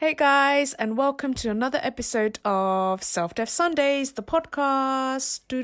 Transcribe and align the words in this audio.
Hey 0.00 0.14
guys, 0.14 0.74
and 0.74 0.96
welcome 0.96 1.34
to 1.34 1.50
another 1.50 1.80
episode 1.82 2.38
of 2.44 3.02
Self 3.02 3.34
Deaf 3.34 3.48
Sundays, 3.48 4.12
the 4.12 4.22
podcast. 4.22 5.40
I 5.50 5.58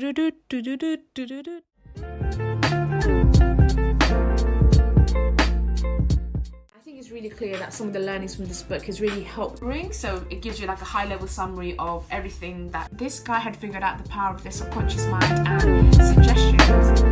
think 6.83 6.99
it's 6.99 7.11
really 7.11 7.29
clear 7.29 7.55
that 7.55 7.71
some 7.71 7.87
of 7.87 7.93
the 7.93 8.01
learnings 8.01 8.35
from 8.35 8.43
this 8.47 8.61
book 8.61 8.83
has 8.83 8.99
really 8.99 9.23
helped. 9.23 9.59
So 9.95 10.25
it 10.29 10.41
gives 10.41 10.59
you 10.59 10.67
like 10.67 10.81
a 10.81 10.83
high 10.83 11.05
level 11.05 11.27
summary 11.27 11.77
of 11.79 12.05
everything 12.11 12.69
that 12.71 12.89
this 12.91 13.21
guy 13.21 13.39
had 13.39 13.55
figured 13.55 13.83
out 13.83 14.03
the 14.03 14.09
power 14.09 14.35
of 14.35 14.43
their 14.43 14.51
subconscious 14.51 15.05
mind 15.05 15.47
and 15.47 15.95
suggestions 15.95 17.05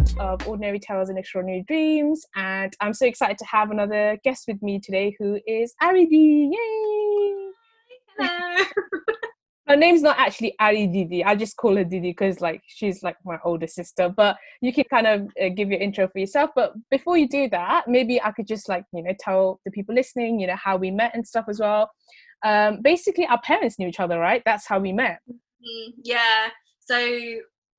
episode 0.00 0.18
of 0.18 0.48
Ordinary 0.48 0.78
Tales 0.78 1.08
and 1.08 1.18
Extraordinary 1.18 1.62
Dreams, 1.66 2.24
and 2.34 2.72
I'm 2.80 2.94
so 2.94 3.06
excited 3.06 3.36
to 3.38 3.44
have 3.44 3.70
another 3.70 4.18
guest 4.24 4.44
with 4.48 4.62
me 4.62 4.80
today 4.80 5.14
who 5.18 5.38
is 5.46 5.74
Aridi. 5.82 6.50
Yay! 6.50 7.50
Hello. 8.18 8.64
her 9.68 9.76
name's 9.76 10.02
not 10.02 10.18
actually 10.18 10.54
Ari 10.58 10.86
Didi. 10.86 11.22
I 11.24 11.34
just 11.34 11.56
call 11.56 11.76
her 11.76 11.84
Didi 11.84 12.10
because 12.10 12.40
like 12.40 12.62
she's 12.66 13.02
like 13.02 13.16
my 13.24 13.36
older 13.44 13.66
sister. 13.66 14.08
But 14.08 14.36
you 14.62 14.72
can 14.72 14.84
kind 14.84 15.06
of 15.06 15.28
uh, 15.40 15.50
give 15.50 15.70
your 15.70 15.80
intro 15.80 16.08
for 16.08 16.18
yourself. 16.18 16.50
But 16.56 16.72
before 16.90 17.18
you 17.18 17.28
do 17.28 17.48
that, 17.50 17.84
maybe 17.86 18.22
I 18.22 18.32
could 18.32 18.46
just 18.46 18.68
like 18.68 18.84
you 18.94 19.02
know 19.02 19.12
tell 19.20 19.60
the 19.64 19.70
people 19.70 19.94
listening, 19.94 20.40
you 20.40 20.46
know, 20.46 20.56
how 20.56 20.76
we 20.76 20.90
met 20.90 21.14
and 21.14 21.26
stuff 21.26 21.44
as 21.48 21.60
well. 21.60 21.90
Um, 22.42 22.80
basically, 22.82 23.26
our 23.26 23.40
parents 23.42 23.78
knew 23.78 23.88
each 23.88 24.00
other, 24.00 24.18
right? 24.18 24.42
That's 24.46 24.66
how 24.66 24.78
we 24.78 24.92
met. 24.92 25.18
Mm, 25.30 25.92
yeah. 26.04 26.48
So 26.80 27.18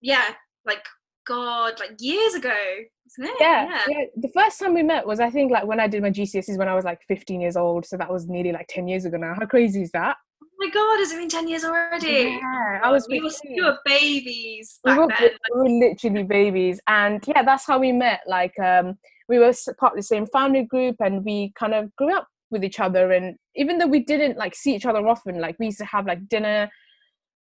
yeah, 0.01 0.33
like 0.65 0.83
God, 1.25 1.79
like 1.79 1.95
years 1.99 2.33
ago, 2.33 2.49
isn't 2.49 3.31
it? 3.31 3.35
Yeah, 3.39 3.65
yeah, 3.65 3.81
yeah. 3.87 4.05
The 4.15 4.29
first 4.29 4.59
time 4.59 4.73
we 4.73 4.83
met 4.83 5.05
was 5.05 5.19
I 5.19 5.29
think 5.29 5.51
like 5.51 5.65
when 5.65 5.79
I 5.79 5.87
did 5.87 6.01
my 6.01 6.09
GCSEs 6.09 6.57
when 6.57 6.67
I 6.67 6.75
was 6.75 6.85
like 6.85 6.99
15 7.07 7.41
years 7.41 7.55
old. 7.55 7.85
So 7.85 7.97
that 7.97 8.11
was 8.11 8.27
nearly 8.27 8.51
like 8.51 8.67
10 8.69 8.87
years 8.87 9.05
ago 9.05 9.17
now. 9.17 9.35
How 9.37 9.45
crazy 9.45 9.81
is 9.81 9.91
that? 9.91 10.17
Oh 10.43 10.47
my 10.59 10.69
God, 10.69 10.97
has 10.99 11.11
it 11.11 11.17
been 11.17 11.29
10 11.29 11.47
years 11.47 11.63
already? 11.63 12.39
Yeah, 12.41 12.79
I 12.83 12.91
was. 12.91 13.07
We 13.09 13.19
were, 13.21 13.31
we 13.49 13.61
were 13.61 13.77
babies 13.85 14.79
we 14.83 14.93
were, 14.93 15.07
then. 15.07 15.31
we 15.55 15.61
were 15.61 15.87
literally 15.87 16.23
babies, 16.23 16.79
and 16.87 17.23
yeah, 17.27 17.43
that's 17.43 17.65
how 17.65 17.79
we 17.79 17.91
met. 17.91 18.21
Like, 18.27 18.57
um, 18.59 18.95
we 19.27 19.39
were 19.39 19.53
part 19.79 19.93
of 19.93 19.97
the 19.97 20.03
same 20.03 20.27
family 20.27 20.63
group, 20.63 20.97
and 20.99 21.23
we 21.23 21.51
kind 21.57 21.73
of 21.73 21.95
grew 21.95 22.15
up 22.15 22.27
with 22.51 22.63
each 22.63 22.79
other. 22.79 23.11
And 23.11 23.37
even 23.55 23.77
though 23.77 23.87
we 23.87 24.03
didn't 24.03 24.37
like 24.37 24.53
see 24.55 24.75
each 24.75 24.85
other 24.85 25.07
often, 25.07 25.39
like 25.39 25.55
we 25.57 25.67
used 25.67 25.79
to 25.79 25.85
have 25.85 26.05
like 26.05 26.27
dinner 26.27 26.69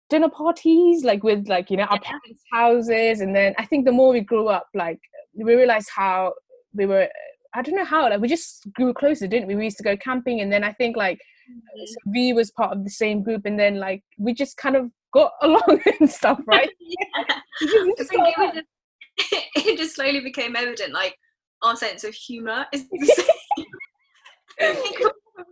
dinner 0.10 0.30
parties 0.30 1.04
like 1.04 1.24
with 1.24 1.48
like 1.48 1.70
you 1.70 1.78
know 1.78 1.84
our 1.84 2.00
parents 2.00 2.44
houses 2.52 3.22
and 3.22 3.36
then 3.36 3.54
i 3.58 3.66
think 3.66 3.86
the 3.86 3.92
more 3.92 4.14
we 4.14 4.22
grew 4.22 4.48
up 4.48 4.68
like 4.74 5.00
we 5.34 5.56
realized 5.56 5.90
how 5.96 6.34
we 6.74 6.86
were 6.86 7.08
i 7.54 7.62
don't 7.62 7.76
know 7.76 7.86
how 7.86 8.10
like 8.10 8.20
we 8.20 8.28
just 8.28 8.68
grew 8.74 8.94
closer 8.94 9.28
didn't 9.28 9.48
we? 9.48 9.56
We 9.56 9.66
used 9.66 9.78
to 9.78 9.84
go 9.84 9.98
camping 9.98 10.42
and 10.42 10.52
then 10.52 10.64
i 10.64 10.72
think 10.74 10.96
like 10.96 11.18
mm-hmm. 11.18 11.86
so 11.86 11.96
v 12.08 12.34
was 12.34 12.52
part 12.52 12.76
of 12.76 12.84
the 12.84 12.90
same 12.90 13.22
group 13.22 13.46
and 13.46 13.60
then 13.60 13.80
like 13.80 14.04
we 14.18 14.34
just 14.34 14.58
kind 14.58 14.76
of 14.76 14.90
got 15.14 15.32
along 15.42 15.82
and 16.00 16.10
stuff 16.10 16.40
right? 16.48 16.70
It, 19.20 19.26
just, 19.58 19.68
it 19.68 19.78
just 19.78 19.96
slowly 19.96 20.20
became 20.20 20.56
evident 20.56 20.94
like 20.94 21.18
our 21.64 21.76
sense 21.76 22.04
of 22.04 22.14
humor 22.14 22.68
is 22.72 22.88
the 22.88 23.26
same 24.60 24.76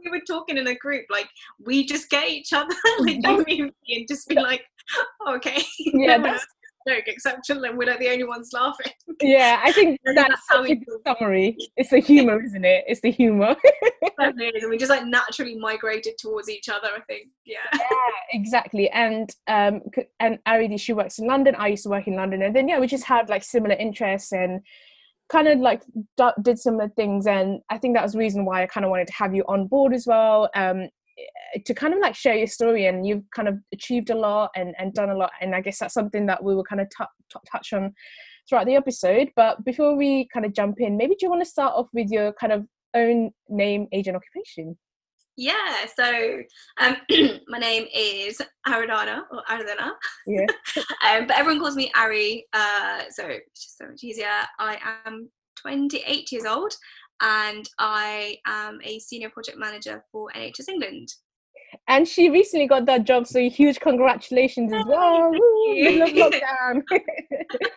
we 0.04 0.12
were 0.12 0.22
talking 0.28 0.58
in 0.58 0.68
a 0.68 0.76
group, 0.76 1.06
like 1.10 1.28
we 1.64 1.86
just 1.86 2.10
get 2.10 2.30
each 2.30 2.54
other, 2.54 2.76
like 3.00 3.48
you 3.48 3.72
and 3.90 4.08
just 4.08 4.28
be 4.28 4.36
like, 4.36 4.64
oh, 5.22 5.36
okay, 5.36 5.62
yeah, 5.80 6.18
that's 6.18 6.46
joke 6.88 7.08
exceptional, 7.08 7.66
and 7.66 7.78
we're 7.78 7.88
like 7.88 8.00
the 8.00 8.10
only 8.10 8.24
ones 8.24 8.52
laughing. 8.54 8.92
Yeah, 9.22 9.62
I 9.64 9.72
think 9.72 10.00
that's, 10.06 10.16
that's 10.16 10.42
how 10.50 10.64
we 10.64 10.82
summary. 11.06 11.58
It's 11.78 11.90
the 11.90 12.00
humor, 12.00 12.42
isn't 12.44 12.66
it? 12.66 12.86
It's 12.88 13.02
the 13.02 13.12
humor. 13.12 13.56
and 14.20 14.70
we 14.70 14.78
just 14.78 14.90
like 14.90 15.06
naturally 15.06 15.56
migrated 15.56 16.18
towards 16.18 16.50
each 16.50 16.70
other. 16.70 16.90
I 16.96 17.02
think, 17.02 17.30
yeah. 17.46 17.58
Yeah, 17.74 17.88
exactly. 18.32 18.90
And 18.90 19.30
um, 19.48 19.82
and 20.20 20.40
Aridi, 20.48 20.80
she 20.80 20.94
works 20.94 21.20
in 21.20 21.28
London. 21.28 21.56
I 21.56 21.70
used 21.70 21.84
to 21.84 21.90
work 21.90 22.08
in 22.08 22.16
London, 22.16 22.42
and 22.44 22.56
then 22.56 22.68
yeah, 22.68 22.80
we 22.80 22.88
just 22.88 23.06
had 23.06 23.30
like 23.30 23.44
similar 23.44 23.76
interests 23.76 24.32
and 24.32 24.62
kind 25.30 25.48
of 25.48 25.60
like 25.60 25.82
d- 26.18 26.30
did 26.42 26.60
similar 26.60 26.90
things 26.90 27.26
and 27.28 27.60
i 27.70 27.78
think 27.78 27.96
that 27.96 28.04
was 28.04 28.14
the 28.14 28.20
reason 28.20 28.46
why 28.46 28.64
i 28.64 28.68
kind 28.68 28.86
of 28.86 28.90
wanted 28.90 29.08
to 29.08 29.14
have 29.14 29.34
you 29.34 29.44
on 29.48 29.68
board 29.68 29.94
as 29.94 30.06
well 30.06 30.50
um, 30.56 30.88
to 31.66 31.74
kind 31.74 31.94
of 31.94 32.00
like 32.00 32.16
share 32.16 32.36
your 32.36 32.48
story 32.48 32.88
and 32.88 33.08
you've 33.08 33.24
kind 33.34 33.48
of 33.48 33.58
achieved 33.74 34.10
a 34.10 34.16
lot 34.16 34.52
and, 34.56 34.76
and 34.78 34.94
done 34.94 35.10
a 35.10 35.16
lot 35.16 35.32
and 35.42 35.56
i 35.56 35.62
guess 35.62 35.80
that's 35.80 35.94
something 35.94 36.26
that 36.26 36.44
we 36.44 36.54
will 36.54 36.64
kind 36.64 36.82
of 36.82 36.88
t- 36.90 37.06
t- 37.32 37.40
touch 37.52 37.74
on 37.74 37.94
throughout 38.48 38.66
the 38.66 38.76
episode. 38.76 39.30
But 39.36 39.64
before 39.64 39.96
we 39.96 40.28
kind 40.34 40.46
of 40.46 40.54
jump 40.54 40.80
in 40.80 40.98
maybe 40.98 41.16
do 41.16 41.26
you 41.26 41.30
want 41.30 41.44
to 41.44 41.50
start 41.50 41.74
off 41.76 41.88
with 41.94 42.10
your 42.10 42.34
kind 42.34 42.54
of 42.54 42.66
own 42.94 43.32
name 43.50 43.88
age 43.92 44.08
and 44.08 44.16
occupation 44.16 44.78
yeah, 45.38 45.86
so 45.96 46.40
um, 46.80 46.98
my 47.48 47.60
name 47.60 47.88
is 47.94 48.42
Aradana 48.68 49.22
or 49.32 49.44
Aradana. 49.50 49.92
Yeah. 50.28 50.46
um, 51.08 51.28
but 51.28 51.38
everyone 51.38 51.60
calls 51.60 51.76
me 51.76 51.92
Ari, 51.96 52.46
uh, 52.54 53.02
so 53.10 53.26
it's 53.26 53.64
just 53.64 53.78
so 53.78 53.88
much 53.88 54.04
easier. 54.04 54.28
I 54.60 54.78
am 55.06 55.30
28 55.62 56.32
years 56.32 56.46
old 56.46 56.74
and 57.22 57.68
I 57.80 58.38
am 58.46 58.80
a 58.84 59.00
senior 59.00 59.30
project 59.30 59.58
manager 59.58 60.04
for 60.12 60.30
NHS 60.36 60.70
England. 60.70 61.10
And 61.88 62.08
she 62.08 62.30
recently 62.30 62.68
got 62.68 62.86
that 62.86 63.04
job, 63.04 63.28
so 63.28 63.50
huge 63.50 63.80
congratulations 63.80 64.72
as 64.72 64.84
well. 64.88 65.32
Woo, 65.32 66.06
lockdown. 66.14 66.82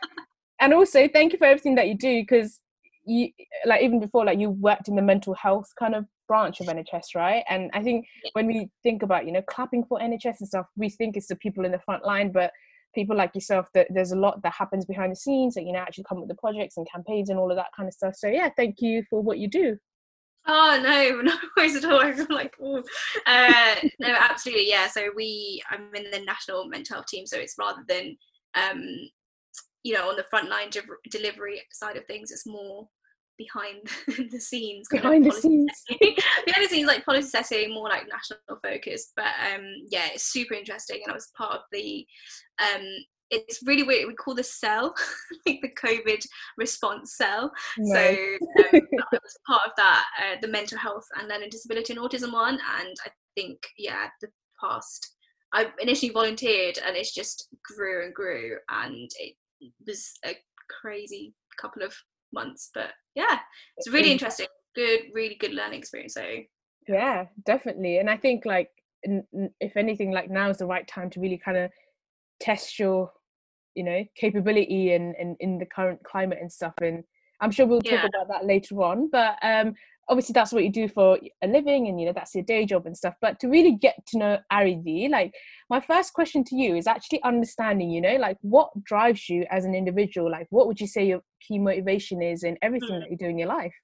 and 0.61 0.75
also, 0.75 1.09
thank 1.09 1.33
you 1.33 1.39
for 1.39 1.47
everything 1.47 1.75
that 1.75 1.89
you 1.89 1.97
do 1.97 2.23
because 2.23 2.61
you 3.05 3.31
like 3.65 3.83
even 3.83 4.01
before 4.01 4.25
like 4.25 4.39
you 4.39 4.51
worked 4.51 4.89
in 4.89 4.95
the 4.95 5.03
mental 5.03 5.35
health 5.35 5.73
kind 5.79 5.95
of 5.95 6.05
branch 6.29 6.61
of 6.61 6.67
NHS, 6.67 7.15
right? 7.15 7.43
And 7.49 7.71
I 7.75 7.83
think 7.83 8.07
when 8.33 8.47
we 8.47 8.71
think 8.83 9.03
about, 9.03 9.27
you 9.27 9.33
know, 9.33 9.43
clapping 9.43 9.85
for 9.85 9.99
NHS 9.99 10.37
and 10.41 10.49
stuff, 10.49 10.67
we 10.77 10.91
think 10.91 11.17
it's 11.17 11.27
the 11.27 11.37
people 11.37 11.65
in 11.65 11.73
the 11.73 11.81
front 11.81 12.05
line, 12.05 12.31
but 12.31 12.53
people 12.95 13.17
like 13.17 13.35
yourself, 13.35 13.67
that 13.75 13.89
there's 13.91 14.13
a 14.13 14.17
lot 14.17 14.43
that 14.43 14.53
happens 14.53 14.85
behind 14.85 15.13
the 15.13 15.17
scenes 15.17 15.55
that, 15.55 15.65
you 15.65 15.73
know, 15.73 15.81
actually 15.81 16.05
come 16.09 16.21
with 16.21 16.29
the 16.29 16.35
projects 16.37 16.77
and 16.77 16.87
campaigns 16.91 17.31
and 17.31 17.39
all 17.39 17.51
of 17.51 17.57
that 17.57 17.69
kind 17.77 17.89
of 17.89 17.95
stuff. 17.95 18.15
So 18.17 18.29
yeah, 18.29 18.49
thank 18.57 18.77
you 18.81 19.03
for 19.11 19.23
what 19.23 19.39
you 19.39 19.49
do. 19.49 19.77
Oh 20.47 20.81
no, 20.83 21.21
no 21.23 21.35
worries 21.57 21.77
at 21.77 21.85
all. 21.85 22.01
I'm 22.01 22.27
like, 22.31 22.55
uh, 23.27 23.75
no, 24.01 24.15
absolutely, 24.19 24.69
yeah. 24.69 24.89
So 24.89 25.11
we, 25.15 25.63
I'm 25.71 25.95
in 25.95 26.11
the 26.11 26.21
national 26.21 26.69
mental 26.69 26.97
health 26.97 27.07
team, 27.07 27.27
so 27.27 27.39
it's 27.39 27.57
rather 27.59 27.85
than, 27.89 28.17
um, 28.55 28.83
you 29.83 29.95
know, 29.95 30.09
on 30.09 30.17
the 30.17 30.25
front 30.31 30.49
line 30.49 30.71
de- 30.71 30.83
delivery 31.11 31.63
side 31.73 31.97
of 31.97 32.07
things, 32.07 32.31
it's 32.31 32.47
more 32.47 32.89
behind 34.09 34.31
the 34.31 34.41
scenes 34.41 34.89
behind 34.91 35.25
the 35.25 35.33
scenes 35.33 35.71
behind 35.89 36.65
the 36.65 36.69
scenes 36.69 36.87
like 36.87 37.05
policy 37.05 37.29
setting 37.29 37.73
more 37.73 37.89
like 37.89 38.07
national 38.09 38.61
focus 38.63 39.13
but 39.17 39.27
um 39.53 39.65
yeah 39.91 40.07
it's 40.13 40.25
super 40.25 40.55
interesting 40.55 41.01
and 41.05 41.13
i 41.13 41.15
was 41.15 41.31
part 41.37 41.53
of 41.53 41.61
the 41.73 42.07
um 42.61 42.85
it's 43.31 43.61
really 43.67 43.83
weird 43.83 44.09
we 44.09 44.15
call 44.15 44.35
the 44.35 44.43
cell 44.43 44.95
like 45.47 45.61
the 45.63 45.71
covid 45.81 46.25
response 46.57 47.17
cell 47.17 47.53
no. 47.79 47.95
so 47.95 48.11
um, 48.11 48.71
i 48.75 49.19
was 49.23 49.39
part 49.47 49.63
of 49.67 49.73
that 49.77 50.05
uh, 50.21 50.37
the 50.41 50.49
mental 50.49 50.79
health 50.79 51.07
and 51.19 51.29
learning 51.29 51.51
disability 51.51 51.93
and 51.93 52.03
autism 52.03 52.33
one 52.33 52.59
and 52.81 52.97
i 53.07 53.11
think 53.37 53.59
yeah 53.77 54.07
the 54.21 54.29
past 54.61 55.15
i 55.53 55.67
initially 55.81 56.11
volunteered 56.11 56.79
and 56.87 56.97
it's 56.97 57.15
just 57.15 57.49
grew 57.63 58.05
and 58.05 58.15
grew 58.15 58.57
and 58.71 59.11
it 59.19 59.35
was 59.87 60.13
a 60.25 60.35
crazy 60.81 61.35
couple 61.61 61.83
of 61.83 61.95
months. 62.33 62.71
But 62.75 62.91
yeah, 63.19 63.41
it's 63.77 63.89
really 63.89 64.13
interesting. 64.13 64.47
Good, 64.77 65.01
really 65.13 65.35
good 65.35 65.53
learning 65.53 65.81
experience. 65.81 66.15
So 66.15 66.25
yeah, 66.87 67.27
definitely. 67.45 67.99
And 67.99 68.09
I 68.09 68.17
think 68.17 68.47
like 68.47 68.71
if 69.03 69.77
anything, 69.77 70.13
like 70.13 70.31
now 70.31 70.51
is 70.51 70.59
the 70.59 70.67
right 70.67 70.87
time 70.87 71.11
to 71.11 71.21
really 71.21 71.37
kind 71.37 71.57
of 71.57 71.73
test 72.39 72.79
your, 72.79 73.11
you 73.75 73.83
know, 73.83 74.05
capability 74.15 74.93
and 74.93 75.17
in, 75.17 75.37
in, 75.41 75.53
in 75.53 75.59
the 75.59 75.67
current 75.67 76.01
climate 76.05 76.39
and 76.41 76.53
stuff. 76.53 76.75
And 76.81 77.03
I'm 77.41 77.51
sure 77.51 77.67
we'll 77.67 77.81
talk 77.81 77.93
yeah. 77.93 78.07
about 78.07 78.29
that 78.29 78.47
later 78.47 78.83
on. 78.83 79.09
But 79.11 79.37
um, 79.43 79.75
obviously 80.09 80.33
that's 80.33 80.53
what 80.53 80.65
you 80.65 80.73
do 80.73 80.89
for 80.89 81.19
a 81.43 81.47
living 81.47 81.87
and 81.89 82.01
you 82.01 82.07
know 82.07 82.13
that's 82.13 82.35
your 82.35 82.45
day 82.45 82.65
job 82.65 82.87
and 82.87 82.97
stuff 82.97 83.15
but 83.21 83.39
to 83.39 83.49
really 83.49 83.73
get 83.73 83.95
to 84.07 84.19
know 84.19 84.39
aridi 84.53 85.09
like 85.09 85.33
my 85.71 85.81
first 85.81 86.13
question 86.13 86.43
to 86.43 86.57
you 86.57 86.75
is 86.77 86.87
actually 86.87 87.23
understanding 87.23 87.91
you 87.91 88.01
know 88.01 88.17
like 88.17 88.39
what 88.41 88.71
drives 88.85 89.29
you 89.29 89.45
as 89.51 89.65
an 89.65 89.75
individual 89.75 90.31
like 90.31 90.47
what 90.51 90.67
would 90.67 90.81
you 90.81 90.87
say 90.87 91.07
your 91.07 91.21
key 91.41 91.59
motivation 91.59 92.23
is 92.23 92.43
in 92.43 92.57
everything 92.63 92.91
mm. 92.91 93.01
that 93.01 93.11
you 93.11 93.17
do 93.17 93.27
in 93.27 93.39
your 93.39 93.49
life 93.49 93.75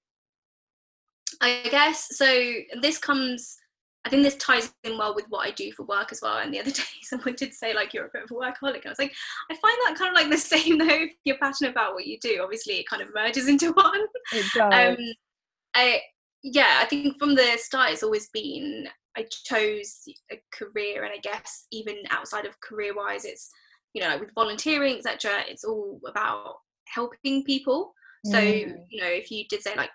i 1.41 1.67
guess 1.71 2.09
so 2.17 2.53
this 2.81 2.99
comes 2.99 3.59
I 4.05 4.11
think 4.11 4.23
this 4.23 4.37
ties 4.37 4.73
in 4.85 4.99
well 4.99 5.15
with 5.15 5.27
what 5.29 5.47
I 5.47 5.51
do 5.51 5.73
for 5.73 5.85
work 5.85 6.13
as 6.13 6.21
well. 6.23 6.39
And 6.39 6.53
the 6.53 6.61
other 6.61 6.71
day, 6.73 6.83
someone 7.03 7.35
did 7.35 7.55
say, 7.55 7.75
like, 7.75 7.95
you're 7.95 8.07
a 8.07 8.11
bit 8.13 8.25
of 8.25 8.31
a 8.31 8.35
workaholic. 8.35 8.77
And 8.77 8.87
I 8.87 8.91
was 8.91 8.99
like, 8.99 9.15
I 9.51 9.55
find 9.55 9.77
that 9.85 9.97
kind 9.99 10.11
of 10.11 10.15
like 10.15 10.31
the 10.31 10.39
same, 10.59 10.79
though. 10.79 10.87
If 10.89 11.13
you're 11.25 11.39
passionate 11.39 11.71
about 11.71 11.95
what 11.95 12.07
you 12.07 12.19
do, 12.21 12.41
obviously 12.43 12.75
it 12.75 12.89
kind 12.89 13.03
of 13.03 13.15
merges 13.15 13.49
into 13.49 13.73
one. 13.73 14.07
It 14.33 14.47
does. 14.55 14.99
Um, 14.99 15.05
I, 15.75 16.01
yeah, 16.43 16.79
I 16.81 16.85
think 16.85 17.19
from 17.19 17.35
the 17.35 17.57
start 17.57 17.91
it's 17.91 18.03
always 18.03 18.29
been 18.29 18.87
I 19.17 19.27
chose 19.45 20.03
a 20.31 20.41
career, 20.53 21.05
and 21.05 21.13
I 21.13 21.19
guess 21.19 21.67
even 21.73 21.97
outside 22.11 22.45
of 22.45 22.61
career 22.61 22.95
wise, 22.95 23.25
it's 23.25 23.51
you 23.95 24.03
know 24.03 24.09
like 24.09 24.21
with 24.21 24.35
volunteering, 24.35 24.97
etc. 24.97 25.43
It's 25.49 25.65
all 25.65 26.01
about 26.07 26.57
helping 26.87 27.45
people. 27.45 27.95
So 28.27 28.39
mm. 28.39 28.75
you 28.91 29.01
know, 29.01 29.09
if 29.09 29.31
you 29.31 29.45
did 29.49 29.63
say 29.63 29.75
like 29.75 29.91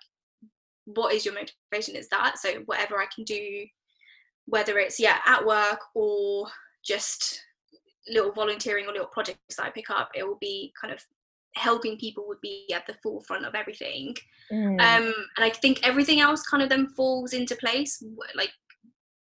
what 0.95 1.13
is 1.13 1.25
your 1.25 1.33
motivation 1.33 1.95
is 1.95 2.07
that 2.09 2.37
so 2.37 2.49
whatever 2.65 2.99
i 2.99 3.05
can 3.13 3.23
do 3.23 3.65
whether 4.49 4.77
it's 4.77 4.99
yeah 4.99 5.17
at 5.25 5.45
work 5.45 5.79
or 5.95 6.47
just 6.83 7.41
little 8.07 8.31
volunteering 8.31 8.85
or 8.85 8.91
little 8.91 9.07
projects 9.07 9.55
that 9.55 9.65
i 9.65 9.69
pick 9.69 9.89
up 9.89 10.09
it 10.15 10.25
will 10.25 10.37
be 10.39 10.73
kind 10.79 10.93
of 10.93 10.99
helping 11.55 11.97
people 11.97 12.27
would 12.27 12.39
be 12.41 12.71
at 12.73 12.85
the 12.85 12.95
forefront 13.01 13.45
of 13.45 13.55
everything. 13.55 14.15
Mm. 14.51 14.79
um 14.79 15.13
and 15.37 15.45
i 15.45 15.49
think 15.49 15.79
everything 15.83 16.19
else 16.19 16.41
kind 16.43 16.63
of 16.63 16.69
then 16.69 16.87
falls 16.89 17.33
into 17.33 17.55
place 17.55 18.01
like 18.35 18.51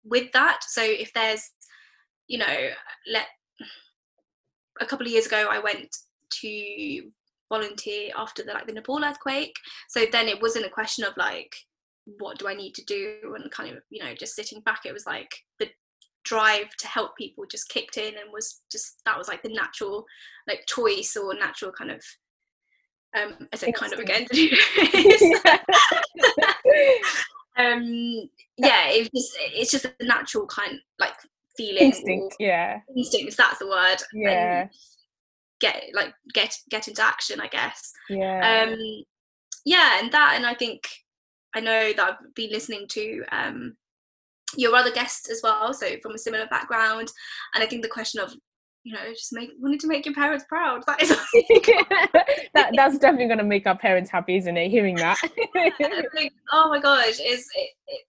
with 0.05 0.33
that. 0.33 0.61
So 0.67 0.83
if 0.83 1.13
there's 1.13 1.51
you 2.27 2.39
know 2.39 2.71
let 3.13 3.27
a 4.81 4.87
couple 4.87 5.07
of 5.07 5.13
years 5.13 5.27
ago 5.27 5.49
i 5.51 5.59
went 5.59 5.95
to 6.41 7.11
volunteer 7.53 8.11
after 8.17 8.43
the 8.43 8.53
like 8.53 8.67
the 8.67 8.73
nepal 8.73 9.05
earthquake. 9.05 9.55
So 9.89 10.07
then 10.11 10.29
it 10.29 10.41
wasn't 10.41 10.67
a 10.67 10.71
question 10.71 11.05
of 11.05 11.17
like 11.17 11.55
what 12.19 12.39
do 12.39 12.49
i 12.49 12.55
need 12.55 12.75
to 12.75 12.85
do? 12.85 13.35
And 13.37 13.51
kind 13.51 13.77
of 13.77 13.83
you 13.91 14.03
know 14.03 14.15
just 14.15 14.35
sitting 14.35 14.61
back 14.61 14.81
it 14.85 14.93
was 14.93 15.07
like 15.07 15.31
the 15.59 15.69
drive 16.25 16.71
to 16.79 16.87
help 16.87 17.17
people 17.17 17.45
just 17.51 17.69
kicked 17.69 17.97
in 17.97 18.15
and 18.15 18.33
was 18.33 18.63
just 18.71 19.01
that 19.05 19.19
was 19.19 19.29
like 19.29 19.43
the 19.43 19.53
natural 19.53 20.05
like 20.47 20.65
choice 20.67 21.17
or 21.17 21.35
natural 21.35 21.73
kind 21.73 21.91
of 21.91 22.03
um 23.17 23.49
I 23.53 23.57
said 23.57 23.75
kind 23.75 23.93
of 23.93 23.99
again 23.99 24.27
um 27.59 28.29
yeah 28.57 28.89
it's 28.89 29.11
just 29.11 29.37
it's 29.39 29.71
just 29.71 29.85
a 29.85 29.93
natural 30.01 30.47
kind 30.47 30.79
like 30.99 31.15
feeling 31.57 31.83
instinct 31.83 32.37
yeah. 32.39 32.81
instinct 32.97 33.37
that's 33.37 33.59
the 33.59 33.67
word 33.67 33.97
yeah. 34.15 34.69
get 35.61 35.85
like 35.93 36.15
get 36.33 36.57
get 36.71 36.89
into 36.89 37.03
action 37.03 37.41
i 37.41 37.49
guess. 37.49 37.93
Yeah. 38.09 38.69
Um 38.69 38.79
yeah 39.65 40.01
and 40.01 40.11
that 40.13 40.33
and 40.37 40.47
i 40.47 40.55
think 40.55 40.89
i 41.55 41.61
know 41.61 41.93
that 41.93 42.19
i've 42.21 42.35
been 42.35 42.51
listening 42.51 42.87
to 42.89 43.23
um 43.33 43.75
your 44.57 44.75
other 44.75 44.93
guests 44.93 45.31
as 45.31 45.41
well 45.43 45.73
so 45.73 45.87
from 46.03 46.13
a 46.13 46.19
similar 46.19 46.47
background 46.47 47.11
and 47.55 47.63
i 47.63 47.67
think 47.67 47.83
the 47.83 47.89
question 47.89 48.21
of 48.21 48.35
you 48.85 48.93
know 48.93 49.11
just 49.11 49.33
make 49.33 49.51
wanted 49.59 49.81
to 49.81 49.87
make 49.87 50.05
your 50.05 50.15
parents 50.15 50.45
proud 50.49 50.83
that 50.87 51.01
is 51.01 51.09
that, 52.55 52.73
that's 52.75 52.99
definitely 52.99 53.27
going 53.27 53.39
to 53.39 53.45
make 53.45 53.67
our 53.67 53.77
parents 53.77 54.11
happy 54.11 54.37
isn't 54.37 54.57
it 54.57 54.71
hearing 54.71 54.97
that? 54.97 55.19
Like, 56.15 56.33
oh 56.53 56.69
my 56.69 56.81
gosh 56.81 57.21
is 57.21 57.47
it, 57.55 57.71
it, 57.87 58.01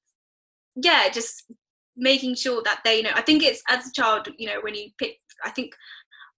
yeah 0.76 1.10
just 1.10 1.52
making 1.96 2.36
sure 2.36 2.62
that 2.64 2.82
they 2.84 3.02
know 3.02 3.12
i 3.14 3.22
think 3.22 3.44
it's 3.44 3.62
as 3.70 3.88
a 3.88 3.92
child 3.92 4.28
you 4.38 4.48
know 4.48 4.60
when 4.62 4.74
you 4.74 4.90
pick 4.98 5.18
i 5.46 5.50
think 5.50 5.76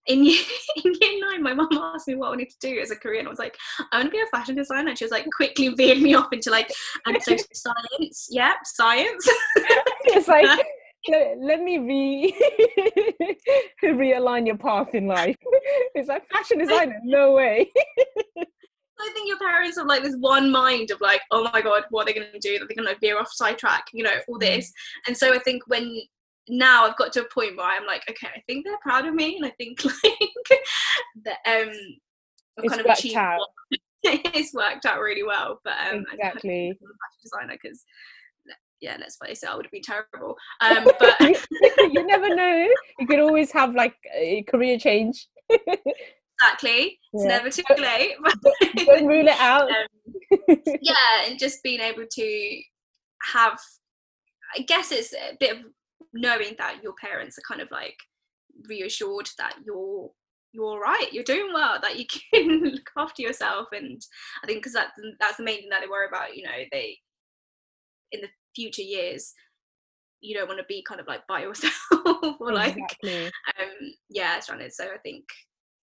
in 0.07 0.23
year, 0.23 0.41
in 0.83 0.93
year 0.99 1.19
nine, 1.31 1.41
my 1.41 1.53
mum 1.53 1.69
asked 1.71 2.07
me 2.07 2.15
what 2.15 2.27
I 2.27 2.29
wanted 2.31 2.49
to 2.49 2.59
do 2.59 2.79
as 2.79 2.91
a 2.91 2.95
career, 2.95 3.19
and 3.19 3.27
I 3.27 3.31
was 3.31 3.39
like, 3.39 3.57
I 3.91 3.97
want 3.97 4.07
to 4.07 4.11
be 4.11 4.19
a 4.19 4.37
fashion 4.37 4.55
designer. 4.55 4.89
And 4.89 4.97
she 4.97 5.05
was 5.05 5.11
like, 5.11 5.25
quickly 5.35 5.69
veered 5.69 6.01
me 6.01 6.13
off 6.13 6.31
into 6.31 6.51
like, 6.51 6.71
and 7.05 7.21
so 7.21 7.35
science, 7.53 8.27
yeah, 8.29 8.53
science. 8.63 9.27
it's 10.05 10.27
like, 10.27 10.65
let, 11.07 11.37
let 11.39 11.61
me 11.61 11.77
re 11.77 12.35
realign 13.83 14.45
your 14.45 14.57
path 14.57 14.93
in 14.93 15.07
life. 15.07 15.37
It's 15.93 16.07
like 16.07 16.27
fashion 16.31 16.59
designer, 16.59 16.99
no 17.03 17.33
way. 17.33 17.71
I 18.97 19.11
think 19.13 19.27
your 19.27 19.37
parents 19.37 19.77
have 19.77 19.87
like 19.87 20.03
this 20.03 20.15
one 20.19 20.49
mind 20.49 20.89
of 20.91 21.01
like, 21.01 21.21
oh 21.31 21.43
my 21.51 21.61
god, 21.61 21.83
what 21.89 22.03
are 22.03 22.05
they 22.05 22.19
going 22.19 22.31
to 22.31 22.39
do? 22.39 22.57
That 22.57 22.67
they're 22.67 22.81
going 22.81 22.93
to 22.93 22.99
veer 22.99 23.19
off 23.19 23.27
sidetrack, 23.31 23.85
you 23.93 24.03
know, 24.03 24.13
all 24.27 24.37
mm. 24.37 24.41
this. 24.41 24.71
And 25.05 25.17
so 25.17 25.33
I 25.33 25.39
think 25.39 25.63
when 25.67 26.01
now 26.49 26.85
I've 26.85 26.97
got 26.97 27.13
to 27.13 27.21
a 27.21 27.29
point 27.33 27.57
where 27.57 27.65
I'm 27.65 27.85
like, 27.85 28.03
okay, 28.09 28.27
I 28.35 28.41
think 28.47 28.65
they're 28.65 28.77
proud 28.81 29.05
of 29.07 29.13
me, 29.13 29.37
and 29.37 29.45
I 29.45 29.51
think 29.51 29.83
like 29.85 30.59
that 31.23 31.37
um, 31.45 31.69
I've 32.57 32.65
it's 32.65 32.73
kind 32.73 32.85
of 32.85 32.91
achieved. 32.91 33.15
Out. 33.15 33.47
it's 34.03 34.53
worked 34.53 34.85
out 34.85 34.99
really 34.99 35.23
well, 35.23 35.59
but 35.63 35.73
um, 35.91 36.05
exactly. 36.13 36.69
I'm 36.69 36.75
fashion 36.75 37.21
designer 37.23 37.57
because 37.61 37.83
yeah, 38.81 38.97
let's 38.99 39.17
face 39.17 39.41
it, 39.41 39.49
I 39.49 39.55
would 39.55 39.65
have 39.65 39.71
been 39.71 39.81
terrible. 39.81 40.35
Um, 40.61 40.87
but 40.99 41.19
you 41.91 42.05
never 42.05 42.35
know. 42.35 42.67
You 42.99 43.07
could 43.07 43.19
always 43.19 43.51
have 43.51 43.73
like 43.73 43.95
a 44.13 44.43
career 44.43 44.77
change. 44.77 45.27
exactly. 45.49 46.99
It's 47.13 47.23
yeah. 47.23 47.27
never 47.27 47.49
too 47.49 47.63
late. 47.77 48.15
Don't 48.85 49.07
rule 49.07 49.27
it 49.27 49.39
out. 49.39 49.69
Um, 49.69 50.57
yeah, 50.81 51.25
and 51.25 51.39
just 51.39 51.63
being 51.63 51.79
able 51.79 52.05
to 52.09 52.61
have, 53.33 53.57
I 54.55 54.61
guess 54.61 54.91
it's 54.91 55.13
a 55.13 55.35
bit 55.39 55.57
of 55.57 55.57
knowing 56.15 56.55
that 56.57 56.81
your 56.81 56.93
parents 56.93 57.37
are 57.37 57.47
kind 57.47 57.61
of 57.61 57.69
like 57.71 57.97
reassured 58.67 59.29
that 59.37 59.55
you're 59.65 60.09
you're 60.53 60.65
all 60.65 60.79
right 60.79 61.11
you're 61.11 61.23
doing 61.23 61.51
well 61.53 61.77
that 61.81 61.99
you 61.99 62.05
can 62.33 62.63
look 62.63 62.89
after 62.97 63.21
yourself 63.21 63.67
and 63.73 64.01
i 64.43 64.47
think 64.47 64.59
because 64.59 64.73
that's 64.73 64.91
that's 65.19 65.37
the 65.37 65.43
main 65.43 65.59
thing 65.59 65.69
that 65.69 65.81
they 65.81 65.87
worry 65.87 66.07
about 66.07 66.35
you 66.35 66.43
know 66.43 66.63
they 66.71 66.97
in 68.11 68.21
the 68.21 68.29
future 68.55 68.81
years 68.81 69.33
you 70.21 70.33
don't 70.33 70.47
want 70.47 70.59
to 70.59 70.65
be 70.67 70.83
kind 70.87 71.01
of 71.01 71.07
like 71.07 71.27
by 71.27 71.41
yourself 71.41 71.73
or 72.39 72.53
like 72.53 72.77
exactly. 72.77 73.25
um 73.25 73.93
yeah 74.09 74.39
stranded 74.39 74.73
so 74.73 74.85
i 74.85 74.97
think 75.03 75.25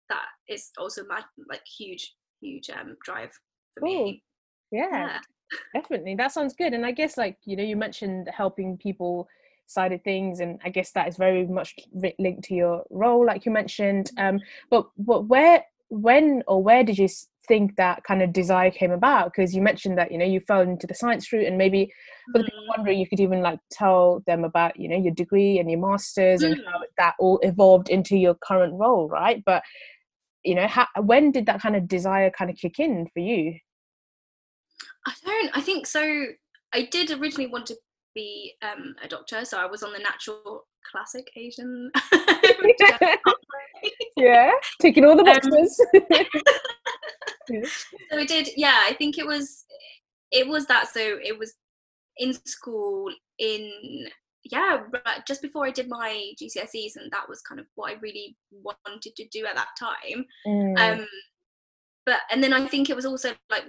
that 0.09 0.25
is 0.47 0.71
also 0.77 1.03
my 1.07 1.21
like 1.49 1.61
huge 1.77 2.13
huge 2.41 2.69
um 2.69 2.95
drive 3.03 3.31
for 3.77 3.85
me. 3.85 4.23
Yeah, 4.71 4.89
yeah. 4.91 5.19
Definitely. 5.73 6.15
That 6.15 6.31
sounds 6.31 6.53
good. 6.53 6.73
And 6.73 6.85
i 6.85 6.91
guess 6.91 7.17
like 7.17 7.37
you 7.45 7.55
know 7.55 7.63
you 7.63 7.75
mentioned 7.75 8.29
helping 8.35 8.77
people 8.77 9.27
side 9.67 9.91
of 9.91 10.01
things 10.03 10.39
and 10.39 10.59
i 10.63 10.69
guess 10.69 10.91
that 10.91 11.07
is 11.07 11.17
very 11.17 11.45
much 11.45 11.75
linked 12.19 12.43
to 12.43 12.55
your 12.55 12.83
role 12.89 13.25
like 13.25 13.45
you 13.45 13.51
mentioned 13.51 14.11
um 14.17 14.39
but 14.69 14.87
but 14.97 15.25
where 15.27 15.63
when 15.89 16.43
or 16.47 16.61
where 16.61 16.83
did 16.83 16.97
you 16.97 17.07
think 17.47 17.75
that 17.77 18.03
kind 18.03 18.21
of 18.21 18.33
desire 18.33 18.69
came 18.69 18.91
about 18.91 19.31
because 19.31 19.55
you 19.55 19.61
mentioned 19.61 19.97
that 19.97 20.11
you 20.11 20.17
know 20.17 20.25
you 20.25 20.39
fell 20.41 20.61
into 20.61 20.85
the 20.85 20.93
science 20.93 21.31
route 21.31 21.47
and 21.47 21.57
maybe 21.57 21.91
for 22.31 22.39
the 22.39 22.43
people 22.43 22.59
mm. 22.63 22.77
wondering 22.77 22.99
you 22.99 23.07
could 23.07 23.19
even 23.19 23.41
like 23.41 23.59
tell 23.71 24.21
them 24.27 24.43
about 24.43 24.77
you 24.77 24.89
know 24.89 24.97
your 24.97 25.13
degree 25.13 25.57
and 25.57 25.71
your 25.71 25.79
masters 25.79 26.41
mm. 26.41 26.51
and 26.51 26.61
how 26.65 26.81
that 26.97 27.13
all 27.19 27.39
evolved 27.43 27.89
into 27.89 28.17
your 28.17 28.35
current 28.35 28.73
role 28.73 29.07
right 29.07 29.43
but 29.45 29.63
you 30.43 30.55
know 30.55 30.67
how, 30.67 30.85
when 31.01 31.31
did 31.31 31.45
that 31.45 31.61
kind 31.61 31.75
of 31.75 31.87
desire 31.87 32.29
kind 32.29 32.51
of 32.51 32.57
kick 32.57 32.79
in 32.79 33.07
for 33.13 33.19
you 33.19 33.57
i 35.05 35.13
don't 35.25 35.57
i 35.57 35.61
think 35.61 35.87
so 35.87 36.25
i 36.73 36.83
did 36.91 37.11
originally 37.11 37.47
want 37.47 37.65
to 37.65 37.75
be 38.17 38.53
um, 38.63 38.95
a 39.03 39.07
doctor, 39.07 39.45
so 39.45 39.59
I 39.59 39.65
was 39.65 39.83
on 39.83 39.93
the 39.93 39.99
natural 39.99 40.65
classic 40.89 41.29
Asian. 41.35 41.91
yeah, 44.17 44.51
taking 44.81 45.05
all 45.05 45.15
the 45.15 45.23
um, 45.23 45.25
boxes. 45.25 45.85
Um, 47.49 47.63
So 47.63 48.17
we 48.17 48.25
did, 48.25 48.49
yeah. 48.57 48.81
I 48.85 48.93
think 48.93 49.17
it 49.17 49.25
was, 49.25 49.63
it 50.31 50.45
was 50.45 50.65
that. 50.65 50.89
So 50.89 50.99
it 50.99 51.39
was 51.39 51.53
in 52.17 52.33
school 52.45 53.09
in 53.39 53.71
yeah 54.43 54.81
just 55.27 55.41
before 55.41 55.65
i 55.65 55.71
did 55.71 55.89
my 55.89 56.31
gcse's 56.41 56.95
and 56.95 57.11
that 57.11 57.27
was 57.27 57.41
kind 57.41 57.59
of 57.59 57.65
what 57.75 57.91
i 57.91 57.95
really 58.01 58.35
wanted 58.51 59.15
to 59.15 59.27
do 59.31 59.45
at 59.45 59.55
that 59.55 59.67
time 59.77 60.25
mm. 60.47 60.79
um 60.79 61.05
but 62.05 62.19
and 62.31 62.43
then 62.43 62.53
i 62.53 62.65
think 62.65 62.89
it 62.89 62.95
was 62.95 63.05
also 63.05 63.33
like 63.51 63.65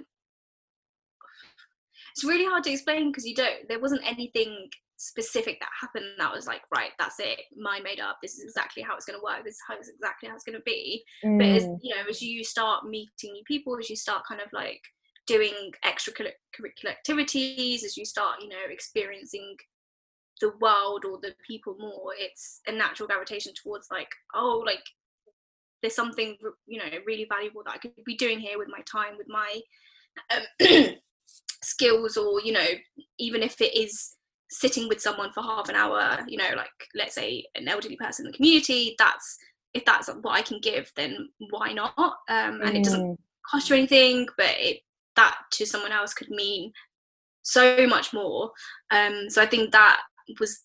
it's 2.19 2.25
really 2.25 2.45
hard 2.45 2.63
to 2.65 2.71
explain 2.71 3.09
because 3.09 3.25
you 3.25 3.33
don't 3.33 3.65
there 3.69 3.79
wasn't 3.79 4.01
anything 4.05 4.67
specific 4.97 5.57
that 5.61 5.69
happened 5.79 6.03
that 6.17 6.33
was 6.33 6.45
like 6.45 6.61
right 6.75 6.91
that's 6.99 7.17
it 7.19 7.39
my 7.57 7.79
made 7.79 8.01
up 8.01 8.17
this 8.21 8.33
is 8.33 8.43
exactly 8.43 8.83
how 8.83 8.93
it's 8.93 9.05
going 9.05 9.17
to 9.17 9.23
work 9.23 9.45
this 9.45 9.55
is 9.55 9.61
how 9.65 9.73
it's 9.77 9.87
exactly 9.87 10.27
how 10.27 10.35
it's 10.35 10.43
going 10.43 10.57
to 10.57 10.63
be 10.65 11.01
mm. 11.23 11.37
but 11.37 11.47
as 11.47 11.63
mm. 11.63 11.79
you 11.81 11.95
know 11.95 12.01
as 12.09 12.21
you 12.21 12.43
start 12.43 12.85
meeting 12.85 13.31
new 13.31 13.43
people 13.45 13.77
as 13.79 13.89
you 13.89 13.95
start 13.95 14.23
kind 14.27 14.41
of 14.41 14.51
like 14.51 14.81
doing 15.27 15.71
extracurricular 15.85 16.89
activities 16.89 17.85
as 17.85 17.95
you 17.95 18.03
start 18.03 18.41
you 18.41 18.49
know 18.49 18.57
experiencing 18.69 19.55
the 20.41 20.51
world 20.59 21.05
or 21.05 21.17
the 21.21 21.33
people 21.47 21.77
more 21.79 22.11
it's 22.17 22.59
a 22.67 22.71
natural 22.71 23.07
gravitation 23.07 23.53
towards 23.63 23.87
like 23.89 24.09
oh 24.35 24.61
like 24.65 24.83
there's 25.81 25.95
something 25.95 26.35
you 26.67 26.77
know 26.77 26.89
really 27.07 27.25
valuable 27.29 27.61
that 27.63 27.75
i 27.75 27.77
could 27.77 27.93
be 28.05 28.17
doing 28.17 28.39
here 28.39 28.57
with 28.57 28.67
my 28.67 28.81
time 28.91 29.17
with 29.17 29.29
my 29.29 29.61
um, 30.35 30.95
skills 31.61 32.17
or 32.17 32.41
you 32.41 32.51
know 32.51 32.67
even 33.17 33.43
if 33.43 33.59
it 33.61 33.75
is 33.75 34.15
sitting 34.49 34.87
with 34.87 35.01
someone 35.01 35.31
for 35.31 35.43
half 35.43 35.69
an 35.69 35.75
hour 35.75 36.19
you 36.27 36.37
know 36.37 36.49
like 36.55 36.69
let's 36.95 37.15
say 37.15 37.43
an 37.55 37.67
elderly 37.67 37.95
person 37.97 38.25
in 38.25 38.31
the 38.31 38.35
community 38.35 38.95
that's 38.97 39.37
if 39.73 39.85
that's 39.85 40.09
what 40.21 40.31
i 40.31 40.41
can 40.41 40.59
give 40.61 40.91
then 40.95 41.29
why 41.51 41.71
not? 41.71 41.93
Um, 41.97 42.61
and 42.61 42.71
mm. 42.71 42.75
it 42.75 42.83
doesn't 42.83 43.05
mm. 43.05 43.17
cost 43.49 43.69
you 43.69 43.75
anything 43.75 44.27
but 44.37 44.55
it 44.57 44.79
that 45.15 45.37
to 45.51 45.65
someone 45.65 45.91
else 45.91 46.13
could 46.13 46.29
mean 46.29 46.71
so 47.41 47.87
much 47.87 48.13
more. 48.13 48.51
Um, 48.91 49.29
so 49.29 49.41
i 49.41 49.45
think 49.45 49.71
that 49.71 50.01
was 50.39 50.61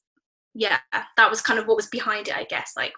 yeah 0.54 0.78
that 1.16 1.30
was 1.30 1.40
kind 1.40 1.58
of 1.58 1.66
what 1.66 1.76
was 1.76 1.88
behind 1.88 2.28
it 2.28 2.36
i 2.36 2.44
guess 2.44 2.72
like 2.76 2.92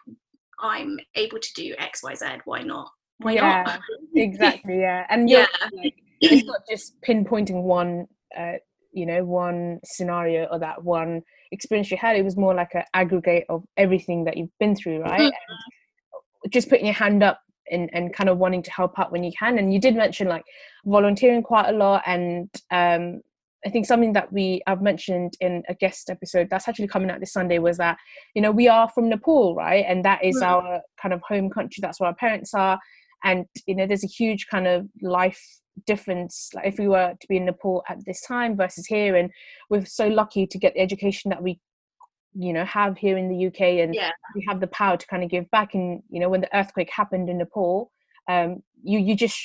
i'm 0.60 0.98
able 1.14 1.38
to 1.38 1.52
do 1.54 1.74
x 1.78 2.02
y 2.02 2.14
z 2.14 2.26
why 2.44 2.62
not? 2.62 2.90
Why 3.18 3.32
yeah, 3.32 3.62
not 3.66 3.80
exactly 4.14 4.80
yeah. 4.80 5.06
And 5.08 5.28
yeah. 5.28 5.46
like, 5.72 5.94
it's 6.20 6.46
not 6.46 6.61
just 6.68 7.00
pinpointing 7.02 7.62
one 7.62 8.06
uh, 8.38 8.54
you 8.92 9.06
know 9.06 9.25
one 9.25 9.78
scenario 9.85 10.44
or 10.46 10.58
that 10.58 10.82
one 10.82 11.23
experience 11.52 11.90
you 11.90 11.96
had 11.96 12.16
it 12.16 12.25
was 12.25 12.37
more 12.37 12.54
like 12.54 12.70
an 12.75 12.82
aggregate 12.94 13.44
of 13.49 13.62
everything 13.76 14.25
that 14.25 14.37
you've 14.37 14.58
been 14.58 14.75
through 14.75 15.00
right 15.00 15.20
mm-hmm. 15.20 16.49
just 16.50 16.68
putting 16.68 16.87
your 16.87 16.94
hand 16.94 17.23
up 17.23 17.40
and, 17.70 17.90
and 17.92 18.14
kind 18.14 18.30
of 18.30 18.38
wanting 18.38 18.62
to 18.62 18.70
help 18.70 18.99
out 18.99 19.12
when 19.12 19.25
you 19.25 19.32
can 19.38 19.58
and 19.58 19.73
you 19.73 19.80
did 19.80 19.94
mention 19.94 20.28
like 20.28 20.44
volunteering 20.85 21.42
quite 21.42 21.68
a 21.68 21.76
lot 21.76 22.02
and 22.06 22.49
um 22.70 23.20
I 23.64 23.70
think 23.70 23.85
something 23.85 24.12
that 24.12 24.32
we 24.32 24.62
I've 24.68 24.80
mentioned 24.80 25.35
in 25.40 25.64
a 25.68 25.75
guest 25.75 26.08
episode 26.08 26.49
that's 26.49 26.68
actually 26.68 26.87
coming 26.87 27.11
out 27.11 27.18
this 27.18 27.32
Sunday 27.32 27.58
was 27.58 27.78
that 27.78 27.96
you 28.35 28.40
know 28.40 28.52
we 28.52 28.68
are 28.68 28.88
from 28.88 29.08
Nepal, 29.08 29.56
right, 29.56 29.85
and 29.88 30.04
that 30.04 30.23
is 30.23 30.37
mm. 30.37 30.46
our 30.46 30.82
kind 31.02 31.12
of 31.12 31.20
home 31.26 31.50
country. 31.50 31.80
That's 31.80 31.99
where 31.99 32.08
our 32.08 32.14
parents 32.14 32.54
are, 32.54 32.78
and 33.25 33.46
you 33.66 33.75
know 33.75 33.87
there's 33.87 34.04
a 34.04 34.08
huge 34.08 34.46
kind 34.46 34.68
of 34.68 34.87
life 35.02 35.42
difference 35.85 36.50
like 36.54 36.66
if 36.66 36.78
we 36.78 36.88
were 36.88 37.14
to 37.21 37.28
be 37.28 37.37
in 37.37 37.45
nepal 37.45 37.85
at 37.88 38.04
this 38.04 38.23
time 38.23 38.56
versus 38.56 38.87
here 38.87 39.16
and 39.16 39.30
we're 39.68 39.85
so 39.85 40.09
lucky 40.09 40.47
to 40.47 40.59
get 40.59 40.75
the 40.75 40.80
education 40.80 41.28
that 41.28 41.42
we 41.42 41.61
you 42.35 42.52
know 42.52 42.64
have 42.64 42.97
here 42.97 43.16
in 43.16 43.28
the 43.28 43.47
uk 43.47 43.61
and 43.61 43.95
yeah. 43.95 44.11
we 44.35 44.45
have 44.47 44.61
the 44.61 44.66
power 44.68 44.97
to 44.97 45.06
kind 45.06 45.23
of 45.23 45.30
give 45.30 45.50
back 45.50 45.75
and 45.75 46.02
you 46.09 46.21
know 46.21 46.28
when 46.28 46.40
the 46.40 46.56
earthquake 46.56 46.90
happened 46.90 47.28
in 47.28 47.38
nepal 47.38 47.90
um 48.28 48.62
you 48.83 48.99
you 48.99 49.14
just 49.14 49.38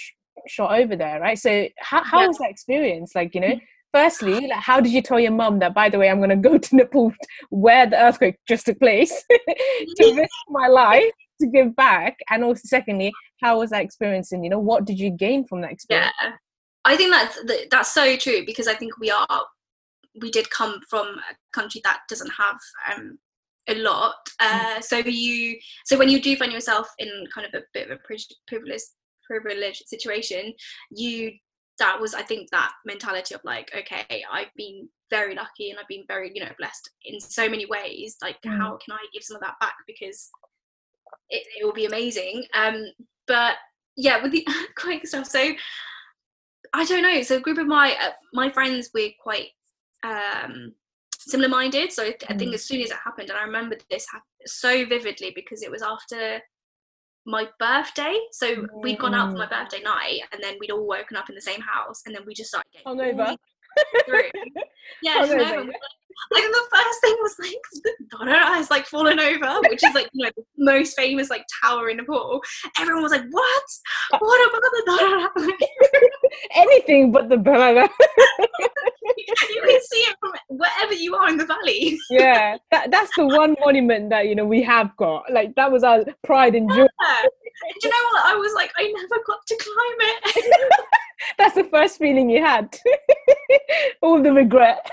shot 0.48 0.78
over 0.78 0.96
there 0.96 1.20
right 1.20 1.38
so 1.38 1.68
how, 1.80 2.04
how 2.04 2.22
yeah. 2.22 2.28
was 2.28 2.38
that 2.38 2.50
experience 2.50 3.14
like 3.16 3.34
you 3.36 3.42
know 3.42 3.60
firstly 3.94 4.48
like 4.48 4.60
how 4.60 4.80
did 4.80 4.92
you 4.92 5.02
tell 5.02 5.20
your 5.20 5.32
mum 5.32 5.60
that 5.60 5.74
by 5.74 5.90
the 5.90 5.98
way 5.98 6.10
i'm 6.10 6.20
going 6.20 6.30
to 6.30 6.36
go 6.36 6.58
to 6.58 6.76
nepal 6.76 7.14
where 7.50 7.86
the 7.86 7.98
earthquake 7.98 8.38
just 8.48 8.66
took 8.66 8.80
place 8.80 9.24
to 9.30 10.14
risk 10.16 10.30
my 10.50 10.68
life 10.68 11.12
to 11.40 11.48
give 11.48 11.76
back 11.76 12.18
and 12.30 12.44
also 12.44 12.62
secondly 12.66 13.12
how 13.42 13.60
was 13.60 13.70
that 13.72 13.84
experience 13.84 14.32
and 14.32 14.44
you 14.44 14.50
know 14.50 14.60
what 14.60 14.86
did 14.86 15.00
you 15.00 15.10
gain 15.10 15.46
from 15.46 15.62
that 15.62 15.72
experience 15.72 16.12
yeah 16.22 16.32
i 16.86 16.96
think 16.96 17.12
that's 17.12 17.68
that's 17.70 17.94
so 17.94 18.16
true 18.16 18.46
because 18.46 18.68
i 18.68 18.74
think 18.74 18.98
we 19.00 19.10
are 19.12 19.46
we 20.22 20.32
did 20.32 20.50
come 20.50 20.80
from 20.90 21.08
a 21.08 21.36
country 21.54 21.82
that 21.84 22.02
doesn't 22.10 22.32
have 22.32 22.58
um, 22.94 23.18
a 23.70 23.76
lot 23.76 24.16
uh, 24.40 24.76
mm. 24.76 24.84
so 24.84 24.98
you 24.98 25.58
so 25.86 25.98
when 25.98 26.10
you 26.10 26.22
do 26.22 26.36
find 26.36 26.52
yourself 26.52 26.88
in 27.00 27.10
kind 27.34 27.48
of 27.48 27.54
a 27.54 27.64
bit 27.74 27.90
of 27.90 27.98
a 27.98 28.00
privileged 28.48 28.90
privileged 29.28 29.84
situation 29.88 30.54
you 30.92 31.32
that 31.80 32.00
was 32.00 32.14
i 32.14 32.22
think 32.22 32.50
that 32.52 32.72
mentality 32.86 33.34
of 33.34 33.42
like 33.44 33.72
okay 33.78 34.24
i've 34.32 34.52
been 34.58 34.90
very 35.10 35.36
lucky 35.36 35.70
and 35.70 35.80
i've 35.80 35.88
been 35.88 36.04
very 36.08 36.32
you 36.34 36.44
know 36.44 36.52
blessed 36.58 36.90
in 37.06 37.20
so 37.20 37.48
many 37.48 37.66
ways 37.68 38.18
like 38.22 38.38
mm. 38.46 38.58
how 38.58 38.78
can 38.84 38.94
i 38.94 39.06
give 39.14 39.24
some 39.24 39.36
of 39.36 39.42
that 39.42 39.56
back 39.62 39.76
because 39.88 40.30
it, 41.32 41.48
it 41.60 41.66
will 41.66 41.74
be 41.74 41.86
amazing. 41.86 42.44
Um, 42.54 42.86
but 43.28 43.56
yeah, 43.96 44.22
with 44.22 44.32
the 44.32 44.46
quick 44.76 45.08
stuff. 45.08 45.28
So 45.28 45.52
I 46.74 46.86
don't 46.86 47.04
know. 47.04 47.22
So 47.22 47.38
a 47.38 47.42
group 47.42 47.58
of 47.58 47.68
my 47.68 47.96
uh, 48.02 48.12
my 48.34 48.50
friends, 48.50 48.90
we're 48.94 49.12
quite 49.22 49.50
um, 50.04 50.74
similar 51.20 51.50
minded. 51.50 51.92
So 51.92 52.12
I 52.30 52.34
think 52.36 52.52
mm. 52.52 52.54
as 52.54 52.66
soon 52.66 52.82
as 52.82 52.92
it 52.92 52.98
happened, 53.04 53.30
and 53.30 53.38
I 53.38 53.44
remember 53.44 53.78
this 53.90 54.06
so 54.46 54.86
vividly 54.86 55.32
because 55.36 55.62
it 55.64 55.72
was 55.72 55.82
after 55.82 56.40
my 57.26 57.48
birthday. 57.60 58.18
So 58.32 58.56
mm. 58.56 58.68
we'd 58.82 59.00
gone 59.00 59.14
out 59.14 59.32
for 59.32 59.38
my 59.38 59.48
mm. 59.48 59.50
birthday 59.50 59.82
night, 59.84 60.22
and 60.32 60.42
then 60.42 60.56
we'd 60.60 60.72
all 60.72 60.88
woken 60.88 61.18
up 61.18 61.30
in 61.30 61.36
the 61.36 61.42
same 61.42 61.62
house, 61.62 62.02
and 62.06 62.16
then 62.16 62.24
we 62.26 62.34
just 62.34 62.50
started 62.50 62.68
getting 62.74 62.98
hungover. 62.98 63.38
Through. 64.06 64.24
Yeah, 65.02 65.20
like 65.22 65.70
the 66.32 66.68
first 66.72 67.02
thing 67.02 67.16
was 67.22 67.36
like 67.40 67.62
the 67.84 67.92
Dharahara 68.14 68.56
has 68.56 68.70
like 68.70 68.86
fallen 68.86 69.20
over, 69.20 69.62
which 69.70 69.84
is 69.84 69.94
like 69.94 70.10
you 70.14 70.26
know 70.26 70.32
the 70.36 70.44
most 70.58 70.96
famous 70.98 71.30
like 71.30 71.46
tower 71.64 71.90
in 71.90 71.98
Nepal. 71.98 72.42
Everyone 72.80 73.04
was 73.04 73.12
like, 73.12 73.24
"What? 73.30 73.64
What 74.20 74.50
about 74.50 74.62
the 74.62 74.84
Dharahara?" 74.90 75.52
Anything 76.56 77.12
but 77.12 77.30
the 77.30 77.38
Dharahara. 77.38 77.90
you 79.18 79.62
can 79.62 79.82
see 79.82 80.02
it 80.02 80.16
from 80.20 80.32
wherever 80.50 80.94
you 80.94 81.16
are 81.16 81.30
in 81.30 81.38
the 81.38 81.46
valley. 81.46 81.98
yeah, 82.10 82.58
that, 82.72 82.92
that's 82.92 83.12
the 83.16 83.26
one 83.26 83.56
monument 83.66 84.10
that 84.10 84.28
you 84.28 84.36
know 84.36 84.46
we 84.46 84.62
have 84.64 84.96
got. 84.98 85.32
Like 85.32 85.56
that 85.56 85.72
was 85.72 85.84
our 85.84 86.04
pride 86.24 86.56
and 86.56 86.70
joy. 86.70 86.88
Yeah. 87.02 87.22
Do 87.80 87.88
you 87.88 87.90
know 87.90 88.06
what? 88.12 88.26
I 88.26 88.36
was 88.36 88.54
like, 88.56 88.72
I 88.78 88.92
never 88.92 89.24
got 89.28 89.46
to 89.46 89.56
climb 89.56 89.98
it. 90.00 90.74
that's 91.38 91.56
the 91.56 91.66
first 91.66 92.00
feeling 92.00 92.30
you 92.30 92.44
had. 92.44 92.76
All 94.02 94.22
the 94.22 94.34
regret 94.34 94.90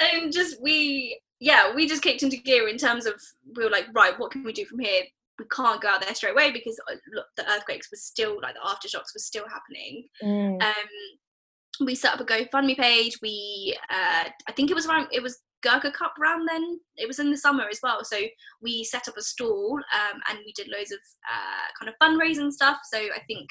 and 0.00 0.32
just 0.32 0.60
we 0.62 1.20
yeah 1.40 1.74
we 1.74 1.86
just 1.86 2.02
kicked 2.02 2.22
into 2.22 2.36
gear 2.36 2.68
in 2.68 2.78
terms 2.78 3.06
of 3.06 3.14
we 3.56 3.64
were 3.64 3.70
like 3.70 3.86
right 3.94 4.18
what 4.18 4.30
can 4.30 4.44
we 4.44 4.52
do 4.52 4.64
from 4.64 4.78
here 4.78 5.02
we 5.38 5.44
can't 5.54 5.82
go 5.82 5.88
out 5.88 6.00
there 6.00 6.14
straight 6.14 6.32
away 6.32 6.50
because 6.50 6.80
uh, 6.90 6.94
look, 7.12 7.26
the 7.36 7.48
earthquakes 7.50 7.90
were 7.90 7.98
still 7.98 8.40
like 8.40 8.54
the 8.54 8.60
aftershocks 8.60 9.14
were 9.14 9.18
still 9.18 9.44
happening 9.48 10.04
mm. 10.22 10.62
um 10.62 11.84
we 11.84 11.94
set 11.94 12.14
up 12.14 12.20
a 12.20 12.24
gofundme 12.24 12.76
page 12.76 13.18
we 13.20 13.76
uh 13.90 14.24
i 14.48 14.52
think 14.52 14.70
it 14.70 14.74
was 14.74 14.86
around 14.86 15.08
it 15.12 15.22
was 15.22 15.38
Gurkha 15.62 15.90
Cup 15.90 16.14
round 16.18 16.48
then. 16.48 16.78
It 16.96 17.08
was 17.08 17.18
in 17.18 17.30
the 17.30 17.36
summer 17.36 17.64
as 17.70 17.80
well. 17.82 18.04
So 18.04 18.18
we 18.62 18.84
set 18.84 19.08
up 19.08 19.16
a 19.16 19.22
stall 19.22 19.74
um, 19.74 20.20
and 20.28 20.38
we 20.44 20.52
did 20.52 20.68
loads 20.68 20.92
of 20.92 20.98
uh, 21.28 21.66
kind 21.78 21.88
of 21.88 21.94
fundraising 22.00 22.52
stuff. 22.52 22.78
So 22.84 22.98
I 22.98 23.20
think 23.26 23.48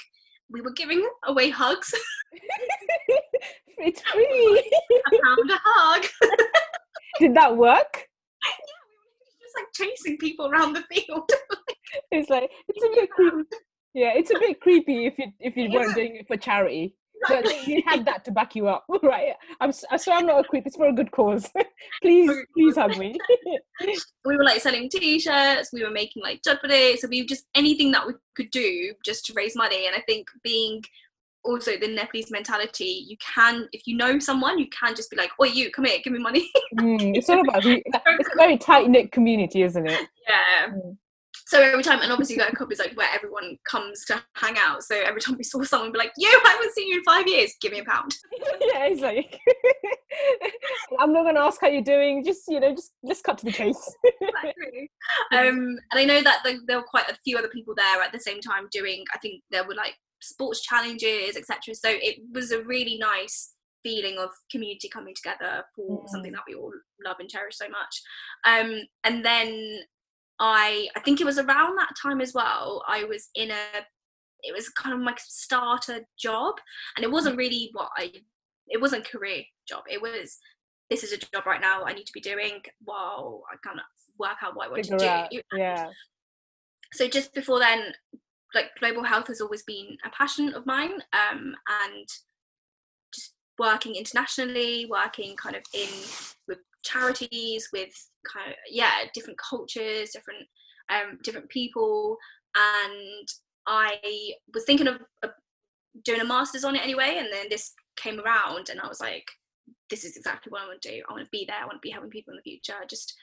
we 0.50 0.62
were 0.62 0.72
giving 0.72 1.08
away 1.26 1.50
hugs. 1.50 1.94
it's 3.78 4.02
free. 4.02 4.72
I 5.06 5.20
found 5.24 5.52
a 5.52 5.60
hug. 5.64 6.06
Did 7.20 7.36
that 7.36 7.56
work? 7.56 8.08
Yeah, 8.48 8.52
we 9.00 9.24
were 9.24 9.42
just 9.42 9.56
like 9.58 9.74
chasing 9.74 10.18
people 10.18 10.48
around 10.48 10.74
the 10.74 10.84
field. 10.84 11.30
it's 12.12 12.30
like 12.30 12.52
it's 12.68 12.84
a 12.84 12.90
bit 12.90 13.10
creepy. 13.10 13.48
Yeah, 13.94 14.12
it's 14.14 14.30
a 14.30 14.38
bit 14.38 14.62
creepy 14.62 15.06
if 15.08 15.18
you 15.18 15.26
if 15.40 15.58
you 15.58 15.70
yeah. 15.70 15.80
weren't 15.80 15.96
doing 15.96 16.18
it 16.18 16.28
for 16.28 16.38
charity. 16.38 16.94
But 17.28 17.68
you 17.68 17.82
had 17.86 18.06
that 18.06 18.26
to 18.26 18.32
back 18.32 18.56
you 18.56 18.68
up, 18.68 18.86
right? 19.04 19.34
I'm 19.60 19.72
so 19.72 20.12
I'm 20.12 20.26
not 20.26 20.46
a 20.46 20.48
creep. 20.48 20.68
It's 20.68 20.76
for 20.76 20.88
a 20.88 20.94
good 20.94 21.12
cause. 21.12 21.50
please, 22.02 22.32
please 22.54 22.76
hug 22.76 22.98
me. 22.98 23.18
we 24.26 24.38
were 24.38 24.44
like 24.44 24.62
selling 24.62 24.90
T-shirts. 24.90 25.72
We 25.74 25.84
were 25.84 25.92
making 25.92 26.24
like 26.24 26.42
jodhpuri. 26.42 26.98
So 26.98 27.08
we 27.08 27.26
just 27.26 27.46
anything 27.56 27.92
that 27.92 28.06
we 28.06 28.14
could 28.36 28.52
do 28.52 28.94
just 29.04 29.26
to 29.26 29.34
raise 29.34 29.56
money. 29.56 29.88
And 29.88 29.96
I 29.96 30.02
think 30.02 30.28
being 30.44 30.84
also 31.46 31.78
the 31.78 31.88
Nepalese 31.88 32.32
mentality, 32.32 33.06
you 33.08 33.18
can 33.18 33.68
if 33.72 33.86
you 33.86 33.96
know 33.96 34.20
someone, 34.20 34.60
you 34.60 34.68
can 34.70 34.96
just 34.96 35.10
be 35.10 35.18
like, 35.18 35.32
"Oh, 35.40 35.46
you 35.46 35.72
come 35.72 35.86
here, 35.86 36.00
give 36.04 36.14
me 36.14 36.20
money." 36.20 36.52
mm, 36.76 37.00
it's 37.16 37.30
all 37.30 37.42
about 37.42 37.66
it's 37.66 38.30
a 38.34 38.38
very 38.38 38.58
tight 38.58 38.90
knit 38.90 39.12
community, 39.12 39.62
isn't 39.64 39.88
it? 39.88 40.10
Yeah. 40.28 40.74
Mm 40.74 40.98
so 41.48 41.62
every 41.62 41.84
time, 41.84 42.02
and 42.02 42.12
obviously 42.12 42.38
that 42.38 42.56
club 42.56 42.72
is 42.72 42.80
like 42.80 42.98
where 42.98 43.08
everyone 43.14 43.58
comes 43.70 44.04
to 44.06 44.22
hang 44.34 44.56
out. 44.58 44.84
So 44.84 44.96
every 44.96 45.22
time 45.22 45.38
we 45.38 45.44
saw 45.44 45.62
someone, 45.64 45.92
be 45.92 46.00
like, 46.00 46.12
"You, 46.18 46.28
I 46.44 46.50
haven't 46.50 46.74
seen 46.74 46.88
you 46.88 46.98
in 46.98 47.04
five 47.04 47.28
years. 47.28 47.54
Give 47.62 47.72
me 47.72 47.80
a 47.80 47.86
pound." 47.86 48.16
yeah, 48.62 48.88
it's 48.88 49.02
like 49.02 49.40
I'm 51.00 51.14
not 51.14 51.22
going 51.22 51.36
to 51.36 51.42
ask 51.42 51.62
how 51.62 51.68
you're 51.68 51.84
doing. 51.84 52.24
Just 52.26 52.48
you 52.48 52.60
know, 52.60 52.74
just 52.74 52.94
just 53.08 53.24
cut 53.24 53.38
to 53.40 53.46
the 53.46 53.52
chase. 53.52 53.96
exactly. 54.22 54.90
Um, 55.32 55.78
and 55.92 56.00
I 56.00 56.06
know 56.06 56.24
that 56.24 56.42
the, 56.44 56.60
there 56.68 56.78
were 56.78 56.88
quite 56.90 57.10
a 57.10 57.18
few 57.24 57.38
other 57.38 57.50
people 57.50 57.76
there 57.78 58.02
at 58.02 58.12
the 58.12 58.20
same 58.20 58.42
time 58.42 58.68
doing. 58.72 59.06
I 59.14 59.20
think 59.20 59.44
there 59.52 59.68
were 59.68 59.76
like 59.76 59.96
sports 60.26 60.62
challenges, 60.62 61.38
etc. 61.38 61.76
So 61.76 61.90
it 61.90 62.18
was 62.34 62.52
a 62.52 62.64
really 62.64 62.98
nice 62.98 63.54
feeling 63.84 64.18
of 64.18 64.30
community 64.52 64.90
coming 64.90 65.14
together 65.16 65.64
for 65.76 66.04
mm. 66.04 66.10
something 66.10 66.32
that 66.32 66.42
we 66.48 66.56
all 66.56 66.72
love 67.06 67.18
and 67.20 67.30
cherish 67.30 67.58
so 67.58 67.68
much. 67.70 68.02
Um, 68.46 68.82
and 69.04 69.24
then 69.24 69.80
I 70.40 70.88
I 70.96 71.00
think 71.02 71.22
it 71.22 71.26
was 71.26 71.38
around 71.38 71.78
that 71.78 71.94
time 72.02 72.20
as 72.20 72.34
well. 72.34 72.84
I 72.88 73.04
was 73.06 73.30
in 73.36 73.52
a 73.52 73.66
it 74.42 74.54
was 74.54 74.70
kind 74.70 74.94
of 74.94 75.02
my 75.02 75.16
starter 75.18 76.02
job, 76.18 76.56
and 76.96 77.04
it 77.04 77.12
wasn't 77.12 77.38
really 77.38 77.70
what 77.74 77.90
I 77.98 78.12
it 78.68 78.82
wasn't 78.82 79.10
career 79.10 79.44
job. 79.68 79.84
It 79.90 80.02
was 80.02 80.38
this 80.90 81.04
is 81.04 81.14
a 81.14 81.18
job 81.18 81.46
right 81.46 81.62
now 81.62 81.84
I 81.84 81.94
need 81.94 82.06
to 82.06 82.14
be 82.14 82.22
doing 82.22 82.62
while 82.84 83.44
I 83.52 83.56
kind 83.68 83.80
of 83.80 83.86
work 84.20 84.38
out 84.44 84.56
what 84.56 84.68
I 84.68 84.72
want 84.72 84.84
Figure 84.84 84.98
to 85.00 85.10
out. 85.10 85.32
do. 85.32 85.42
Yeah. 85.56 85.90
So 86.94 87.08
just 87.08 87.34
before 87.34 87.60
then, 87.60 87.94
like 88.54 88.68
global 88.80 89.04
health 89.04 89.28
has 89.28 89.42
always 89.42 89.64
been 89.64 89.98
a 90.06 90.10
passion 90.10 90.54
of 90.54 90.66
mine, 90.66 90.94
um, 91.14 91.56
and 91.84 92.08
just 93.14 93.34
working 93.60 93.96
internationally, 93.96 94.88
working 94.90 95.36
kind 95.36 95.56
of 95.56 95.64
in 95.74 95.90
with 96.48 96.60
charities, 96.84 97.70
with 97.74 97.94
kind 98.32 98.52
of 98.52 98.58
yeah 98.70 98.92
different 99.14 99.38
cultures 99.38 100.12
different 100.12 100.46
um 100.90 101.18
different 101.24 101.50
people. 101.50 102.18
And 102.56 103.28
i 103.68 103.98
was 104.54 104.64
thinking 104.66 104.88
of, 104.88 104.98
of 105.24 105.32
doing 106.04 106.22
a 106.22 106.26
master's 106.26 106.64
on 106.64 106.76
it 106.76 106.84
anyway 106.84 107.16
and 107.18 107.28
then 107.32 107.48
this 107.50 107.74
came 107.96 108.20
around 108.20 108.70
and 108.70 108.80
i 108.80 108.88
was 108.88 109.02
like 109.02 109.26
this 109.90 110.04
is 110.04 110.18
exactly 110.18 110.50
what 110.50 110.62
i 110.62 110.68
want 110.68 110.82
to 110.82 110.90
do. 110.90 111.02
I 111.08 111.14
want 111.14 111.26
to 111.26 111.30
be 111.32 111.46
there. 111.48 111.58
I 111.62 111.66
want 111.66 111.78
to 111.78 111.88
be 111.88 111.92
helping 111.92 112.10
people 112.10 112.34
in 112.34 112.38
the 112.38 112.50
future. 112.50 112.76
Just 112.90 113.14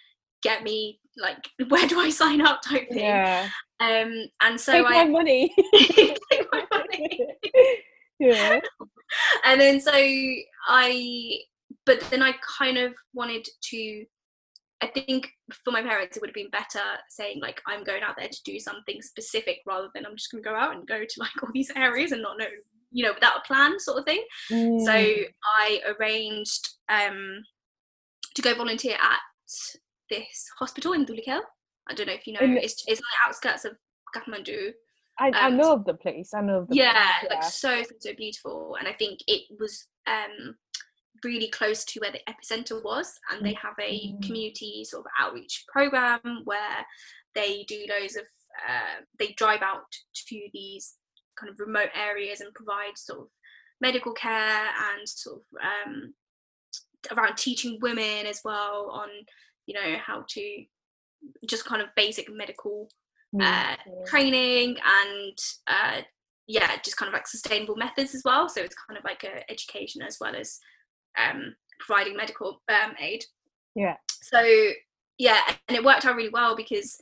get 0.42 0.62
me 0.62 1.00
like 1.16 1.48
where 1.68 1.86
do 1.86 2.00
i 2.00 2.10
sign 2.10 2.40
up 2.40 2.60
type 2.62 2.88
thing. 2.88 2.98
Yeah. 2.98 3.48
Um 3.80 4.12
and 4.42 4.60
so 4.60 4.72
take 4.72 4.86
I, 4.86 5.04
my 5.04 5.10
money. 5.10 5.54
Take 5.74 6.46
my 6.52 6.64
money. 6.70 7.26
Yeah. 8.18 8.60
And 9.44 9.60
then 9.60 9.80
so 9.80 9.92
i 9.94 11.38
but 11.84 12.00
then 12.10 12.22
i 12.22 12.34
kind 12.58 12.78
of 12.78 12.94
wanted 13.12 13.46
to 13.70 14.04
I 14.82 14.88
think 14.88 15.30
for 15.64 15.70
my 15.70 15.80
parents, 15.80 16.16
it 16.16 16.20
would 16.20 16.30
have 16.30 16.34
been 16.34 16.50
better 16.50 16.84
saying 17.08 17.38
like 17.40 17.62
I'm 17.68 17.84
going 17.84 18.02
out 18.02 18.16
there 18.18 18.28
to 18.28 18.42
do 18.44 18.58
something 18.58 19.00
specific 19.00 19.58
rather 19.64 19.88
than 19.94 20.04
I'm 20.04 20.16
just 20.16 20.32
going 20.32 20.42
to 20.42 20.50
go 20.50 20.56
out 20.56 20.74
and 20.74 20.86
go 20.86 20.98
to 20.98 21.20
like 21.20 21.40
all 21.40 21.50
these 21.54 21.70
areas 21.76 22.10
and 22.10 22.20
not 22.20 22.36
know, 22.36 22.46
you 22.90 23.04
know, 23.04 23.12
without 23.14 23.38
a 23.38 23.46
plan 23.46 23.78
sort 23.78 24.00
of 24.00 24.04
thing. 24.04 24.24
Mm. 24.50 24.84
So 24.84 24.92
I 24.92 25.80
arranged 25.86 26.68
um, 26.88 27.44
to 28.34 28.42
go 28.42 28.54
volunteer 28.56 28.94
at 28.94 29.20
this 30.14 30.46
hospital 30.58 30.92
in 30.92 31.06
Dhulikhel. 31.06 31.40
I 31.88 31.94
don't 31.94 32.06
know 32.06 32.12
if 32.20 32.26
you 32.26 32.34
know, 32.34 32.40
it's, 32.42 32.84
it's 32.86 33.00
on 33.00 33.10
the 33.12 33.28
outskirts 33.28 33.64
of 33.64 33.72
Kathmandu. 34.14 34.72
I, 35.18 35.28
um, 35.28 35.34
I 35.34 35.50
know 35.50 35.72
of 35.72 35.84
the 35.84 35.94
place. 35.94 36.30
I 36.34 36.40
know 36.40 36.58
of 36.60 36.68
the 36.68 36.76
yeah, 36.76 36.92
place, 36.92 37.30
yeah, 37.30 37.34
like 37.34 37.44
so 37.44 37.82
so 38.00 38.14
beautiful, 38.14 38.76
and 38.78 38.88
I 38.88 38.92
think 38.92 39.20
it 39.26 39.42
was 39.58 39.74
um, 40.06 40.56
really 41.24 41.48
close 41.48 41.84
to 41.84 42.00
where 42.00 42.12
the 42.12 42.20
epicenter 42.32 42.82
was, 42.82 43.08
and 43.30 43.44
they 43.44 43.54
have 43.54 43.74
a 43.80 43.92
Mm. 43.92 44.22
community 44.26 44.84
sort 44.84 45.04
of 45.04 45.10
outreach 45.18 45.64
program 45.74 46.42
where 46.44 46.78
they 47.34 47.64
do 47.68 47.84
loads 47.88 48.16
of 48.16 48.24
uh, 48.68 49.00
they 49.18 49.34
drive 49.36 49.62
out 49.62 49.90
to 50.28 50.38
these 50.52 50.96
kind 51.38 51.50
of 51.50 51.58
remote 51.58 51.90
areas 51.94 52.40
and 52.40 52.54
provide 52.54 52.96
sort 52.96 53.20
of 53.20 53.28
medical 53.80 54.12
care 54.12 54.66
and 54.88 55.08
sort 55.08 55.40
of 55.40 55.44
um, 55.70 56.14
around 57.12 57.36
teaching 57.36 57.78
women 57.80 58.26
as 58.26 58.40
well 58.44 58.88
on 58.92 59.08
you 59.66 59.74
know 59.74 59.96
how 60.04 60.24
to 60.28 60.64
just 61.46 61.64
kind 61.64 61.80
of 61.82 61.88
basic 61.96 62.28
medical 62.32 62.88
uh, 63.40 63.76
training 64.06 64.76
and 64.84 65.38
uh, 65.66 66.00
yeah 66.46 66.72
just 66.84 66.96
kind 66.96 67.08
of 67.08 67.14
like 67.14 67.26
sustainable 67.26 67.76
methods 67.76 68.14
as 68.14 68.22
well 68.24 68.48
so 68.48 68.60
it's 68.60 68.74
kind 68.86 68.98
of 68.98 69.04
like 69.04 69.24
a 69.24 69.50
education 69.50 70.02
as 70.02 70.18
well 70.20 70.34
as 70.36 70.58
um, 71.18 71.54
providing 71.80 72.16
medical 72.16 72.60
um, 72.68 72.92
aid 73.00 73.24
Yeah. 73.74 73.96
so 74.10 74.42
yeah 75.18 75.40
and 75.68 75.76
it 75.76 75.84
worked 75.84 76.04
out 76.04 76.16
really 76.16 76.28
well 76.28 76.54
because 76.56 77.00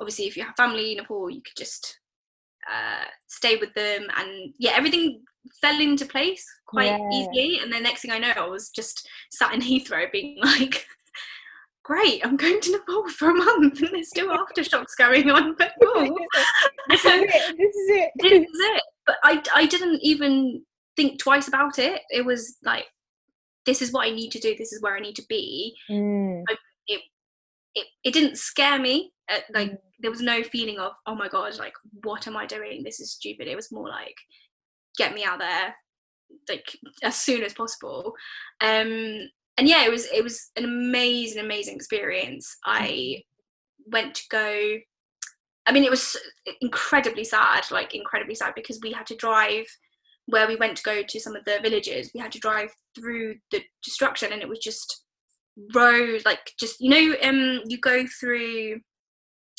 obviously 0.00 0.26
if 0.26 0.36
you 0.36 0.44
have 0.44 0.56
family 0.56 0.92
in 0.92 0.98
nepal 0.98 1.30
you 1.30 1.40
could 1.42 1.56
just 1.56 1.98
uh, 2.70 3.04
stay 3.28 3.56
with 3.56 3.72
them 3.74 4.06
and 4.18 4.52
yeah 4.58 4.72
everything 4.74 5.22
fell 5.62 5.80
into 5.80 6.04
place 6.04 6.44
quite 6.66 6.86
Yeah. 7.00 7.08
easily 7.12 7.60
and 7.62 7.72
then 7.72 7.82
next 7.82 8.02
thing 8.02 8.10
i 8.10 8.18
know 8.18 8.32
i 8.36 8.46
was 8.46 8.68
just 8.68 9.08
sat 9.30 9.54
in 9.54 9.60
heathrow 9.68 10.10
being 10.12 10.38
like 10.42 10.86
great 11.90 12.24
i'm 12.24 12.36
going 12.36 12.60
to 12.60 12.70
nepal 12.72 13.08
for 13.08 13.30
a 13.30 13.34
month 13.34 13.80
and 13.80 13.90
there's 13.92 14.08
still 14.08 14.28
aftershocks 14.28 14.96
going 14.98 15.28
on 15.30 15.54
but 15.58 15.72
cool 15.82 16.16
this 16.88 17.04
is 17.04 17.12
it. 17.22 17.56
This 17.58 17.74
is 17.76 17.88
it. 18.00 18.10
this 18.22 18.32
is 18.42 18.48
it. 18.74 18.82
But 19.06 19.16
I, 19.24 19.42
I 19.54 19.66
didn't 19.66 20.00
even 20.02 20.62
think 20.96 21.18
twice 21.18 21.48
about 21.48 21.78
it. 21.78 22.00
It 22.10 22.24
was 22.24 22.56
like, 22.64 22.84
this 23.66 23.80
is 23.82 23.92
what 23.92 24.06
I 24.06 24.10
need 24.10 24.30
to 24.32 24.38
do. 24.40 24.54
This 24.56 24.72
is 24.72 24.80
where 24.82 24.96
I 24.96 25.00
need 25.00 25.16
to 25.16 25.24
be. 25.28 25.74
Mm, 25.90 26.42
It, 27.76 27.86
it 28.04 28.12
didn't 28.12 28.36
scare 28.38 28.78
me. 28.78 29.12
Uh, 29.32 29.38
like 29.54 29.70
Mm. 29.72 29.78
there 30.00 30.10
was 30.10 30.20
no 30.20 30.42
feeling 30.42 30.78
of, 30.78 30.92
oh 31.06 31.14
my 31.14 31.28
god, 31.28 31.56
like 31.58 31.74
what 32.02 32.26
am 32.26 32.36
I 32.36 32.46
doing? 32.46 32.82
This 32.82 33.00
is 33.00 33.12
stupid. 33.12 33.46
It 33.48 33.56
was 33.56 33.70
more 33.72 33.88
like, 33.88 34.16
get 34.96 35.14
me 35.14 35.24
out 35.24 35.38
there, 35.38 35.74
like 36.48 36.76
as 37.02 37.16
soon 37.16 37.42
as 37.42 37.54
possible. 37.54 38.14
Um, 38.60 39.28
and 39.60 39.68
yeah, 39.68 39.84
it 39.84 39.90
was 39.90 40.06
it 40.06 40.24
was 40.24 40.50
an 40.56 40.64
amazing, 40.64 41.44
amazing 41.44 41.76
experience. 41.76 42.56
I 42.64 43.22
went 43.86 44.14
to 44.14 44.22
go 44.30 44.78
I 45.66 45.72
mean, 45.72 45.84
it 45.84 45.90
was 45.90 46.16
incredibly 46.62 47.24
sad, 47.24 47.70
like 47.70 47.94
incredibly 47.94 48.34
sad, 48.34 48.54
because 48.56 48.80
we 48.82 48.92
had 48.92 49.06
to 49.08 49.16
drive 49.16 49.66
where 50.26 50.48
we 50.48 50.56
went 50.56 50.76
to 50.78 50.82
go 50.82 51.02
to 51.06 51.20
some 51.20 51.36
of 51.36 51.44
the 51.44 51.58
villages. 51.62 52.10
We 52.14 52.20
had 52.20 52.32
to 52.32 52.40
drive 52.40 52.70
through 52.98 53.36
the 53.50 53.60
destruction, 53.84 54.32
and 54.32 54.40
it 54.40 54.48
was 54.48 54.60
just 54.60 55.04
roads, 55.74 56.24
like 56.24 56.52
just 56.58 56.80
you 56.80 56.88
know, 56.88 57.14
um, 57.22 57.60
you 57.66 57.78
go 57.78 58.06
through, 58.18 58.80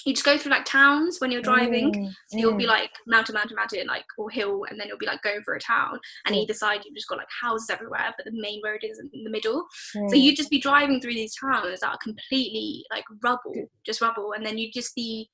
you 0.05 0.13
just 0.13 0.25
go 0.25 0.38
through 0.38 0.51
like 0.51 0.65
towns 0.65 1.20
when 1.20 1.31
you're 1.31 1.41
driving. 1.41 1.93
mm, 1.93 2.13
So 2.29 2.38
you'll 2.38 2.55
be 2.55 2.65
mm. 2.65 2.70
like 2.70 2.91
mountain, 3.08 3.36
mountain, 3.36 3.55
mountain, 3.55 3.88
like 3.88 4.05
or 4.17 4.29
hill, 4.29 4.65
and 4.70 4.79
then 4.79 4.88
you'll 4.88 4.98
be 4.98 5.05
like 5.05 5.22
going 5.22 5.41
through 5.43 5.58
a 5.58 5.60
town, 5.60 6.00
and 6.25 6.36
Yeah. 6.36 6.41
either 6.43 6.53
side 6.53 6.81
you've 6.86 6.96
just 6.96 7.08
got 7.08 7.17
like 7.17 7.27
houses 7.41 7.70
everywhere, 7.70 8.13
but 8.17 8.25
the 8.25 8.31
main 8.34 8.62
road 8.63 8.84
is 8.84 9.00
in 9.00 9.24
the 9.24 9.29
middle. 9.29 9.65
So 9.91 10.00
mm. 10.00 10.22
you'd 10.22 10.36
just 10.38 10.50
be 10.50 10.60
driving 10.60 11.00
through 11.01 11.13
these 11.13 11.36
towns 11.36 11.79
that 11.81 11.89
are 11.89 11.98
completely 12.01 12.86
like 12.91 13.05
rubble, 13.24 13.53
just 13.86 14.01
rubble, 14.01 14.34
and 14.34 14.46
then 14.46 14.58
you'd 14.58 14.74
just 14.74 14.96
be 14.96 15.29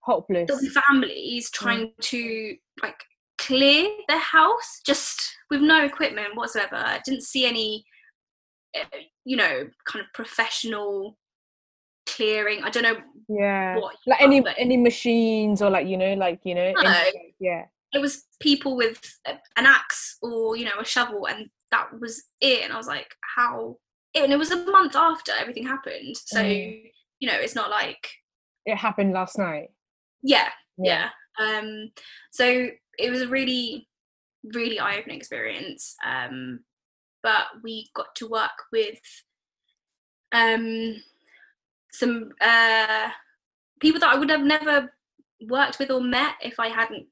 hopeless. 0.00 0.60
be 0.60 0.68
families 0.68 1.50
trying 1.50 1.92
to 2.00 2.56
like 2.82 2.96
clear 3.38 3.88
their 4.08 4.18
house 4.18 4.80
just 4.84 5.36
with 5.50 5.60
no 5.60 5.84
equipment 5.84 6.34
whatsoever. 6.34 6.76
I 6.76 7.00
didn't 7.04 7.22
see 7.22 7.46
any, 7.46 7.84
uh, 8.76 8.98
you 9.24 9.36
know, 9.36 9.68
kind 9.86 10.04
of 10.04 10.12
professional 10.14 11.16
clearing. 12.06 12.62
I 12.62 12.70
don't 12.70 12.82
know 12.82 12.96
Yeah. 13.28 13.76
what. 13.78 13.96
Like 14.06 14.20
any 14.22 14.44
any 14.58 14.76
machines 14.76 15.62
or 15.62 15.70
like 15.70 15.86
you 15.86 15.96
know 15.96 16.14
like 16.14 16.40
you 16.44 16.54
know 16.54 16.72
No. 16.72 16.90
any- 16.90 17.34
yeah 17.40 17.64
it 17.94 18.00
was 18.00 18.24
people 18.40 18.74
with 18.76 19.00
an 19.26 19.38
axe 19.66 20.16
or 20.22 20.56
you 20.56 20.64
know 20.64 20.78
a 20.80 20.84
shovel, 20.84 21.26
and 21.28 21.50
that 21.70 21.88
was 22.00 22.24
it. 22.40 22.62
And 22.64 22.72
I 22.72 22.76
was 22.78 22.86
like, 22.86 23.14
how? 23.36 23.76
And 24.14 24.32
it 24.32 24.38
was 24.38 24.50
a 24.50 24.64
month 24.64 24.96
after 24.96 25.32
everything 25.32 25.66
happened, 25.66 26.16
so 26.16 26.40
Mm. 26.42 26.90
you 27.20 27.28
know, 27.28 27.36
it's 27.36 27.54
not 27.54 27.70
like 27.70 28.08
it 28.66 28.76
happened 28.76 29.12
last 29.12 29.38
night. 29.38 29.68
yeah 30.22 30.48
yeah 30.78 31.10
um 31.40 31.90
so 32.30 32.68
it 32.98 33.10
was 33.10 33.20
a 33.22 33.28
really 33.28 33.88
really 34.54 34.78
eye-opening 34.80 35.16
experience 35.18 35.94
um 36.06 36.60
but 37.22 37.46
we 37.62 37.88
got 37.94 38.14
to 38.14 38.28
work 38.28 38.56
with 38.72 39.00
um 40.32 40.94
some 41.92 42.30
uh 42.40 43.08
people 43.80 44.00
that 44.00 44.14
i 44.14 44.18
would 44.18 44.30
have 44.30 44.42
never 44.42 44.92
worked 45.48 45.78
with 45.78 45.90
or 45.90 46.00
met 46.00 46.34
if 46.42 46.58
i 46.58 46.68
hadn't 46.68 47.06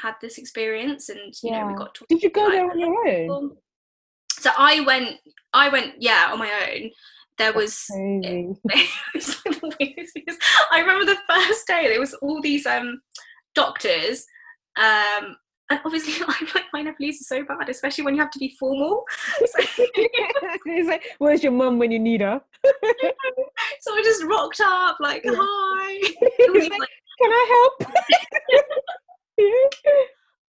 had 0.00 0.14
this 0.20 0.38
experience 0.38 1.08
and 1.08 1.34
you 1.42 1.50
know 1.50 1.66
we 1.66 1.74
got 1.74 1.94
to 1.94 2.04
Did 2.08 2.22
you 2.22 2.30
go 2.30 2.50
there 2.50 2.70
on 2.70 2.78
your 2.78 3.08
own? 3.08 3.56
so 4.30 4.50
i 4.56 4.80
went 4.80 5.16
i 5.52 5.68
went 5.68 5.94
yeah 5.98 6.30
on 6.32 6.38
my 6.38 6.50
own 6.70 6.90
there 7.38 7.52
was 7.52 7.86
it 7.94 8.58
was 9.14 9.36
the. 9.44 10.38
I 10.70 10.80
remember 10.80 11.04
the 11.04 11.18
first 11.28 11.66
day 11.66 11.88
there 11.88 12.00
was 12.00 12.14
all 12.14 12.40
these 12.40 12.66
um 12.66 13.00
doctors 13.54 14.24
um 14.76 15.36
and 15.70 15.80
obviously 15.84 16.14
I'm 16.28 16.46
like 16.54 16.64
my 16.72 16.82
Nepalese 16.82 17.20
is 17.20 17.28
so 17.28 17.44
bad 17.44 17.68
especially 17.68 18.04
when 18.04 18.14
you 18.14 18.20
have 18.20 18.30
to 18.30 18.38
be 18.38 18.54
formal 18.58 19.04
so, 19.44 19.62
like, 20.86 21.04
where's 21.18 21.42
your 21.42 21.52
mum 21.52 21.78
when 21.78 21.90
you 21.90 21.98
need 21.98 22.20
her? 22.20 22.40
So 23.82 23.92
I 23.94 24.02
just 24.02 24.24
rocked 24.24 24.60
up 24.60 24.96
like 25.00 25.22
Yeah. 25.24 25.32
hi 25.36 25.92
like, 26.52 26.70
like 26.70 26.88
Can 27.20 27.30
I 27.30 27.70
help? 27.78 27.92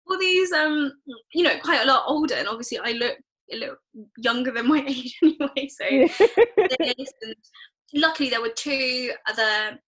all 0.07 0.19
these 0.19 0.51
um 0.51 0.91
you 1.33 1.43
know 1.43 1.57
quite 1.63 1.81
a 1.81 1.85
lot 1.87 2.03
older 2.07 2.35
and 2.35 2.47
obviously 2.47 2.77
I 2.77 2.91
look 2.91 3.17
a 3.51 3.55
little 3.57 3.75
younger 4.17 4.51
than 4.51 4.67
my 4.67 4.83
age 4.87 5.17
anyway 5.21 5.67
so 5.67 5.85
and 5.85 7.35
luckily 7.93 8.29
there 8.29 8.41
were 8.41 8.49
two 8.55 9.11
other 9.27 9.79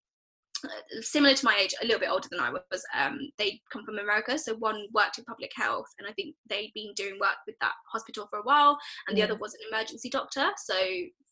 uh, 0.64 1.02
similar 1.02 1.34
to 1.36 1.46
my 1.46 1.56
age 1.60 1.74
a 1.82 1.86
little 1.86 2.00
bit 2.00 2.10
older 2.10 2.28
than 2.30 2.40
i 2.40 2.50
was 2.50 2.84
um, 2.98 3.20
they'd 3.38 3.60
come 3.72 3.84
from 3.86 3.98
america 4.00 4.38
so 4.38 4.56
one 4.56 4.86
worked 4.94 5.18
in 5.18 5.24
public 5.26 5.52
health 5.56 5.88
and 6.00 6.08
i 6.08 6.12
think 6.14 6.36
they'd 6.50 6.72
been 6.76 6.94
doing 6.96 7.18
work 7.20 7.38
with 7.48 7.56
that 7.62 7.74
hospital 7.92 8.28
for 8.30 8.40
a 8.40 8.44
while 8.44 8.78
and 9.08 9.18
the 9.18 9.22
other 9.24 9.36
was 9.36 9.54
an 9.54 9.62
emergency 9.72 10.10
doctor 10.10 10.50
so 10.58 10.76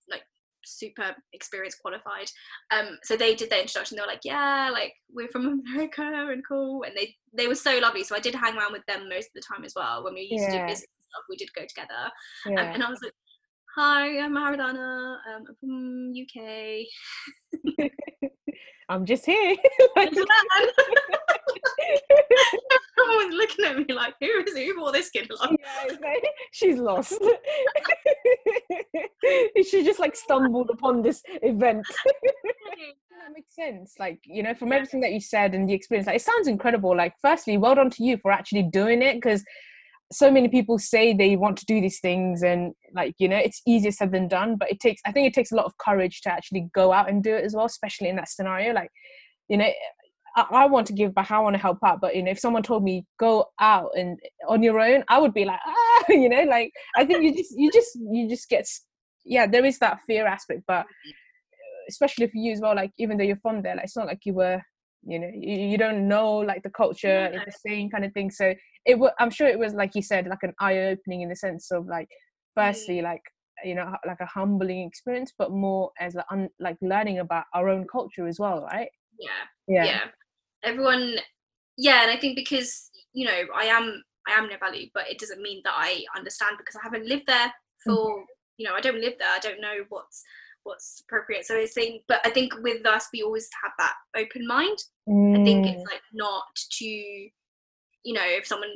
like 0.10 0.24
super 0.66 1.16
experienced 1.34 1.80
qualified 1.82 2.30
um 2.72 2.98
so 3.04 3.16
they 3.16 3.36
did 3.36 3.50
their 3.50 3.62
introduction 3.62 3.96
they 3.96 4.02
were 4.02 4.08
like 4.08 4.24
yeah 4.24 4.70
like 4.72 4.94
we're 5.14 5.28
from 5.28 5.62
america 5.68 6.02
and 6.04 6.44
cool 6.48 6.84
and 6.84 6.96
they 6.96 7.16
they 7.34 7.48
were 7.48 7.56
so 7.56 7.78
lovely 7.80 8.04
so 8.04 8.16
i 8.16 8.20
did 8.20 8.36
hang 8.36 8.58
around 8.58 8.72
with 8.72 8.86
them 8.88 9.10
most 9.10 9.28
of 9.28 9.34
the 9.36 9.42
time 9.42 9.64
as 9.64 9.74
well 9.76 10.04
when 10.04 10.14
we 10.14 10.28
used 10.30 10.46
to 10.46 10.52
do 10.52 10.66
business 10.66 10.82
and 10.82 11.06
stuff 11.10 11.24
we 11.30 11.36
did 11.36 11.50
go 11.54 11.62
together 11.68 12.12
um, 12.48 12.58
and 12.58 12.84
I 12.84 12.90
was 12.90 13.00
like, 13.02 13.14
"Hi, 13.76 14.20
I'm 14.20 14.34
Maradona. 14.34 15.18
Um, 15.28 15.44
I'm 15.48 15.56
from 15.60 16.14
UK." 16.14 16.86
I'm 18.90 19.06
just 19.06 19.26
here. 19.26 19.56
Everyone 19.98 20.28
was 22.98 23.34
looking 23.34 23.66
at 23.66 23.78
me 23.78 23.94
like, 23.94 24.14
"Who 24.20 24.28
is 24.28 24.58
who 24.58 24.74
brought 24.76 24.94
this 24.94 25.10
kid 25.10 25.30
along?" 25.32 25.58
Yeah, 25.60 25.96
like, 26.02 26.24
she's 26.52 26.78
lost. 26.78 27.22
she 29.70 29.84
just 29.84 30.00
like 30.00 30.16
stumbled 30.16 30.70
upon 30.70 31.02
this 31.02 31.22
event. 31.42 31.86
Mm. 31.88 32.94
that 33.20 33.34
makes 33.34 33.56
sense. 33.56 33.96
Like, 34.00 34.20
you 34.26 34.44
know, 34.44 34.54
from 34.54 34.72
everything 34.72 35.02
that 35.02 35.12
you 35.14 35.20
said 35.20 35.54
and 35.54 35.68
the 35.68 35.74
experience, 35.74 36.08
like 36.08 36.18
it 36.18 36.22
sounds 36.22 36.48
incredible. 36.48 36.96
Like, 36.96 37.14
firstly, 37.22 37.58
well 37.58 37.76
done 37.76 37.90
to 37.92 38.04
you 38.04 38.18
for 38.18 38.32
actually 38.32 38.64
doing 38.64 39.02
it 39.02 39.16
because 39.16 39.44
so 40.14 40.32
many 40.32 40.48
people 40.48 40.78
say 40.78 41.14
they 41.14 41.36
want 41.36 41.58
to 41.58 41.66
do 41.66 41.82
these 41.82 42.00
things 42.00 42.44
and 42.44 42.74
like 42.94 43.16
you 43.18 43.28
know 43.28 43.38
it's 43.38 43.62
easier 43.68 43.92
said 43.92 44.12
than 44.12 44.28
done 44.28 44.56
but 44.56 44.70
it 44.72 44.80
takes 44.80 45.02
i 45.06 45.12
think 45.12 45.28
it 45.28 45.34
takes 45.34 45.52
a 45.52 45.56
lot 45.56 45.66
of 45.66 45.78
courage 45.78 46.22
to 46.22 46.32
actually 46.32 46.68
go 46.74 46.94
out 46.94 47.10
and 47.10 47.24
do 47.24 47.36
it 47.36 47.44
as 47.44 47.56
well 47.56 47.66
especially 47.66 48.10
in 48.10 48.16
that 48.16 48.30
scenario 48.30 48.74
like 48.74 48.90
you 49.50 49.58
know 49.58 49.70
I, 50.36 50.46
I 50.52 50.66
want 50.66 50.88
to 50.88 50.94
give 50.94 51.14
back 51.14 51.32
i 51.32 51.40
want 51.40 51.56
to 51.56 51.62
help 51.62 51.80
out 51.86 52.00
but 52.00 52.16
you 52.16 52.24
know 52.24 52.32
if 52.32 52.40
someone 52.40 52.64
told 52.64 52.84
me 52.84 53.06
go 53.20 53.46
out 53.60 53.92
and 53.98 54.20
on 54.48 54.64
your 54.64 54.80
own 54.80 55.04
i 55.10 55.18
would 55.20 55.34
be 55.34 55.46
like 55.46 55.60
ah 55.68 56.04
you 56.10 56.30
know 56.30 56.44
like 56.44 56.72
i 56.96 57.06
think 57.06 57.24
you 57.24 57.36
just 57.36 57.54
you 57.58 57.72
just 57.72 57.96
you 57.96 58.30
just 58.30 58.50
get 58.50 58.68
yeah 59.26 59.48
there 59.48 59.66
is 59.66 59.80
that 59.80 60.00
fear 60.06 60.28
aspect 60.28 60.62
but 60.68 60.86
especially 61.90 62.28
for 62.28 62.38
you 62.38 62.54
as 62.54 62.62
well 62.62 62.76
like 62.76 62.92
even 62.98 63.18
though 63.18 63.24
you're 63.24 63.38
from 63.38 63.62
there 63.62 63.76
like 63.76 63.86
it's 63.86 63.98
not 63.98 64.08
like 64.08 64.22
you 64.26 64.34
were 64.34 64.62
you 65.06 65.20
know 65.20 65.30
you, 65.34 65.56
you 65.72 65.78
don't 65.78 66.08
know 66.08 66.38
like 66.38 66.64
the 66.64 66.70
culture 66.70 67.30
Yeah. 67.34 67.44
the 67.46 67.54
same 67.68 67.90
kind 67.90 68.06
of 68.06 68.14
thing 68.14 68.32
so 68.32 68.54
it 68.86 68.98
was 68.98 69.12
i'm 69.20 69.30
sure 69.30 69.48
it 69.48 69.60
was 69.60 69.74
like 69.74 69.96
you 69.96 70.02
said 70.02 70.28
like 70.28 70.44
an 70.44 70.54
eye-opening 70.60 71.22
in 71.22 71.30
the 71.30 71.36
sense 71.36 71.72
of 71.72 71.88
like 71.88 72.10
firstly 72.56 73.02
like 73.02 73.22
you 73.64 73.76
know 73.76 73.94
like 74.06 74.20
a 74.20 74.26
humbling 74.26 74.88
experience 74.88 75.34
but 75.38 75.52
more 75.52 75.92
as 76.00 76.16
like, 76.16 76.26
un- 76.32 76.50
like 76.60 76.78
learning 76.82 77.20
about 77.20 77.46
our 77.54 77.70
own 77.70 77.86
culture 77.92 78.28
as 78.28 78.40
well 78.40 78.62
right 78.72 78.90
Yeah, 79.20 79.84
yeah, 79.86 80.06
Everyone, 80.64 81.16
yeah, 81.78 82.04
and 82.04 82.12
I 82.12 82.18
think 82.18 82.36
because 82.36 82.90
you 83.14 83.26
know 83.26 83.40
I 83.56 83.66
am 83.66 84.02
I 84.28 84.32
am 84.34 84.50
Nepali, 84.50 84.92
but 84.94 85.10
it 85.10 85.20
doesn't 85.20 85.42
mean 85.42 85.62
that 85.66 85.74
I 85.76 86.04
understand 86.16 86.56
because 86.58 86.76
I 86.76 86.84
haven't 86.84 87.08
lived 87.08 87.28
there 87.28 87.52
for 87.84 87.96
mm-hmm. 87.96 88.24
you 88.58 88.68
know 88.68 88.76
I 88.76 88.82
don't 88.82 89.02
live 89.02 89.14
there. 89.20 89.30
I 89.30 89.40
don't 89.40 89.62
know 89.62 89.84
what's 89.90 90.24
what's 90.64 91.04
appropriate. 91.06 91.46
So 91.46 91.58
I 91.58 91.66
think, 91.66 92.04
but 92.08 92.20
I 92.26 92.30
think 92.30 92.54
with 92.62 92.86
us, 92.86 93.08
we 93.14 93.22
always 93.22 93.50
have 93.64 93.72
that 93.80 93.94
open 94.16 94.48
mind. 94.48 94.78
Mm. 95.10 95.40
I 95.40 95.44
think 95.44 95.68
it's 95.68 95.82
mm. 95.82 95.92
like 95.92 96.02
not 96.14 96.44
to, 96.80 96.86
you 96.86 98.14
know, 98.14 98.26
if 98.26 98.46
someone 98.46 98.72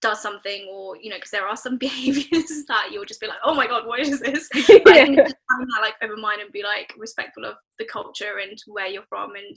does 0.00 0.22
something 0.22 0.66
or 0.70 0.96
you 0.96 1.10
know 1.10 1.16
because 1.16 1.30
there 1.30 1.46
are 1.46 1.56
some 1.56 1.76
behaviors 1.78 2.64
that 2.68 2.90
you'll 2.92 3.04
just 3.04 3.20
be 3.20 3.26
like 3.26 3.38
oh 3.44 3.54
my 3.54 3.66
god 3.66 3.86
what 3.86 3.98
is 3.98 4.20
this 4.20 4.48
yeah. 4.54 4.78
i 4.86 5.04
think 5.04 5.16
having 5.16 5.66
that 5.74 5.80
like 5.82 5.94
open 6.02 6.20
mind 6.20 6.40
and 6.40 6.52
be 6.52 6.62
like 6.62 6.92
respectful 6.96 7.44
of 7.44 7.56
the 7.78 7.84
culture 7.84 8.38
and 8.40 8.56
where 8.66 8.86
you're 8.86 9.02
from 9.08 9.34
and 9.34 9.56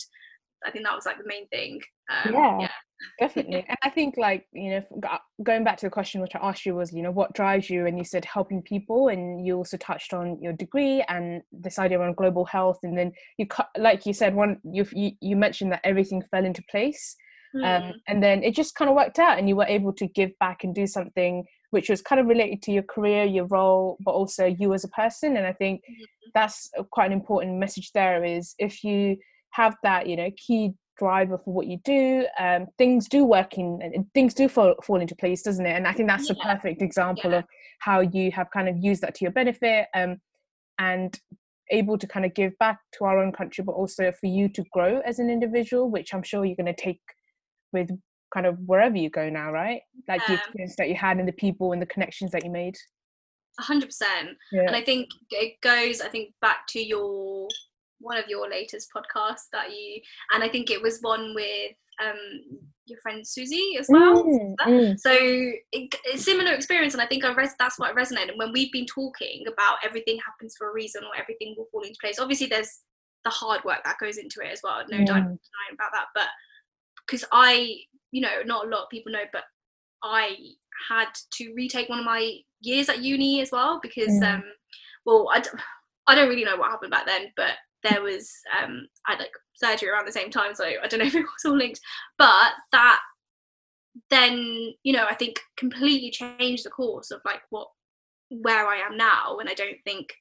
i 0.65 0.71
think 0.71 0.83
that 0.83 0.95
was 0.95 1.05
like 1.05 1.17
the 1.17 1.27
main 1.27 1.47
thing 1.49 1.79
um, 2.09 2.33
yeah, 2.33 2.59
yeah. 2.61 2.71
Definitely 3.19 3.65
and 3.69 3.77
i 3.83 3.89
think 3.89 4.15
like 4.17 4.45
you 4.51 4.71
know 4.71 5.01
going 5.43 5.63
back 5.63 5.77
to 5.77 5.85
the 5.85 5.89
question 5.89 6.21
which 6.21 6.35
i 6.35 6.39
asked 6.47 6.65
you 6.65 6.75
was 6.75 6.91
you 6.93 7.01
know 7.01 7.11
what 7.11 7.33
drives 7.33 7.69
you 7.69 7.85
and 7.85 7.97
you 7.97 8.03
said 8.03 8.25
helping 8.25 8.61
people 8.61 9.09
and 9.09 9.45
you 9.45 9.55
also 9.55 9.77
touched 9.77 10.13
on 10.13 10.37
your 10.41 10.53
degree 10.53 11.03
and 11.07 11.41
this 11.51 11.79
idea 11.79 11.99
around 11.99 12.15
global 12.15 12.45
health 12.45 12.79
and 12.83 12.97
then 12.97 13.11
you 13.37 13.45
like 13.77 14.05
you 14.05 14.13
said 14.13 14.35
one 14.35 14.57
you 14.63 14.85
you 14.93 15.35
mentioned 15.35 15.71
that 15.71 15.81
everything 15.83 16.23
fell 16.31 16.45
into 16.45 16.63
place 16.69 17.15
mm. 17.55 17.63
um, 17.63 17.93
and 18.07 18.23
then 18.23 18.43
it 18.43 18.55
just 18.55 18.75
kind 18.75 18.89
of 18.89 18.95
worked 18.95 19.19
out 19.19 19.37
and 19.37 19.47
you 19.47 19.55
were 19.55 19.65
able 19.65 19.93
to 19.93 20.07
give 20.07 20.31
back 20.39 20.63
and 20.63 20.75
do 20.75 20.87
something 20.87 21.43
which 21.71 21.89
was 21.89 22.01
kind 22.01 22.19
of 22.19 22.27
related 22.27 22.61
to 22.61 22.71
your 22.71 22.83
career 22.83 23.23
your 23.23 23.45
role 23.47 23.97
but 24.05 24.11
also 24.11 24.45
you 24.45 24.73
as 24.73 24.83
a 24.83 24.89
person 24.89 25.37
and 25.37 25.45
i 25.45 25.53
think 25.53 25.81
mm-hmm. 25.81 26.03
that's 26.33 26.69
quite 26.91 27.07
an 27.07 27.13
important 27.13 27.57
message 27.57 27.91
there 27.93 28.23
is 28.23 28.55
if 28.59 28.83
you 28.83 29.17
have 29.51 29.75
that 29.83 30.07
you 30.07 30.15
know 30.15 30.29
key 30.37 30.73
driver 31.01 31.37
for 31.37 31.53
what 31.53 31.67
you 31.67 31.77
do 31.83 32.25
um, 32.39 32.67
things 32.77 33.07
do 33.07 33.23
work 33.23 33.57
in 33.57 33.79
and 33.81 34.05
things 34.13 34.33
do 34.33 34.47
fall, 34.47 34.75
fall 34.83 35.01
into 35.01 35.15
place 35.15 35.41
doesn't 35.41 35.65
it 35.65 35.75
and 35.75 35.87
i 35.87 35.93
think 35.93 36.07
that's 36.07 36.29
yeah. 36.29 36.35
a 36.39 36.55
perfect 36.55 36.81
example 36.81 37.31
yeah. 37.31 37.39
of 37.39 37.45
how 37.79 37.99
you 37.99 38.31
have 38.31 38.47
kind 38.51 38.69
of 38.69 38.75
used 38.79 39.01
that 39.01 39.15
to 39.15 39.25
your 39.25 39.31
benefit 39.31 39.87
um, 39.95 40.17
and 40.79 41.19
able 41.71 41.97
to 41.97 42.07
kind 42.07 42.25
of 42.25 42.33
give 42.33 42.51
back 42.59 42.79
to 42.91 43.05
our 43.05 43.17
own 43.23 43.31
country 43.31 43.63
but 43.63 43.73
also 43.73 44.11
for 44.19 44.27
you 44.27 44.49
to 44.49 44.63
grow 44.73 45.01
as 45.05 45.19
an 45.19 45.29
individual 45.29 45.89
which 45.89 46.13
i'm 46.13 46.23
sure 46.23 46.45
you're 46.45 46.55
going 46.63 46.75
to 46.75 46.81
take 46.81 47.01
with 47.73 47.89
kind 48.33 48.45
of 48.45 48.57
wherever 48.65 48.97
you 48.97 49.09
go 49.09 49.29
now, 49.29 49.51
right? 49.51 49.81
Like 50.07 50.25
the 50.25 50.33
experience 50.33 50.75
that 50.77 50.89
you 50.89 50.95
had 50.95 51.17
and 51.17 51.27
the 51.27 51.33
people 51.33 51.73
and 51.73 51.81
the 51.81 51.85
connections 51.85 52.31
that 52.31 52.43
you 52.43 52.51
made. 52.51 52.75
hundred 53.59 53.87
percent. 53.87 54.29
And 54.51 54.75
I 54.75 54.81
think 54.81 55.09
it 55.29 55.59
goes, 55.61 56.01
I 56.01 56.07
think, 56.07 56.33
back 56.41 56.67
to 56.69 56.81
your 56.81 57.47
one 58.01 58.17
of 58.17 58.27
your 58.27 58.49
latest 58.49 58.89
podcasts 58.95 59.47
that 59.51 59.71
you 59.71 60.01
and 60.33 60.43
I 60.43 60.49
think 60.49 60.69
it 60.69 60.81
was 60.81 60.99
one 61.01 61.33
with 61.35 61.71
um 62.01 62.59
your 62.85 62.99
friend 62.99 63.25
Susie 63.25 63.77
as 63.79 63.87
well. 63.89 64.23
Mm, 64.23 64.55
mm. 64.65 64.99
So 64.99 65.11
it, 65.13 65.95
it's 66.03 66.25
similar 66.25 66.53
experience, 66.53 66.93
and 66.93 67.01
I 67.01 67.05
think 67.05 67.23
I 67.23 67.33
res- 67.33 67.55
that's 67.57 67.79
what 67.79 67.95
resonated. 67.95 68.29
And 68.29 68.37
when 68.37 68.51
we've 68.51 68.71
been 68.71 68.85
talking 68.85 69.45
about 69.47 69.77
everything 69.83 70.19
happens 70.25 70.55
for 70.57 70.69
a 70.69 70.73
reason, 70.73 71.03
or 71.03 71.19
everything 71.19 71.55
will 71.57 71.67
fall 71.71 71.83
into 71.83 71.97
place. 72.01 72.19
Obviously, 72.19 72.47
there's 72.47 72.81
the 73.23 73.29
hard 73.29 73.63
work 73.63 73.83
that 73.83 73.99
goes 73.99 74.17
into 74.17 74.41
it 74.41 74.51
as 74.51 74.61
well. 74.63 74.83
No 74.89 74.97
mm. 74.97 75.05
doubt 75.05 75.23
about 75.73 75.91
that. 75.93 76.07
But 76.13 76.27
because 77.05 77.25
I, 77.31 77.75
you 78.11 78.21
know, 78.21 78.41
not 78.45 78.65
a 78.65 78.69
lot 78.69 78.83
of 78.83 78.89
people 78.89 79.11
know, 79.11 79.25
but 79.31 79.43
I 80.03 80.35
had 80.89 81.07
to 81.33 81.53
retake 81.53 81.89
one 81.89 81.99
of 81.99 82.05
my 82.05 82.37
years 82.61 82.89
at 82.89 83.03
uni 83.03 83.41
as 83.41 83.51
well 83.51 83.79
because, 83.81 84.09
mm. 84.09 84.35
um, 84.35 84.43
well, 85.05 85.29
I, 85.31 85.43
I 86.07 86.15
don't 86.15 86.29
really 86.29 86.45
know 86.45 86.57
what 86.57 86.71
happened 86.71 86.91
back 86.91 87.05
then, 87.05 87.31
but 87.35 87.51
there 87.83 88.01
was 88.01 88.31
um, 88.61 88.87
I 89.07 89.11
had 89.11 89.19
like 89.19 89.31
surgery 89.55 89.89
around 89.89 90.07
the 90.07 90.11
same 90.11 90.31
time, 90.31 90.55
so 90.55 90.65
I 90.65 90.87
don't 90.87 90.99
know 90.99 91.05
if 91.07 91.15
it 91.15 91.21
was 91.21 91.45
all 91.45 91.57
linked, 91.57 91.79
but 92.17 92.51
that 92.71 92.99
then 94.09 94.73
you 94.83 94.93
know 94.93 95.05
I 95.09 95.15
think 95.15 95.39
completely 95.57 96.11
changed 96.11 96.65
the 96.65 96.69
course 96.69 97.11
of 97.11 97.21
like 97.25 97.41
what 97.49 97.67
where 98.29 98.67
I 98.67 98.77
am 98.77 98.97
now, 98.97 99.37
and 99.39 99.49
I 99.49 99.53
don't 99.53 99.77
think 99.83 100.13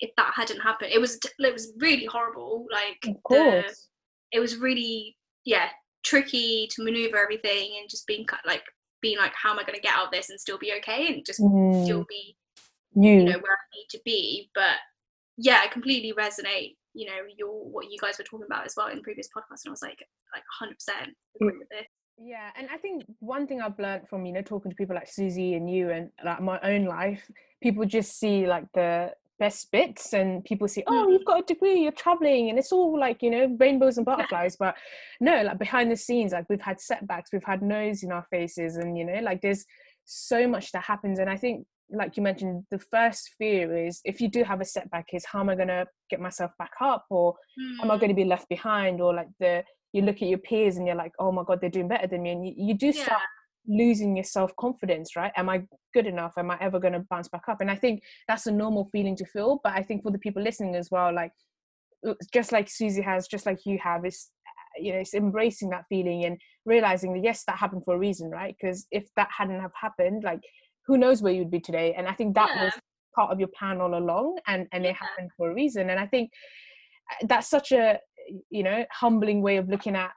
if 0.00 0.10
that 0.16 0.32
hadn't 0.34 0.60
happened, 0.60 0.92
it 0.92 1.00
was 1.00 1.18
it 1.38 1.52
was 1.52 1.72
really 1.78 2.06
horrible. 2.06 2.66
Like 2.70 3.16
the, 3.28 3.74
it 4.32 4.40
was 4.40 4.56
really 4.56 5.16
yeah 5.44 5.68
tricky 6.02 6.68
to 6.70 6.82
maneuver 6.82 7.18
everything 7.18 7.72
and 7.80 7.90
just 7.90 8.06
being 8.06 8.26
like 8.46 8.62
being 9.02 9.18
like 9.18 9.32
how 9.34 9.50
am 9.50 9.58
i 9.58 9.62
going 9.62 9.74
to 9.74 9.80
get 9.80 9.94
out 9.94 10.06
of 10.06 10.12
this 10.12 10.30
and 10.30 10.40
still 10.40 10.58
be 10.58 10.72
okay 10.76 11.12
and 11.12 11.24
just 11.24 11.40
mm. 11.40 11.84
still 11.84 12.04
be 12.08 12.36
you. 12.94 13.12
you 13.12 13.24
know 13.24 13.38
where 13.38 13.52
i 13.52 13.76
need 13.76 13.86
to 13.90 14.00
be 14.04 14.50
but 14.54 14.76
yeah 15.36 15.60
i 15.62 15.66
completely 15.66 16.12
resonate 16.12 16.76
you 16.94 17.06
know 17.06 17.18
your 17.36 17.64
what 17.70 17.90
you 17.90 17.98
guys 18.00 18.18
were 18.18 18.24
talking 18.24 18.46
about 18.46 18.66
as 18.66 18.74
well 18.76 18.88
in 18.88 19.02
previous 19.02 19.28
podcasts 19.28 19.64
and 19.64 19.70
i 19.70 19.70
was 19.70 19.82
like 19.82 20.04
like 20.34 20.42
100% 20.62 21.06
agree 21.40 21.58
with 21.58 21.68
this 21.70 21.86
yeah 22.18 22.50
and 22.56 22.68
i 22.72 22.76
think 22.76 23.04
one 23.20 23.46
thing 23.46 23.60
i've 23.60 23.78
learned 23.78 24.08
from 24.08 24.26
you 24.26 24.32
know 24.32 24.42
talking 24.42 24.70
to 24.70 24.76
people 24.76 24.94
like 24.94 25.08
susie 25.08 25.54
and 25.54 25.70
you 25.70 25.90
and 25.90 26.10
like 26.24 26.40
my 26.40 26.58
own 26.62 26.84
life 26.84 27.30
people 27.62 27.84
just 27.84 28.18
see 28.18 28.46
like 28.46 28.64
the 28.74 29.10
best 29.38 29.72
bits 29.72 30.12
and 30.12 30.44
people 30.44 30.68
say 30.68 30.84
oh 30.86 31.08
you've 31.08 31.22
mm. 31.22 31.24
got 31.24 31.40
a 31.40 31.46
degree 31.46 31.80
you're 31.80 31.92
traveling 31.92 32.50
and 32.50 32.58
it's 32.58 32.72
all 32.72 32.98
like 33.00 33.22
you 33.22 33.30
know 33.30 33.56
rainbows 33.58 33.96
and 33.96 34.04
butterflies 34.06 34.54
but 34.56 34.76
no 35.20 35.42
like 35.42 35.58
behind 35.58 35.90
the 35.90 35.96
scenes 35.96 36.32
like 36.32 36.44
we've 36.50 36.60
had 36.60 36.78
setbacks 36.78 37.30
we've 37.32 37.42
had 37.42 37.62
no's 37.62 38.02
in 38.02 38.12
our 38.12 38.26
faces 38.30 38.76
and 38.76 38.98
you 38.98 39.04
know 39.04 39.18
like 39.22 39.40
there's 39.40 39.64
so 40.04 40.46
much 40.46 40.70
that 40.72 40.82
happens 40.82 41.18
and 41.18 41.30
i 41.30 41.36
think 41.36 41.66
like 41.92 42.16
you 42.16 42.22
mentioned 42.22 42.64
the 42.70 42.78
first 42.78 43.30
fear 43.38 43.76
is 43.76 44.00
if 44.04 44.20
you 44.20 44.28
do 44.28 44.44
have 44.44 44.60
a 44.60 44.64
setback 44.64 45.06
is 45.12 45.24
how 45.24 45.40
am 45.40 45.48
i 45.48 45.54
going 45.54 45.68
to 45.68 45.86
get 46.08 46.20
myself 46.20 46.50
back 46.58 46.72
up? 46.80 47.04
Or 47.10 47.34
mm. 47.60 47.82
am 47.82 47.90
i 47.90 47.96
going 47.96 48.08
to 48.08 48.14
be 48.14 48.24
left 48.24 48.48
behind? 48.48 49.00
Or 49.00 49.14
like 49.14 49.28
the 49.38 49.64
you 49.92 50.02
look 50.02 50.16
at 50.16 50.28
your 50.28 50.38
peers 50.38 50.76
and 50.76 50.86
you're 50.86 50.96
like 50.96 51.12
oh 51.18 51.32
my 51.32 51.42
god 51.44 51.60
they're 51.60 51.70
doing 51.70 51.88
better 51.88 52.06
than 52.06 52.22
me. 52.22 52.30
And 52.30 52.46
you, 52.46 52.54
you 52.56 52.74
do 52.74 52.86
yeah. 52.86 53.04
start 53.04 53.22
losing 53.66 54.16
your 54.16 54.24
self 54.24 54.54
confidence 54.56 55.16
right? 55.16 55.32
Am 55.36 55.48
i 55.48 55.62
good 55.94 56.06
enough? 56.06 56.32
Am 56.36 56.50
i 56.50 56.58
ever 56.60 56.78
going 56.78 56.94
to 56.94 57.04
bounce 57.10 57.28
back 57.28 57.48
up? 57.48 57.60
And 57.60 57.70
i 57.70 57.76
think 57.76 58.02
that's 58.28 58.46
a 58.46 58.52
normal 58.52 58.88
feeling 58.92 59.16
to 59.16 59.24
feel 59.26 59.60
but 59.62 59.72
i 59.72 59.82
think 59.82 60.02
for 60.02 60.12
the 60.12 60.18
people 60.18 60.42
listening 60.42 60.74
as 60.76 60.88
well 60.90 61.12
like 61.14 61.32
just 62.32 62.50
like 62.50 62.70
susie 62.70 63.02
has 63.02 63.28
just 63.28 63.44
like 63.44 63.58
you 63.66 63.78
have 63.82 64.06
is 64.06 64.30
you 64.78 64.92
know 64.92 64.98
it's 64.98 65.14
embracing 65.14 65.70
that 65.70 65.84
feeling 65.88 66.24
and 66.24 66.38
realizing 66.64 67.12
that 67.12 67.22
yes 67.22 67.44
that 67.46 67.58
happened 67.58 67.82
for 67.84 67.94
a 67.94 67.98
reason 67.98 68.30
right? 68.30 68.54
Because 68.60 68.86
if 68.90 69.08
that 69.16 69.28
hadn't 69.36 69.60
have 69.60 69.72
happened 69.80 70.24
like 70.24 70.40
who 70.90 70.98
knows 70.98 71.22
where 71.22 71.32
you'd 71.32 71.50
be 71.50 71.60
today 71.60 71.94
and 71.96 72.08
i 72.08 72.12
think 72.12 72.34
that 72.34 72.50
yeah. 72.54 72.64
was 72.64 72.72
part 73.14 73.30
of 73.30 73.38
your 73.38 73.48
plan 73.56 73.80
all 73.80 73.96
along 73.96 74.36
and 74.48 74.66
and 74.72 74.82
yeah. 74.82 74.90
it 74.90 74.96
happened 74.96 75.30
for 75.36 75.50
a 75.50 75.54
reason 75.54 75.90
and 75.90 76.00
i 76.00 76.06
think 76.06 76.30
uh, 77.12 77.26
that's 77.28 77.48
such 77.48 77.70
a 77.70 77.98
you 78.50 78.62
know 78.64 78.84
humbling 78.90 79.40
way 79.40 79.56
of 79.56 79.68
looking 79.68 79.94
at 79.94 80.10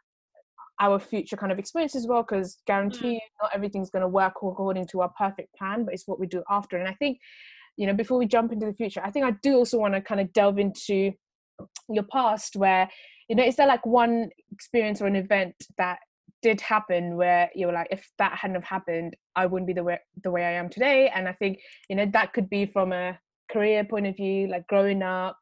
our 0.80 0.98
future 1.00 1.38
kind 1.38 1.52
of 1.52 1.60
experience 1.60 1.96
as 1.96 2.08
well 2.08 2.24
because 2.24 2.58
guarantee 2.66 3.16
mm. 3.16 3.42
not 3.42 3.52
everything's 3.54 3.92
going 3.92 4.02
to 4.02 4.08
work 4.08 4.34
according 4.38 4.88
to 4.88 5.02
our 5.02 5.12
perfect 5.16 5.50
plan 5.56 5.86
but 5.86 5.94
it's 5.94 6.08
what 6.08 6.20
we 6.20 6.26
do 6.26 6.44
after 6.50 6.78
and 6.78 6.88
i 6.88 6.94
think 6.94 7.20
you 7.78 7.86
know 7.86 7.94
before 7.94 8.18
we 8.18 8.26
jump 8.26 8.52
into 8.52 8.66
the 8.66 8.74
future 8.74 9.02
i 9.04 9.12
think 9.12 9.26
i 9.26 9.32
do 9.44 9.56
also 9.56 9.78
want 9.78 9.94
to 9.94 10.02
kind 10.02 10.20
of 10.20 10.34
delve 10.34 10.58
into 10.58 11.12
your 11.90 12.04
past 12.12 12.56
where 12.56 12.90
you 13.30 13.36
know 13.36 13.44
is 13.44 13.56
there 13.56 13.68
like 13.68 13.86
one 13.86 14.30
experience 14.52 15.02
or 15.02 15.08
an 15.08 15.16
event 15.16 15.56
that 15.78 16.00
did 16.44 16.62
happen 16.62 17.16
where 17.16 17.50
you 17.56 17.66
were 17.66 17.74
like 17.74 17.88
if 17.90 18.12
that 18.20 18.38
hadn't 18.38 18.56
have 18.56 18.64
happened 18.64 19.16
i 19.36 19.46
wouldn't 19.46 19.68
be 19.68 19.74
the 19.74 19.84
way 19.84 19.98
the 20.24 20.30
way 20.30 20.44
i 20.44 20.52
am 20.52 20.70
today. 20.70 21.10
And 21.10 21.28
i 21.28 21.34
think 21.34 21.60
you 21.90 21.96
know 21.96 22.06
that 22.14 22.34
could 22.34 22.50
be 22.50 22.66
from 22.68 22.94
a 22.94 23.18
career 23.52 23.84
point 23.84 24.08
of 24.08 24.16
view 24.16 24.48
like 24.48 24.68
growing 24.68 25.02
up 25.02 25.38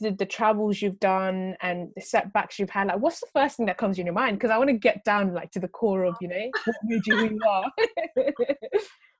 the, 0.00 0.10
the 0.10 0.26
travels 0.26 0.80
you've 0.80 0.98
done 0.98 1.54
and 1.60 1.90
the 1.94 2.00
setbacks 2.00 2.58
you've 2.58 2.70
had 2.70 2.88
like 2.88 2.98
what's 2.98 3.20
the 3.20 3.26
first 3.32 3.56
thing 3.56 3.66
that 3.66 3.78
comes 3.78 3.98
in 3.98 4.06
your 4.06 4.14
mind? 4.14 4.38
Because 4.38 4.50
i 4.50 4.58
want 4.58 4.70
to 4.70 4.76
get 4.76 5.04
down 5.04 5.34
like 5.34 5.50
to 5.52 5.60
the 5.60 5.68
core 5.68 6.04
of 6.04 6.16
you 6.20 6.28
know 6.28 6.50
what 6.64 6.76
made 6.84 7.06
you 7.06 7.16
who 7.16 7.24
you 7.34 7.40
are. 7.48 7.70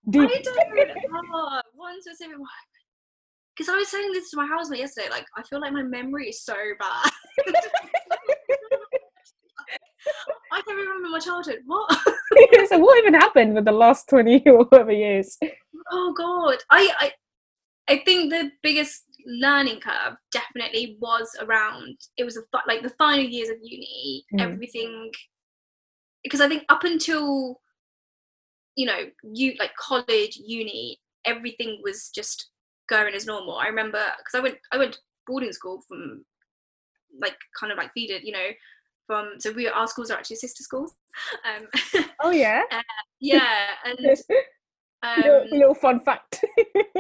Deep. 0.09 0.31
I 0.31 0.41
don't 0.43 1.27
oh, 1.35 1.61
one 1.75 2.01
specific 2.01 2.39
one. 2.39 2.49
Because 3.55 3.69
I 3.69 3.77
was 3.77 3.89
saying 3.89 4.11
this 4.13 4.31
to 4.31 4.39
my 4.39 4.47
housemate 4.47 4.81
yesterday 4.81 5.09
like 5.11 5.27
I 5.37 5.43
feel 5.43 5.61
like 5.61 5.73
my 5.73 5.83
memory 5.83 6.31
is 6.31 6.43
so 6.43 6.57
bad 6.79 7.11
I 10.53 10.63
don't 10.67 10.77
remember 10.77 11.09
my 11.09 11.19
childhood. 11.19 11.61
What? 11.67 11.99
So 12.69 12.79
what 12.79 12.99
even 12.99 13.15
happened 13.15 13.55
with 13.55 13.65
the 13.65 13.73
last 13.73 14.09
20 14.09 14.43
or 14.47 14.65
whatever 14.65 14.93
years? 14.93 15.37
Oh 15.91 16.15
god. 16.17 16.59
I, 16.71 16.89
I 17.01 17.13
I 17.89 18.03
think 18.05 18.31
the 18.31 18.53
biggest 18.63 19.05
learning 19.27 19.81
curve 19.81 20.17
definitely 20.33 20.97
was 21.01 21.29
around 21.41 21.97
it 22.17 22.25
was 22.25 22.37
a, 22.37 22.43
like 22.67 22.83
the 22.83 22.91
final 22.91 23.25
years 23.25 23.51
of 23.51 23.57
uni 23.63 24.25
mm. 24.33 24.41
everything 24.41 25.11
because 26.23 26.41
i 26.41 26.49
think 26.49 26.65
up 26.71 26.85
until 26.85 27.61
you 28.77 28.87
know 28.87 29.01
you 29.35 29.55
like 29.59 29.75
college 29.77 30.39
uni 30.43 30.99
everything 31.27 31.81
was 31.85 32.11
just 32.15 32.51
going 32.89 33.15
as 33.15 33.27
normal. 33.27 33.57
I 33.57 33.67
remember 33.67 34.03
because 34.19 34.39
i 34.39 34.41
went 34.41 34.57
i 34.73 34.79
went 34.79 34.99
boarding 35.27 35.53
school 35.53 35.83
from 35.89 36.25
like 37.21 37.37
kind 37.59 37.73
of 37.73 37.79
like 37.79 37.91
feeded 37.97 38.21
you 38.25 38.33
know 38.33 38.49
from 39.11 39.33
so 39.41 39.51
we 39.51 39.67
our 39.67 39.89
schools 39.89 40.09
are 40.09 40.19
actually 40.19 40.37
sister 40.37 40.63
schools 40.63 40.95
um 41.45 41.67
oh 42.23 42.31
yeah 42.31 42.63
uh, 42.71 42.81
yeah 43.19 43.71
and 43.85 43.99
um, 45.03 45.21
little, 45.21 45.47
little, 45.51 45.75
fun 45.75 45.99
fact. 45.99 46.45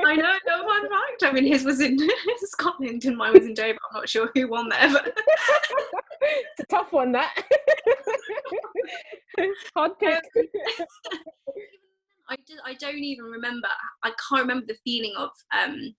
I 0.04 0.16
know, 0.16 0.34
little 0.46 0.66
fun 0.66 0.88
fact. 0.88 1.22
I 1.22 1.32
mean, 1.32 1.44
his 1.44 1.64
was 1.64 1.82
in 1.82 1.98
Scotland 2.38 3.04
and 3.04 3.14
mine 3.14 3.34
was 3.34 3.44
in 3.44 3.52
Dover. 3.52 3.72
I'm 3.72 3.94
not 3.94 4.08
sure 4.08 4.30
who 4.34 4.48
won 4.48 4.70
there, 4.70 4.90
but 4.90 5.06
it's 6.22 6.60
a 6.60 6.64
tough 6.70 6.92
one. 6.92 7.12
That. 7.12 7.44
hot 9.76 10.00
pick. 10.00 10.18
I 12.30 12.36
just, 12.48 12.62
I 12.64 12.72
don't 12.72 12.96
even 12.96 13.26
remember. 13.26 13.68
I 14.02 14.12
can't 14.12 14.40
remember 14.40 14.64
the 14.66 14.78
feeling 14.82 15.12
of 15.18 15.28
um 15.52 15.94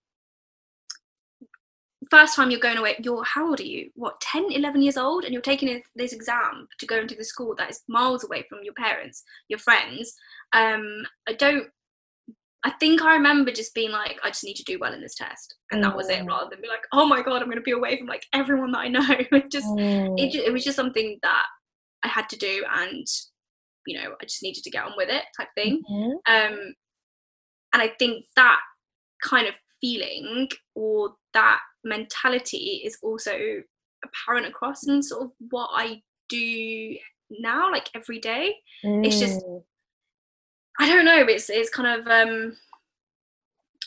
first 2.11 2.35
time 2.35 2.51
you're 2.51 2.59
going 2.59 2.77
away 2.77 2.95
you're 3.01 3.23
how 3.23 3.47
old 3.47 3.59
are 3.59 3.65
you 3.65 3.89
what 3.95 4.19
10 4.19 4.51
11 4.51 4.81
years 4.81 4.97
old 4.97 5.23
and 5.23 5.33
you're 5.33 5.41
taking 5.41 5.81
this 5.95 6.11
exam 6.11 6.67
to 6.77 6.85
go 6.85 6.99
into 6.99 7.15
the 7.15 7.23
school 7.23 7.55
that 7.57 7.71
is 7.71 7.81
miles 7.87 8.25
away 8.25 8.45
from 8.49 8.59
your 8.63 8.73
parents 8.73 9.23
your 9.47 9.57
friends 9.57 10.13
um 10.53 11.03
i 11.27 11.33
don't 11.33 11.67
i 12.65 12.69
think 12.69 13.01
i 13.01 13.13
remember 13.13 13.49
just 13.49 13.73
being 13.73 13.91
like 13.91 14.19
i 14.23 14.27
just 14.27 14.43
need 14.43 14.55
to 14.55 14.63
do 14.65 14.77
well 14.77 14.93
in 14.93 15.01
this 15.01 15.15
test 15.15 15.55
and 15.71 15.81
that 15.81 15.95
was 15.95 16.09
it 16.09 16.19
mm. 16.19 16.27
rather 16.27 16.49
than 16.49 16.61
be 16.61 16.67
like 16.67 16.83
oh 16.91 17.05
my 17.05 17.21
god 17.21 17.41
i'm 17.41 17.47
going 17.47 17.55
to 17.55 17.61
be 17.61 17.71
away 17.71 17.97
from 17.97 18.07
like 18.07 18.25
everyone 18.33 18.71
that 18.71 18.79
i 18.79 18.87
know 18.89 19.05
it 19.09 19.49
just 19.49 19.67
mm. 19.67 20.13
it, 20.19 20.35
it 20.35 20.51
was 20.51 20.65
just 20.65 20.75
something 20.75 21.17
that 21.23 21.45
i 22.03 22.09
had 22.09 22.27
to 22.27 22.37
do 22.37 22.63
and 22.75 23.07
you 23.87 23.97
know 23.97 24.13
i 24.21 24.25
just 24.25 24.43
needed 24.43 24.63
to 24.63 24.69
get 24.69 24.83
on 24.83 24.91
with 24.97 25.09
it 25.09 25.23
type 25.37 25.47
thing 25.55 25.81
mm-hmm. 25.89 26.11
um 26.27 26.73
and 27.73 27.81
i 27.81 27.87
think 27.97 28.25
that 28.35 28.59
kind 29.23 29.47
of 29.47 29.55
feeling 29.79 30.47
or 30.75 31.15
that 31.33 31.59
mentality 31.83 32.81
is 32.85 32.97
also 33.01 33.61
apparent 34.03 34.47
across 34.47 34.87
in 34.87 35.01
sort 35.01 35.23
of 35.23 35.31
what 35.49 35.69
I 35.73 36.01
do 36.29 36.95
now, 37.29 37.71
like 37.71 37.89
every 37.95 38.19
day. 38.19 38.55
Mm. 38.83 39.05
It's 39.05 39.19
just 39.19 39.45
mm. 39.45 39.63
I 40.79 40.91
don't 40.91 41.05
know, 41.05 41.25
it's 41.27 41.49
it's 41.49 41.69
kind 41.69 41.99
of 42.01 42.07
um 42.07 42.57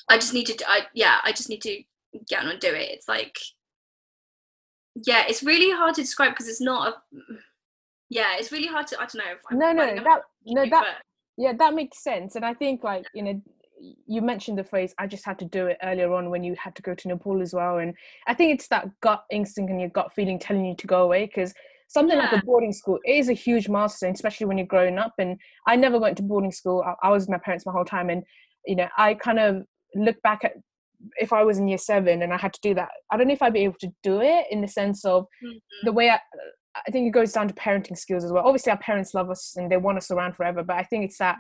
I 0.08 0.16
just 0.16 0.34
need 0.34 0.46
to 0.46 0.64
I 0.68 0.86
yeah, 0.94 1.18
I 1.24 1.32
just 1.32 1.48
need 1.48 1.62
to 1.62 1.82
get 2.28 2.42
on 2.42 2.50
and 2.50 2.60
do 2.60 2.68
it. 2.68 2.90
It's 2.90 3.08
like 3.08 3.38
yeah, 4.94 5.24
it's 5.28 5.42
really 5.42 5.70
hard 5.70 5.94
to 5.96 6.02
describe 6.02 6.32
because 6.32 6.48
it's 6.48 6.60
not 6.60 6.88
a 6.88 7.20
yeah, 8.10 8.36
it's 8.38 8.52
really 8.52 8.68
hard 8.68 8.86
to 8.88 9.00
I 9.00 9.06
don't 9.06 9.16
know. 9.16 9.72
no, 9.72 9.94
no, 9.94 10.04
that 10.04 10.20
no 10.46 10.62
that 10.62 10.70
but, 10.70 11.02
yeah, 11.36 11.52
that 11.58 11.74
makes 11.74 12.02
sense. 12.02 12.36
And 12.36 12.44
I 12.44 12.54
think 12.54 12.84
like, 12.84 13.06
you 13.14 13.22
know, 13.22 13.42
you 14.06 14.22
mentioned 14.22 14.58
the 14.58 14.64
phrase 14.64 14.94
i 14.98 15.06
just 15.06 15.24
had 15.24 15.38
to 15.38 15.44
do 15.44 15.66
it 15.66 15.76
earlier 15.82 16.12
on 16.12 16.30
when 16.30 16.42
you 16.42 16.54
had 16.58 16.74
to 16.74 16.82
go 16.82 16.94
to 16.94 17.08
nepal 17.08 17.42
as 17.42 17.54
well 17.54 17.78
and 17.78 17.94
i 18.26 18.34
think 18.34 18.52
it's 18.52 18.68
that 18.68 18.88
gut 19.00 19.24
instinct 19.30 19.70
and 19.70 19.80
your 19.80 19.90
gut 19.90 20.12
feeling 20.14 20.38
telling 20.38 20.64
you 20.64 20.74
to 20.76 20.86
go 20.86 21.02
away 21.02 21.26
because 21.26 21.52
something 21.88 22.16
yeah. 22.16 22.30
like 22.30 22.42
a 22.42 22.46
boarding 22.46 22.72
school 22.72 22.98
is 23.06 23.28
a 23.28 23.32
huge 23.32 23.68
milestone 23.68 24.12
especially 24.12 24.46
when 24.46 24.58
you're 24.58 24.66
growing 24.66 24.98
up 24.98 25.12
and 25.18 25.38
i 25.66 25.76
never 25.76 25.98
went 25.98 26.16
to 26.16 26.22
boarding 26.22 26.52
school 26.52 26.82
I, 26.86 27.08
I 27.08 27.10
was 27.10 27.24
with 27.24 27.30
my 27.30 27.38
parents 27.38 27.66
my 27.66 27.72
whole 27.72 27.84
time 27.84 28.10
and 28.10 28.22
you 28.66 28.76
know 28.76 28.88
i 28.96 29.14
kind 29.14 29.38
of 29.38 29.62
look 29.94 30.20
back 30.22 30.44
at 30.44 30.52
if 31.16 31.32
i 31.32 31.42
was 31.42 31.58
in 31.58 31.68
year 31.68 31.78
seven 31.78 32.22
and 32.22 32.32
i 32.32 32.36
had 32.36 32.52
to 32.54 32.60
do 32.62 32.74
that 32.74 32.88
i 33.10 33.16
don't 33.16 33.28
know 33.28 33.34
if 33.34 33.42
i'd 33.42 33.52
be 33.52 33.64
able 33.64 33.78
to 33.80 33.92
do 34.02 34.20
it 34.20 34.46
in 34.50 34.60
the 34.60 34.68
sense 34.68 35.04
of 35.04 35.24
mm-hmm. 35.44 35.58
the 35.84 35.92
way 35.92 36.08
I, 36.10 36.18
I 36.74 36.90
think 36.90 37.06
it 37.06 37.10
goes 37.10 37.32
down 37.32 37.48
to 37.48 37.54
parenting 37.54 37.98
skills 37.98 38.24
as 38.24 38.32
well 38.32 38.44
obviously 38.46 38.72
our 38.72 38.78
parents 38.78 39.14
love 39.14 39.30
us 39.30 39.54
and 39.56 39.70
they 39.70 39.76
want 39.76 39.98
us 39.98 40.10
around 40.10 40.34
forever 40.34 40.62
but 40.62 40.76
i 40.76 40.82
think 40.82 41.04
it's 41.04 41.18
that 41.18 41.36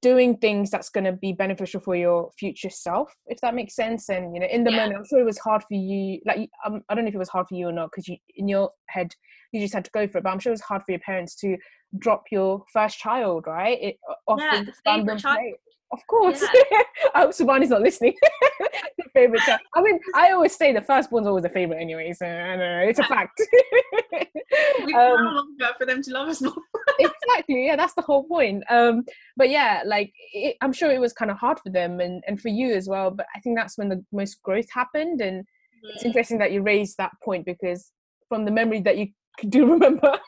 doing 0.00 0.36
things 0.36 0.70
that's 0.70 0.88
going 0.88 1.04
to 1.04 1.12
be 1.12 1.32
beneficial 1.32 1.80
for 1.80 1.94
your 1.94 2.30
future 2.38 2.70
self 2.70 3.12
if 3.26 3.40
that 3.40 3.54
makes 3.54 3.74
sense 3.74 4.08
and 4.08 4.34
you 4.34 4.40
know 4.40 4.46
in 4.46 4.64
the 4.64 4.70
yeah. 4.70 4.78
moment 4.78 4.96
i'm 4.96 5.04
sure 5.04 5.20
it 5.20 5.24
was 5.24 5.38
hard 5.38 5.62
for 5.62 5.74
you 5.74 6.18
like 6.24 6.48
um, 6.64 6.82
i 6.88 6.94
don't 6.94 7.04
know 7.04 7.08
if 7.08 7.14
it 7.14 7.18
was 7.18 7.28
hard 7.28 7.46
for 7.46 7.54
you 7.54 7.68
or 7.68 7.72
not 7.72 7.90
because 7.90 8.08
you 8.08 8.16
in 8.36 8.48
your 8.48 8.70
head 8.88 9.14
you 9.52 9.60
just 9.60 9.74
had 9.74 9.84
to 9.84 9.90
go 9.92 10.06
for 10.08 10.18
it 10.18 10.24
but 10.24 10.30
i'm 10.30 10.38
sure 10.38 10.50
it 10.50 10.54
was 10.54 10.60
hard 10.62 10.82
for 10.84 10.92
your 10.92 11.00
parents 11.00 11.34
to 11.34 11.56
drop 11.98 12.24
your 12.30 12.64
first 12.72 12.98
child 12.98 13.44
right 13.46 13.78
it 13.82 13.96
often 14.26 14.72
yeah, 14.86 15.02
the 15.04 15.16
child. 15.16 15.54
Of 15.92 16.06
course. 16.06 16.42
Yeah. 16.70 16.82
I 17.14 17.20
hope 17.22 17.30
Subhani's 17.30 17.70
not 17.70 17.82
listening. 17.82 18.14
favorite 19.12 19.40
child. 19.42 19.60
I 19.74 19.82
mean, 19.82 19.98
I 20.14 20.30
always 20.30 20.54
say 20.54 20.72
the 20.72 20.80
firstborn's 20.80 21.26
always 21.26 21.44
a 21.44 21.48
favorite, 21.48 21.78
anyway. 21.80 22.12
So 22.12 22.26
I 22.26 22.56
don't 22.56 22.58
know 22.58 22.84
it's 22.88 22.98
a 22.98 23.04
fact. 23.04 23.40
We've 24.84 24.94
um, 24.94 25.24
longer 25.24 25.66
for 25.78 25.86
them 25.86 26.02
to 26.02 26.10
love 26.12 26.28
us 26.28 26.40
more. 26.40 26.54
exactly. 26.98 27.66
Yeah, 27.66 27.76
that's 27.76 27.94
the 27.94 28.02
whole 28.02 28.24
point. 28.24 28.64
Um, 28.70 29.04
but 29.36 29.50
yeah, 29.50 29.82
like 29.84 30.12
it, 30.32 30.56
I'm 30.60 30.72
sure 30.72 30.90
it 30.90 31.00
was 31.00 31.12
kind 31.12 31.30
of 31.30 31.38
hard 31.38 31.58
for 31.60 31.70
them 31.70 32.00
and 32.00 32.22
and 32.26 32.40
for 32.40 32.48
you 32.48 32.74
as 32.74 32.88
well. 32.88 33.10
But 33.10 33.26
I 33.34 33.40
think 33.40 33.58
that's 33.58 33.78
when 33.78 33.88
the 33.88 34.04
most 34.12 34.42
growth 34.42 34.70
happened, 34.72 35.20
and 35.20 35.42
mm. 35.42 35.94
it's 35.94 36.04
interesting 36.04 36.38
that 36.38 36.52
you 36.52 36.62
raised 36.62 36.96
that 36.98 37.12
point 37.22 37.46
because 37.46 37.92
from 38.28 38.44
the 38.44 38.50
memory 38.50 38.80
that 38.82 38.98
you 38.98 39.08
do 39.48 39.70
remember 39.70 40.18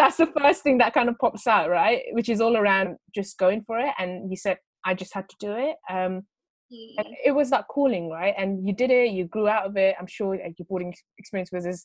that's 0.00 0.16
the 0.16 0.32
first 0.40 0.62
thing 0.62 0.78
that 0.78 0.94
kind 0.94 1.08
of 1.08 1.18
pops 1.18 1.46
out 1.46 1.68
right? 1.68 2.02
Which 2.12 2.28
is 2.28 2.40
all 2.40 2.56
around 2.56 2.96
just 3.14 3.38
going 3.38 3.62
for 3.66 3.78
it. 3.78 3.92
And 3.98 4.30
you 4.30 4.36
said 4.36 4.58
i 4.84 4.94
just 4.94 5.14
had 5.14 5.28
to 5.28 5.36
do 5.38 5.52
it. 5.52 5.76
Um 5.88 6.22
and 6.70 7.06
mm. 7.06 7.14
it 7.24 7.32
was 7.32 7.50
that 7.50 7.68
calling 7.68 8.08
right? 8.08 8.34
And 8.36 8.66
you 8.66 8.74
did 8.74 8.90
it 8.90 9.10
you 9.10 9.24
grew 9.24 9.48
out 9.48 9.66
of 9.66 9.76
it. 9.76 9.94
I'm 9.98 10.06
sure 10.06 10.36
like, 10.36 10.58
your 10.58 10.66
boarding 10.68 10.94
experience 11.18 11.50
was 11.52 11.66
as 11.66 11.84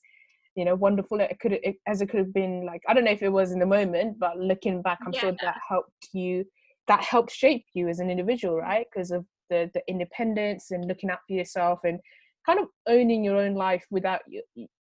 you 0.55 0.63
know 0.63 0.75
wonderful 0.75 1.19
it 1.19 1.37
could 1.41 1.51
it, 1.51 1.75
as 1.85 2.01
it 2.01 2.07
could 2.09 2.19
have 2.19 2.33
been 2.33 2.65
like 2.65 2.81
i 2.87 2.93
don't 2.93 3.03
know 3.03 3.11
if 3.11 3.21
it 3.21 3.27
was 3.27 3.51
in 3.51 3.59
the 3.59 3.65
moment 3.65 4.17
but 4.17 4.37
looking 4.37 4.81
back 4.81 4.97
i'm 5.05 5.11
yeah. 5.11 5.19
sure 5.19 5.35
that 5.41 5.57
helped 5.67 6.07
you 6.13 6.45
that 6.87 7.03
helped 7.03 7.31
shape 7.31 7.65
you 7.73 7.87
as 7.87 7.99
an 7.99 8.09
individual 8.09 8.57
right? 8.57 8.85
Because 8.91 9.11
of 9.11 9.25
the 9.49 9.69
the 9.73 9.81
independence 9.87 10.71
and 10.71 10.87
looking 10.87 11.09
out 11.09 11.19
for 11.27 11.33
yourself 11.33 11.79
and 11.83 11.99
kind 12.45 12.59
of 12.59 12.67
owning 12.87 13.23
your 13.23 13.37
own 13.37 13.55
life 13.55 13.85
without 13.91 14.21
you 14.27 14.41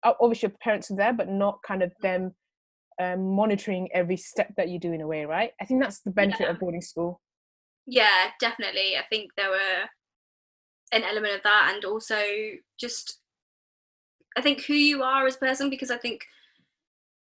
obviously 0.04 0.48
your 0.48 0.58
parents 0.62 0.90
are 0.92 0.96
there 0.96 1.14
but 1.14 1.30
not 1.30 1.60
kind 1.68 1.84
of 1.84 1.92
them 2.02 2.34
um, 3.00 3.36
monitoring 3.36 3.90
every 3.94 4.18
step 4.18 4.54
that 4.58 4.70
you 4.70 4.80
do 4.80 4.92
in 4.92 5.02
a 5.02 5.08
way, 5.08 5.26
right? 5.26 5.52
I 5.62 5.66
think 5.66 5.82
that's 5.82 6.02
the 6.02 6.12
benefit 6.12 6.42
yeah. 6.42 6.52
of 6.52 6.60
boarding 6.60 6.82
school. 6.82 7.22
Yeah, 7.86 8.28
definitely. 8.40 8.98
I 8.98 9.04
think 9.10 9.32
there 9.36 9.50
were 9.50 9.90
an 10.92 11.04
element 11.04 11.36
of 11.36 11.44
that, 11.44 11.72
and 11.74 11.86
also 11.86 12.22
just 12.80 13.20
I 14.38 14.42
think 14.42 14.66
who 14.66 14.74
you 14.74 15.02
are 15.04 15.26
as 15.26 15.36
a 15.36 15.40
person, 15.40 15.70
because 15.70 15.92
I 15.92 15.98
think 15.98 16.26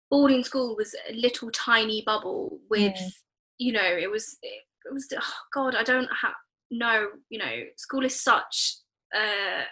boarding 0.09 0.43
school 0.43 0.75
was 0.75 0.95
a 1.09 1.13
little 1.13 1.49
tiny 1.51 2.03
bubble 2.05 2.59
with, 2.69 2.93
mm. 2.93 3.11
you 3.57 3.73
know, 3.73 3.83
it 3.83 4.09
was 4.09 4.37
it, 4.41 4.61
it 4.85 4.93
was 4.93 5.07
oh 5.15 5.33
God, 5.53 5.75
I 5.75 5.83
don't 5.83 6.09
have 6.21 6.33
no, 6.71 7.07
you 7.29 7.39
know, 7.39 7.63
school 7.77 8.05
is 8.05 8.19
such 8.19 8.77
a 9.13 9.63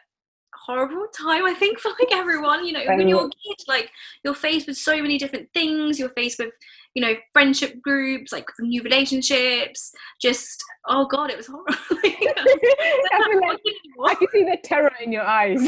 horrible 0.65 1.07
time 1.15 1.45
i 1.45 1.53
think 1.53 1.79
for 1.83 1.89
like 1.99 2.13
everyone 2.13 2.65
you 2.65 2.73
know 2.73 2.83
when 2.85 3.07
you're 3.07 3.25
a 3.25 3.29
kid 3.29 3.57
like 3.67 3.89
you're 4.23 4.33
faced 4.33 4.67
with 4.67 4.77
so 4.77 5.01
many 5.01 5.17
different 5.17 5.47
things 5.53 5.99
you're 5.99 6.09
faced 6.09 6.39
with 6.39 6.51
you 6.93 7.01
know 7.01 7.13
friendship 7.33 7.81
groups 7.81 8.31
like 8.31 8.45
new 8.59 8.81
relationships 8.83 9.91
just 10.21 10.63
oh 10.87 11.05
god 11.05 11.29
it 11.29 11.37
was 11.37 11.47
horrible. 11.47 11.73
I, 11.91 12.35
like, 13.41 13.59
I 14.05 14.15
can 14.19 14.27
see 14.31 14.43
the 14.43 14.57
terror 14.63 14.91
in 15.01 15.11
your 15.11 15.23
eyes. 15.23 15.61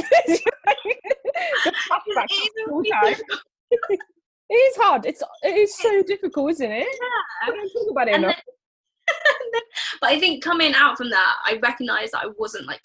It, 4.49 4.59
is 4.69 4.75
hard. 4.75 5.05
It's 5.05 5.23
it 5.43 5.57
is 5.57 5.77
so 5.77 6.03
difficult 6.03 6.51
isn't 6.51 6.71
it? 6.71 6.85
Yeah. 6.85 7.47
I 7.47 7.47
don't 7.47 7.69
talk 7.69 7.91
about 7.91 8.07
it 8.09 8.15
enough. 8.15 8.35
then, 8.35 9.61
but 10.01 10.09
i 10.09 10.19
think 10.19 10.41
coming 10.41 10.73
out 10.75 10.95
from 10.97 11.09
that 11.09 11.35
i 11.45 11.59
recognized 11.61 12.13
that 12.13 12.23
i 12.23 12.29
wasn't 12.37 12.65
like 12.65 12.81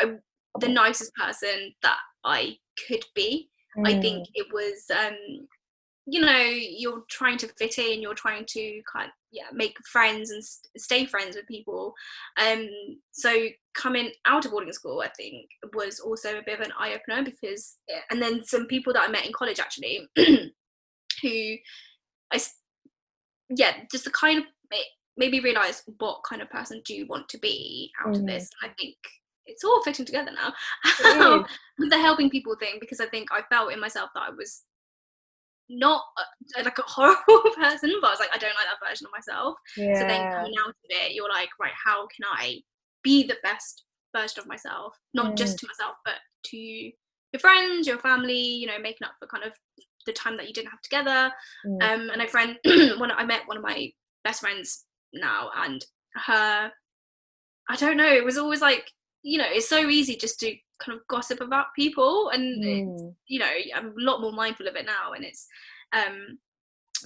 I 0.00 0.14
the 0.60 0.68
nicest 0.68 1.12
person 1.14 1.74
that 1.82 1.98
I 2.24 2.56
could 2.86 3.04
be. 3.14 3.48
Mm. 3.76 3.88
I 3.88 4.00
think 4.00 4.26
mm. 4.26 4.30
it 4.34 4.46
was 4.52 4.84
um 4.90 5.46
you 6.10 6.20
know 6.20 6.38
you're 6.38 7.02
trying 7.08 7.36
to 7.36 7.48
fit 7.58 7.78
in 7.78 8.00
you're 8.00 8.14
trying 8.14 8.44
to 8.46 8.80
kind 8.90 9.06
of, 9.06 9.12
yeah 9.30 9.44
make 9.52 9.76
friends 9.86 10.30
and 10.30 10.42
st- 10.42 10.70
stay 10.78 11.04
friends 11.04 11.36
with 11.36 11.46
people 11.46 11.92
um 12.40 12.66
so 13.12 13.46
coming 13.74 14.10
out 14.24 14.46
of 14.46 14.50
boarding 14.50 14.72
school 14.72 15.02
i 15.04 15.08
think 15.18 15.46
was 15.74 16.00
also 16.00 16.38
a 16.38 16.42
bit 16.46 16.58
of 16.58 16.64
an 16.64 16.72
eye 16.78 16.94
opener 16.94 17.22
because 17.22 17.76
and 18.10 18.22
then 18.22 18.42
some 18.42 18.66
people 18.66 18.92
that 18.92 19.06
i 19.06 19.10
met 19.10 19.26
in 19.26 19.32
college 19.32 19.60
actually 19.60 20.00
who 20.16 21.54
i 22.32 22.40
yeah 23.50 23.74
just 23.90 24.04
the 24.04 24.10
kind 24.10 24.38
of 24.38 24.44
maybe 25.18 25.40
realize 25.40 25.82
what 25.98 26.20
kind 26.26 26.40
of 26.40 26.48
person 26.48 26.80
do 26.86 26.94
you 26.94 27.06
want 27.06 27.28
to 27.28 27.38
be 27.38 27.90
out 28.00 28.14
mm. 28.14 28.20
of 28.20 28.26
this 28.26 28.48
i 28.62 28.68
think 28.78 28.96
it's 29.48 29.64
all 29.64 29.82
fitting 29.82 30.04
together 30.04 30.30
now 30.32 31.44
with 31.78 31.90
the 31.90 31.98
helping 31.98 32.30
people 32.30 32.54
thing 32.56 32.76
because 32.80 33.00
I 33.00 33.06
think 33.06 33.28
I 33.32 33.42
felt 33.50 33.72
in 33.72 33.80
myself 33.80 34.10
that 34.14 34.24
I 34.28 34.30
was 34.30 34.62
not 35.68 36.02
a, 36.56 36.62
like 36.62 36.78
a 36.78 36.82
horrible 36.86 37.50
person, 37.56 37.92
but 38.00 38.08
I 38.08 38.10
was 38.10 38.20
like, 38.20 38.30
I 38.32 38.38
don't 38.38 38.54
like 38.54 38.66
that 38.66 38.88
version 38.88 39.06
of 39.06 39.12
myself. 39.12 39.56
Yeah. 39.76 40.00
So 40.00 40.06
then 40.06 40.32
coming 40.32 40.54
out 40.60 40.70
of 40.70 40.74
it, 40.88 41.14
you're 41.14 41.28
like, 41.28 41.48
right, 41.60 41.72
how 41.84 42.06
can 42.06 42.24
I 42.30 42.60
be 43.02 43.26
the 43.26 43.36
best 43.42 43.84
version 44.16 44.40
of 44.40 44.46
myself, 44.46 44.94
not 45.14 45.32
mm. 45.32 45.36
just 45.36 45.58
to 45.58 45.66
myself, 45.66 45.96
but 46.04 46.14
to 46.44 46.56
your 46.56 47.40
friends, 47.40 47.86
your 47.86 47.98
family, 47.98 48.40
you 48.40 48.66
know, 48.66 48.78
making 48.80 49.04
up 49.04 49.12
for 49.18 49.26
kind 49.26 49.44
of 49.44 49.52
the 50.06 50.12
time 50.12 50.36
that 50.36 50.48
you 50.48 50.54
didn't 50.54 50.70
have 50.70 50.80
together. 50.82 51.32
Mm. 51.66 51.82
Um, 51.82 52.10
and 52.10 52.22
I 52.22 52.26
friend 52.26 52.56
when 52.64 53.10
I 53.10 53.24
met 53.24 53.46
one 53.46 53.56
of 53.56 53.62
my 53.62 53.90
best 54.24 54.40
friends 54.40 54.84
now, 55.12 55.50
and 55.56 55.84
her, 56.26 56.70
I 57.68 57.76
don't 57.76 57.96
know, 57.96 58.12
it 58.12 58.24
was 58.24 58.38
always 58.38 58.60
like 58.60 58.90
you 59.22 59.38
know 59.38 59.46
it's 59.48 59.68
so 59.68 59.88
easy 59.88 60.16
just 60.16 60.38
to 60.40 60.54
kind 60.78 60.96
of 60.96 61.06
gossip 61.08 61.40
about 61.40 61.74
people 61.74 62.30
and 62.30 62.64
mm. 62.64 63.14
you 63.26 63.38
know 63.38 63.50
i'm 63.74 63.88
a 63.88 63.92
lot 63.96 64.20
more 64.20 64.32
mindful 64.32 64.68
of 64.68 64.76
it 64.76 64.86
now 64.86 65.12
and 65.12 65.24
it's 65.24 65.46
um 65.92 66.38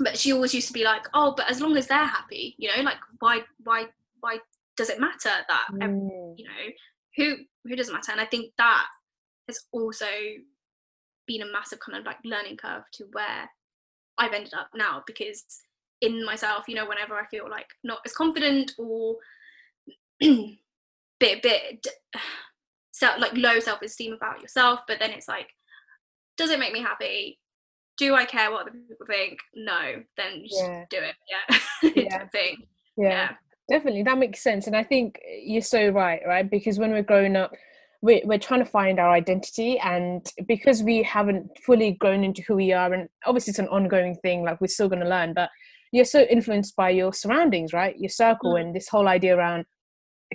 but 0.01 0.17
she 0.19 0.33
always 0.33 0.55
used 0.55 0.67
to 0.67 0.73
be 0.73 0.85
like 0.85 1.07
oh 1.15 1.35
but 1.37 1.51
as 1.51 1.61
long 1.61 1.77
as 1.77 1.87
they're 1.87 2.05
happy 2.05 2.55
you 2.59 2.69
know 2.69 2.83
like 2.83 2.99
why 3.21 3.41
why 3.65 3.87
why 4.21 4.39
does 4.77 4.91
it 4.91 5.01
matter 5.01 5.31
that 5.49 5.67
mm. 5.73 6.35
you 6.37 6.45
know 6.45 6.71
who 7.17 7.37
who 7.65 7.77
doesn't 7.77 7.95
matter 7.95 8.13
and 8.13 8.21
i 8.21 8.27
think 8.27 8.53
that 8.59 8.87
has 9.49 9.61
also 9.73 10.07
been 11.27 11.43
a 11.43 11.53
massive 11.53 11.81
kind 11.81 11.99
of 11.99 12.05
like 12.05 12.19
learning 12.25 12.57
curve 12.57 12.83
to 12.93 13.05
where 13.13 13.49
I've 14.19 14.33
ended 14.33 14.55
up 14.55 14.69
now 14.75 15.03
because 15.07 15.45
in 16.01 16.25
myself, 16.25 16.65
you 16.69 16.75
know, 16.75 16.87
whenever 16.87 17.15
I 17.15 17.27
feel 17.27 17.49
like 17.49 17.67
not 17.85 18.01
as 18.05 18.13
confident 18.13 18.73
or 18.79 19.17
bit 21.23 21.43
bit 21.43 21.87
self 22.93 23.19
like 23.19 23.33
low 23.35 23.61
self 23.61 23.81
esteem 23.83 24.13
about 24.13 24.43
yourself, 24.43 24.81
but 24.87 24.99
then 24.99 25.11
it's 25.11 25.29
like, 25.29 25.49
does 26.37 26.51
it 26.51 26.59
make 26.59 26.73
me 26.73 26.83
happy? 26.83 27.39
Do 27.99 28.15
I 28.15 28.25
care 28.25 28.51
what 28.51 28.63
other 28.63 28.71
people 28.73 29.07
think? 29.07 29.39
No, 29.55 30.03
then 30.17 30.43
just 30.43 30.61
yeah. 30.61 30.85
do 30.91 30.99
it. 30.99 31.15
Yeah, 31.83 31.91
yeah. 31.97 32.29
thing. 32.29 32.57
Yeah. 32.97 33.09
yeah, 33.09 33.31
definitely 33.71 34.03
that 34.05 34.19
makes 34.19 34.43
sense, 34.43 34.67
and 34.67 34.77
I 34.77 34.85
think 34.85 35.19
you're 35.43 35.63
so 35.63 35.89
right, 35.91 36.21
right? 36.27 36.49
Because 36.49 36.79
when 36.79 36.93
we're 36.93 37.03
growing 37.03 37.37
up, 37.37 37.53
we're, 38.03 38.21
we're 38.25 38.39
trying 38.39 38.65
to 38.65 38.71
find 38.71 38.99
our 38.99 39.13
identity 39.13 39.79
and 39.79 40.27
because 40.47 40.83
we 40.83 41.03
haven't 41.03 41.49
fully 41.65 41.93
grown 41.93 42.25
into 42.25 42.43
who 42.43 42.57
we 42.57 42.73
are 42.73 42.93
and 42.93 43.09
obviously 43.27 43.53
it's 43.53 43.61
an 43.61 43.69
ongoing 43.69 44.17
thing 44.17 44.43
like 44.43 44.61
we're 44.61 44.67
still 44.67 44.89
going 44.89 45.03
to 45.03 45.09
learn 45.09 45.33
but 45.33 45.49
you're 45.93 46.05
so 46.05 46.23
influenced 46.23 46.75
by 46.75 46.91
your 46.91 47.13
surroundings 47.13 47.73
right 47.73 47.95
your 47.99 48.11
circle 48.11 48.55
mm. 48.55 48.61
and 48.61 48.75
this 48.75 48.89
whole 48.89 49.07
idea 49.07 49.37
around 49.37 49.65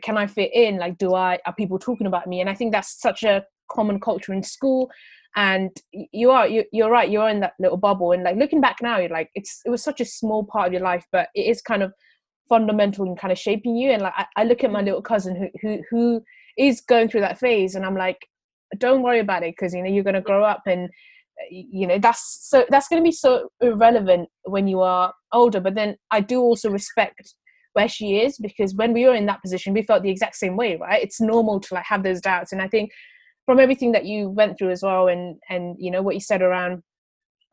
can 0.01 0.17
i 0.17 0.27
fit 0.27 0.51
in? 0.53 0.77
Like 0.77 0.97
do 0.97 1.13
i 1.13 1.39
are 1.45 1.53
people 1.55 1.79
talking 1.79 2.07
about 2.07 2.27
me? 2.27 2.41
And 2.41 2.49
i 2.49 2.53
think 2.53 2.71
that's 2.71 2.99
such 2.99 3.23
a 3.23 3.43
common 3.71 3.99
culture 3.99 4.33
in 4.33 4.43
school. 4.43 4.89
And 5.35 5.69
you 6.11 6.31
are 6.31 6.47
you, 6.47 6.63
you're 6.71 6.89
right 6.89 7.09
you're 7.09 7.29
in 7.29 7.41
that 7.41 7.53
little 7.59 7.77
bubble. 7.77 8.11
And 8.11 8.23
like 8.23 8.37
looking 8.37 8.61
back 8.61 8.77
now 8.81 8.97
you're 8.97 9.09
like 9.09 9.29
it's 9.35 9.61
it 9.65 9.69
was 9.69 9.83
such 9.83 10.01
a 10.01 10.05
small 10.05 10.43
part 10.45 10.67
of 10.67 10.73
your 10.73 10.81
life 10.81 11.05
but 11.11 11.29
it 11.35 11.47
is 11.47 11.61
kind 11.61 11.83
of 11.83 11.93
fundamental 12.49 13.05
in 13.05 13.15
kind 13.15 13.31
of 13.31 13.37
shaping 13.37 13.75
you. 13.75 13.91
And 13.91 14.01
like 14.01 14.13
I, 14.15 14.25
I 14.37 14.43
look 14.43 14.63
at 14.63 14.71
my 14.71 14.81
little 14.81 15.01
cousin 15.01 15.35
who 15.35 15.49
who 15.61 15.83
who 15.89 16.23
is 16.57 16.81
going 16.81 17.07
through 17.07 17.21
that 17.21 17.37
phase 17.37 17.75
and 17.75 17.85
i'm 17.85 17.95
like 17.95 18.17
don't 18.79 19.03
worry 19.03 19.19
about 19.19 19.43
it 19.43 19.53
because 19.55 19.73
you 19.73 19.81
know 19.81 19.89
you're 19.89 20.03
going 20.03 20.15
to 20.15 20.21
grow 20.21 20.43
up 20.43 20.61
and 20.65 20.89
you 21.51 21.87
know 21.87 21.99
that's 21.99 22.39
so 22.49 22.65
that's 22.69 22.87
going 22.87 23.01
to 23.01 23.07
be 23.07 23.11
so 23.11 23.49
irrelevant 23.61 24.27
when 24.43 24.67
you 24.67 24.81
are 24.81 25.13
older. 25.31 25.59
But 25.59 25.75
then 25.75 25.95
i 26.11 26.19
do 26.19 26.41
also 26.41 26.69
respect 26.69 27.33
where 27.77 27.87
she 27.97 28.17
is 28.25 28.37
because 28.47 28.73
when 28.73 28.91
we 28.91 29.05
were 29.05 29.13
in 29.13 29.27
that 29.27 29.41
position 29.41 29.73
we 29.73 29.83
felt 29.83 30.03
the 30.03 30.09
exact 30.09 30.35
same 30.35 30.55
way 30.57 30.75
right? 30.75 31.03
It's 31.03 31.21
normal 31.21 31.59
to 31.61 31.73
like 31.75 31.85
have 31.85 32.03
those 32.03 32.21
doubts. 32.29 32.51
And 32.51 32.61
i 32.61 32.67
think 32.67 32.91
from 33.45 33.59
everything 33.59 33.91
that 33.93 34.05
you 34.11 34.29
went 34.29 34.57
through 34.57 34.71
as 34.71 34.83
well 34.83 35.07
and 35.07 35.25
and 35.49 35.63
you 35.79 35.89
know 35.91 36.01
what 36.01 36.15
you 36.15 36.21
said 36.31 36.41
around 36.41 36.83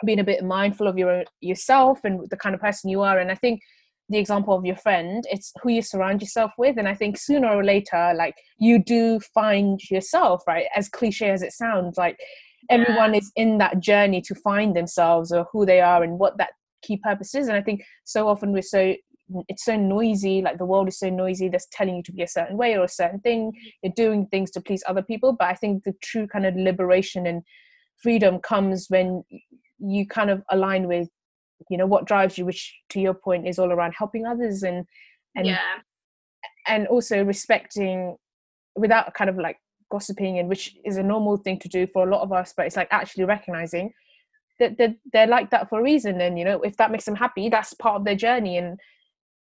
being 0.05 0.21
a 0.21 0.31
bit 0.33 0.43
mindful 0.57 0.89
of 0.89 0.99
your 0.99 1.25
yourself 1.41 2.01
and 2.05 2.29
the 2.31 2.37
kind 2.45 2.55
of 2.55 2.61
person 2.61 2.91
you 2.95 3.01
are 3.09 3.19
and 3.19 3.31
i 3.31 3.39
think 3.45 3.61
the 4.09 4.19
example 4.19 4.55
of 4.55 4.65
your 4.65 4.77
friend 4.77 5.25
it's 5.31 5.53
who 5.63 5.71
you 5.71 5.83
surround 5.83 6.21
yourself 6.21 6.53
with. 6.59 6.77
And 6.79 6.89
i 6.89 6.95
think 6.95 7.19
sooner 7.19 7.49
or 7.49 7.65
later 7.65 8.13
like 8.17 8.35
you 8.59 8.79
do 8.79 9.21
find 9.21 9.81
yourself 9.91 10.43
right? 10.47 10.67
As 10.77 10.89
cliche 10.89 11.31
as 11.31 11.43
it 11.43 11.53
sounds 11.53 11.97
like 11.97 12.17
yeah. 12.19 12.77
everyone 12.77 13.15
is 13.15 13.33
in 13.37 13.59
that 13.59 13.81
journey 13.81 14.21
to 14.23 14.35
find 14.35 14.77
themselves 14.77 15.33
or 15.33 15.47
who 15.53 15.65
they 15.65 15.81
are 15.81 16.03
and 16.03 16.19
what 16.19 16.37
that 16.39 16.53
key 16.83 16.99
purpose 16.99 17.35
is. 17.35 17.49
And 17.49 17.57
i 17.57 17.63
think 17.63 17.83
so 18.05 18.29
often 18.29 18.53
we're 18.53 18.63
so 18.63 18.95
it's 19.49 19.65
so 19.65 19.77
noisy 19.77 20.43
like 20.43 20.59
the 20.59 20.67
world 20.67 20.89
is 20.89 20.99
so 20.99 21.09
noisy 21.09 21.49
that's 21.49 21.67
telling 21.73 21.97
you 21.97 22.03
to 22.03 22.13
be 22.13 22.23
a 22.23 22.29
certain 22.29 22.57
way 22.57 22.77
or 22.77 22.85
a 22.85 22.89
certain 22.89 23.21
thing 23.21 23.53
you're 23.83 23.93
doing 23.97 24.27
things 24.27 24.51
to 24.51 24.61
please 24.61 24.83
other 24.87 25.03
people 25.03 25.33
but 25.33 25.49
i 25.49 25.55
think 25.55 25.83
the 25.85 25.95
true 26.03 26.27
kind 26.27 26.45
of 26.45 26.55
liberation 26.57 27.27
and 27.27 27.43
freedom 28.03 28.39
comes 28.39 28.87
when 28.89 29.25
you 29.79 30.07
kind 30.07 30.31
of 30.31 30.43
align 30.51 30.87
with 30.87 31.09
you 31.71 31.79
know 31.79 31.87
what 31.87 32.05
drives 32.05 32.37
you 32.37 32.45
which 32.45 32.75
to 32.91 33.01
your 33.01 33.15
point 33.15 33.47
is 33.49 33.59
all 33.59 33.73
around 33.73 33.95
helping 33.97 34.27
others 34.27 34.63
and 34.63 34.85
and 35.37 35.47
yeah. 35.47 35.79
and 36.67 36.87
also 36.89 37.25
respecting 37.25 38.17
without 38.77 39.15
kind 39.15 39.31
of 39.31 39.37
like 39.37 39.57
gossiping 39.91 40.39
and 40.39 40.49
which 40.49 40.77
is 40.85 40.97
a 40.97 41.03
normal 41.03 41.37
thing 41.37 41.59
to 41.59 41.69
do 41.69 41.87
for 41.93 42.07
a 42.07 42.11
lot 42.11 42.23
of 42.23 42.33
us 42.33 42.53
but 42.57 42.67
it's 42.67 42.77
like 42.77 42.89
actually 42.91 43.25
recognizing 43.25 43.93
that 44.61 44.77
they're, 44.79 44.95
they're 45.13 45.27
like 45.27 45.51
that 45.51 45.69
for 45.69 45.81
a 45.81 45.83
reason 45.83 46.21
and 46.21 46.39
you 46.39 46.45
know 46.45 46.61
if 46.63 46.77
that 46.77 46.91
makes 46.91 47.05
them 47.05 47.17
happy 47.17 47.49
that's 47.49 47.75
part 47.75 47.97
of 47.97 48.05
their 48.05 48.15
journey 48.15 48.59
and 48.59 48.79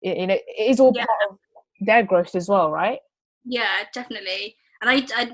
you 0.03 0.27
know 0.27 0.35
it 0.35 0.71
is 0.71 0.81
all 0.81 0.93
yeah. 0.95 1.05
part 1.07 1.31
of 1.31 1.39
their 1.81 2.03
growth 2.03 2.35
as 2.35 2.49
well 2.49 2.71
right? 2.71 2.99
Yeah 3.45 3.85
definitely. 3.93 4.57
And 4.81 4.91
i, 4.91 5.07
I 5.17 5.31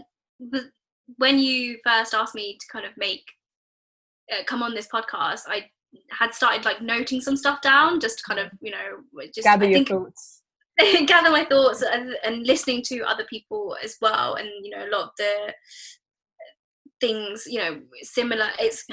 when 1.17 1.39
you 1.39 1.79
first 1.87 2.15
asked 2.15 2.35
me 2.35 2.57
to 2.59 2.67
kind 2.73 2.87
of 2.87 2.93
make 2.97 3.25
uh, 4.33 4.43
come 4.47 4.63
on 4.63 4.75
this 4.75 4.89
podcast 4.89 5.43
i 5.49 5.65
had 6.11 6.35
started 6.35 6.65
like 6.65 6.83
noting 6.83 7.21
some 7.21 7.37
stuff 7.37 7.61
down 7.61 8.01
just 8.01 8.19
to 8.19 8.25
kind 8.25 8.41
of 8.41 8.51
you 8.61 8.71
know 8.71 9.27
just 9.35 9.45
gather 9.45 9.67
I 9.67 9.69
your 9.69 9.79
think, 9.79 9.89
thoughts. 9.89 10.43
gather 11.07 11.31
my 11.31 11.45
thoughts 11.45 11.83
and, 11.83 12.17
and 12.25 12.47
listening 12.47 12.83
to 12.87 13.03
other 13.03 13.25
people 13.31 13.77
as 13.83 13.97
well 14.01 14.35
and 14.35 14.49
you 14.63 14.71
know 14.71 14.85
a 14.85 14.91
lot 14.91 15.05
of 15.05 15.11
the 15.19 15.55
things 17.01 17.45
you 17.47 17.59
know 17.59 17.81
similar 18.03 18.49
it's 18.59 18.85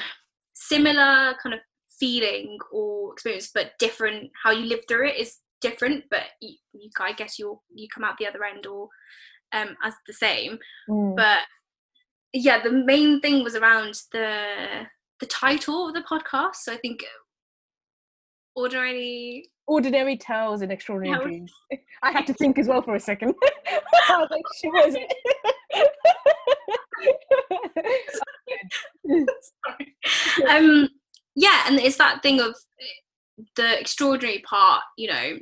similar 0.53 1.33
kind 1.41 1.53
of 1.53 1.59
feeling 1.99 2.57
or 2.71 3.13
experience 3.13 3.49
but 3.53 3.71
different 3.79 4.29
how 4.43 4.51
you 4.51 4.65
live 4.65 4.81
through 4.87 5.07
it 5.07 5.17
is 5.17 5.37
different 5.61 6.03
but 6.09 6.23
you, 6.41 6.55
you 6.73 6.89
i 6.99 7.13
guess 7.13 7.37
you'll 7.37 7.63
you 7.73 7.87
come 7.93 8.03
out 8.03 8.17
the 8.17 8.27
other 8.27 8.43
end 8.43 8.65
or 8.65 8.89
um 9.53 9.75
as 9.83 9.93
the 10.07 10.13
same 10.13 10.57
mm. 10.89 11.15
but 11.15 11.39
yeah 12.33 12.61
the 12.61 12.71
main 12.71 13.21
thing 13.21 13.43
was 13.43 13.55
around 13.55 13.93
the 14.11 14.85
the 15.21 15.27
title 15.27 15.87
of 15.87 15.93
the 15.93 16.01
podcast. 16.01 16.55
So 16.63 16.73
I 16.73 16.77
think 16.77 17.05
ordinary 18.55 19.49
ordinary 19.67 20.17
tales 20.17 20.61
and 20.61 20.71
extraordinary 20.71 21.23
dreams. 21.23 21.53
I 22.03 22.11
had 22.11 22.27
to 22.27 22.33
think 22.33 22.59
as 22.59 22.67
well 22.67 22.81
for 22.81 22.95
a 22.95 22.99
second. 22.99 23.35
I 24.09 24.17
was 24.17 24.27
like, 24.29 24.43
she 24.59 24.67
was 24.67 24.95
it. 24.95 25.13
um 30.49 30.87
yeah 31.35 31.63
and 31.67 31.79
it's 31.79 31.97
that 31.97 32.21
thing 32.21 32.39
of 32.39 32.55
the 33.55 33.79
extraordinary 33.79 34.39
part 34.47 34.83
you 34.97 35.07
know 35.07 35.37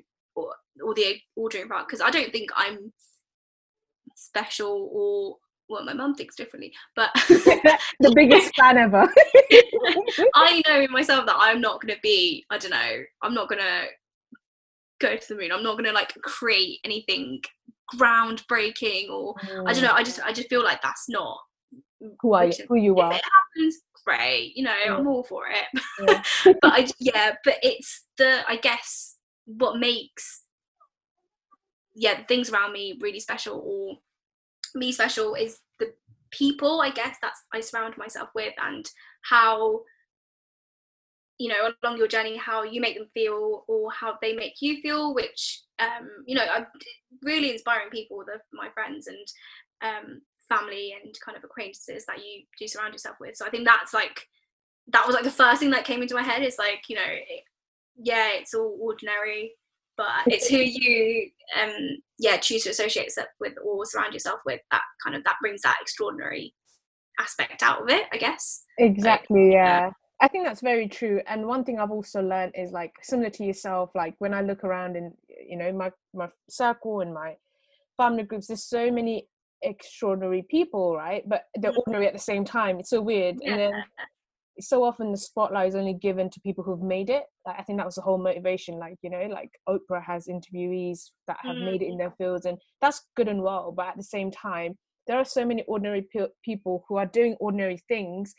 or, 0.83 0.93
the 0.93 1.17
ordinary 1.35 1.67
part 1.67 1.87
because 1.87 2.01
i 2.01 2.09
don't 2.09 2.31
think 2.31 2.49
i'm 2.55 2.91
special 4.15 4.89
or 4.91 5.37
well, 5.69 5.85
my 5.85 5.93
mum 5.93 6.15
thinks 6.15 6.35
differently, 6.35 6.73
but 6.95 7.11
the 7.13 8.11
biggest 8.15 8.55
fan 8.59 8.77
ever. 8.77 9.07
I 10.35 10.63
know 10.67 10.81
in 10.81 10.91
myself 10.91 11.27
that 11.27 11.35
I'm 11.37 11.61
not 11.61 11.79
going 11.79 11.93
to 11.93 11.99
be, 12.01 12.43
I 12.49 12.57
don't 12.57 12.71
know, 12.71 13.03
I'm 13.21 13.35
not 13.35 13.49
going 13.49 13.61
to 13.61 13.83
go 14.99 15.15
to 15.15 15.27
the 15.27 15.35
moon. 15.35 15.51
I'm 15.51 15.63
not 15.63 15.73
going 15.73 15.85
to 15.85 15.91
like 15.91 16.13
create 16.23 16.79
anything 16.83 17.41
groundbreaking 17.95 19.09
or 19.09 19.35
mm. 19.35 19.63
I 19.67 19.73
don't 19.73 19.83
know. 19.83 19.93
I 19.93 20.03
just, 20.03 20.19
I 20.21 20.33
just 20.33 20.49
feel 20.49 20.63
like 20.63 20.81
that's 20.81 21.07
not 21.07 21.37
who 22.19 22.33
are 22.33 22.45
you, 22.45 22.53
who 22.67 22.75
you 22.75 22.97
are. 22.97 23.11
If 23.11 23.19
it 23.19 23.23
happens, 23.23 23.77
great. 24.05 24.53
You 24.55 24.63
know, 24.63 24.75
yeah. 24.83 24.95
I'm 24.95 25.07
all 25.07 25.23
for 25.23 25.43
it. 25.47 25.81
Yeah. 26.07 26.53
but 26.61 26.73
I, 26.73 26.87
yeah, 26.99 27.35
but 27.43 27.57
it's 27.61 28.05
the, 28.17 28.41
I 28.47 28.55
guess, 28.57 29.17
what 29.45 29.79
makes, 29.79 30.43
yeah, 31.99 32.17
the 32.17 32.23
things 32.23 32.49
around 32.49 32.71
me 32.71 32.97
really 33.01 33.19
special 33.19 33.61
or 33.63 33.97
me 34.73 34.91
special 34.91 35.35
is 35.35 35.59
the 35.79 35.93
people 36.31 36.79
i 36.79 36.91
guess 36.91 37.15
that's 37.23 37.41
i 37.53 37.59
surround 37.59 37.97
myself 37.97 38.29
with 38.35 38.53
and 38.63 38.85
how 39.23 39.81
you 41.39 41.49
know 41.49 41.71
along 41.83 41.97
your 41.97 42.07
journey 42.07 42.37
how 42.37 42.61
you 42.61 42.79
make 42.79 42.95
them 42.95 43.07
feel 43.15 43.65
or 43.67 43.91
how 43.91 44.13
they 44.21 44.33
make 44.33 44.53
you 44.61 44.79
feel 44.81 45.15
which 45.15 45.63
um 45.79 46.07
you 46.27 46.35
know 46.35 46.45
i'm 46.53 46.67
really 47.23 47.51
inspiring 47.51 47.89
people 47.89 48.23
the, 48.25 48.39
my 48.53 48.69
friends 48.75 49.07
and 49.07 49.27
um 49.81 50.21
family 50.49 50.95
and 51.01 51.15
kind 51.23 51.37
of 51.37 51.43
acquaintances 51.43 52.05
that 52.05 52.17
you 52.17 52.43
do 52.59 52.67
surround 52.67 52.93
yourself 52.93 53.15
with. 53.21 53.35
So 53.35 53.45
i 53.45 53.49
think 53.49 53.65
that's 53.65 53.93
like 53.93 54.25
that 54.87 55.05
was 55.05 55.15
like 55.15 55.23
the 55.23 55.31
first 55.31 55.59
thing 55.59 55.69
that 55.71 55.85
came 55.85 56.01
into 56.01 56.15
my 56.15 56.23
head 56.23 56.43
is 56.43 56.57
like 56.57 56.83
you 56.89 56.95
know 56.95 57.13
yeah 57.95 58.29
it's 58.33 58.53
all 58.53 58.77
ordinary 58.81 59.53
but 59.99 60.33
it's 60.33 60.47
who 60.47 60.57
you 60.57 61.29
um 61.61 61.97
yeah 62.19 62.37
choose 62.37 62.63
to 62.63 62.69
associate 62.69 63.03
yourself 63.03 63.27
with 63.39 63.53
or 63.63 63.85
surround 63.85 64.13
yourself 64.13 64.39
with 64.45 64.61
that 64.71 64.81
kind 65.03 65.15
of 65.15 65.23
that 65.25 65.35
brings 65.41 65.61
that 65.61 65.77
extraordinary 65.81 66.53
aspect 67.19 67.61
out 67.61 67.81
of 67.81 67.89
it 67.89 68.05
i 68.13 68.17
guess 68.17 68.63
exactly 68.77 69.47
like, 69.47 69.53
yeah. 69.53 69.79
yeah 69.79 69.91
i 70.21 70.27
think 70.27 70.45
that's 70.45 70.61
very 70.61 70.87
true 70.87 71.21
and 71.27 71.45
one 71.45 71.65
thing 71.65 71.79
i've 71.79 71.91
also 71.91 72.21
learned 72.21 72.53
is 72.55 72.71
like 72.71 72.93
similar 73.01 73.29
to 73.29 73.43
yourself 73.43 73.89
like 73.93 74.15
when 74.19 74.33
i 74.33 74.41
look 74.41 74.63
around 74.63 74.95
in 74.95 75.11
you 75.45 75.57
know 75.57 75.71
my 75.73 75.91
my 76.13 76.29
circle 76.49 77.01
and 77.01 77.13
my 77.13 77.35
family 77.97 78.23
groups 78.23 78.47
there's 78.47 78.63
so 78.63 78.89
many 78.89 79.27
extraordinary 79.63 80.45
people 80.49 80.95
right 80.95 81.27
but 81.27 81.43
they're 81.55 81.71
mm-hmm. 81.71 81.79
ordinary 81.79 82.07
at 82.07 82.13
the 82.13 82.19
same 82.19 82.45
time 82.45 82.79
it's 82.79 82.89
so 82.89 83.01
weird 83.01 83.35
yeah. 83.41 83.51
and 83.51 83.59
then 83.59 83.83
so 84.59 84.83
often 84.83 85.11
the 85.11 85.17
spotlight 85.17 85.69
is 85.69 85.75
only 85.75 85.93
given 85.93 86.29
to 86.29 86.39
people 86.41 86.63
who've 86.63 86.81
made 86.81 87.09
it. 87.09 87.23
Like, 87.45 87.59
I 87.59 87.63
think 87.63 87.77
that 87.77 87.85
was 87.85 87.95
the 87.95 88.01
whole 88.01 88.17
motivation. 88.17 88.79
Like 88.79 88.97
you 89.01 89.09
know, 89.09 89.27
like 89.31 89.51
Oprah 89.67 90.03
has 90.03 90.27
interviewees 90.27 91.11
that 91.27 91.37
have 91.41 91.55
mm. 91.55 91.65
made 91.65 91.81
it 91.81 91.87
in 91.87 91.97
their 91.97 92.13
fields, 92.17 92.45
and 92.45 92.57
that's 92.81 93.05
good 93.15 93.27
and 93.27 93.41
well. 93.41 93.71
But 93.75 93.87
at 93.87 93.97
the 93.97 94.03
same 94.03 94.31
time, 94.31 94.77
there 95.07 95.17
are 95.17 95.25
so 95.25 95.45
many 95.45 95.63
ordinary 95.67 96.07
pe- 96.13 96.27
people 96.43 96.85
who 96.87 96.97
are 96.97 97.05
doing 97.05 97.35
ordinary 97.39 97.81
things, 97.87 98.33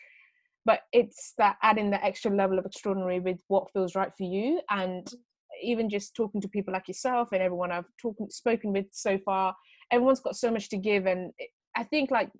but 0.64 0.80
it's 0.92 1.34
that 1.38 1.56
adding 1.62 1.90
the 1.90 2.04
extra 2.04 2.34
level 2.34 2.58
of 2.58 2.66
extraordinary 2.66 3.20
with 3.20 3.40
what 3.48 3.72
feels 3.72 3.94
right 3.94 4.12
for 4.16 4.24
you, 4.24 4.60
and 4.70 5.08
even 5.62 5.90
just 5.90 6.14
talking 6.14 6.40
to 6.40 6.48
people 6.48 6.72
like 6.72 6.88
yourself 6.88 7.28
and 7.32 7.42
everyone 7.42 7.72
I've 7.72 7.84
talked 8.00 8.32
spoken 8.32 8.72
with 8.72 8.86
so 8.92 9.18
far, 9.24 9.54
everyone's 9.90 10.20
got 10.20 10.36
so 10.36 10.50
much 10.50 10.68
to 10.70 10.76
give, 10.76 11.06
and 11.06 11.32
I 11.76 11.84
think 11.84 12.10
like 12.10 12.30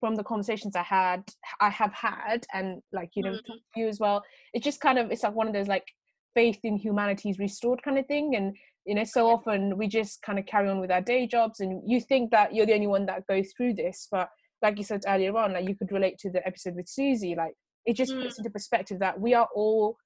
from 0.00 0.14
the 0.14 0.24
conversations 0.24 0.76
I 0.76 0.82
had, 0.82 1.22
I 1.60 1.70
have 1.70 1.92
had, 1.92 2.46
and 2.52 2.82
like 2.92 3.10
you 3.14 3.22
know, 3.22 3.32
Mhm. 3.32 3.60
you 3.76 3.88
as 3.88 3.98
well. 4.00 4.22
It's 4.52 4.64
just 4.64 4.80
kind 4.80 4.98
of 4.98 5.10
it's 5.10 5.22
like 5.22 5.34
one 5.34 5.48
of 5.48 5.54
those 5.54 5.68
like 5.68 5.86
faith 6.34 6.58
in 6.64 6.76
humanity 6.76 7.30
is 7.30 7.38
restored 7.38 7.82
kind 7.82 7.98
of 7.98 8.06
thing, 8.06 8.34
and 8.36 8.56
you 8.84 8.94
know, 8.94 9.04
so 9.04 9.28
often 9.28 9.76
we 9.78 9.88
just 9.88 10.22
kind 10.22 10.38
of 10.38 10.46
carry 10.46 10.68
on 10.68 10.80
with 10.80 10.90
our 10.90 11.00
day 11.00 11.26
jobs, 11.26 11.60
and 11.60 11.82
you 11.86 12.00
think 12.00 12.30
that 12.30 12.54
you're 12.54 12.66
the 12.66 12.74
only 12.74 12.86
one 12.86 13.06
that 13.06 13.26
goes 13.26 13.52
through 13.56 13.74
this, 13.74 14.06
but 14.10 14.28
like 14.62 14.78
you 14.78 14.84
said 14.84 15.02
earlier 15.06 15.36
on, 15.36 15.52
like 15.52 15.68
you 15.68 15.74
could 15.76 15.92
relate 15.92 16.18
to 16.18 16.30
the 16.30 16.46
episode 16.46 16.74
with 16.76 16.88
Susie, 16.88 17.34
like 17.34 17.54
it 17.84 17.94
just 17.94 18.12
Mm. 18.14 18.22
puts 18.22 18.38
into 18.38 18.50
perspective 18.50 18.98
that 19.00 19.20
we 19.20 19.34
are 19.34 19.48
all 19.54 19.96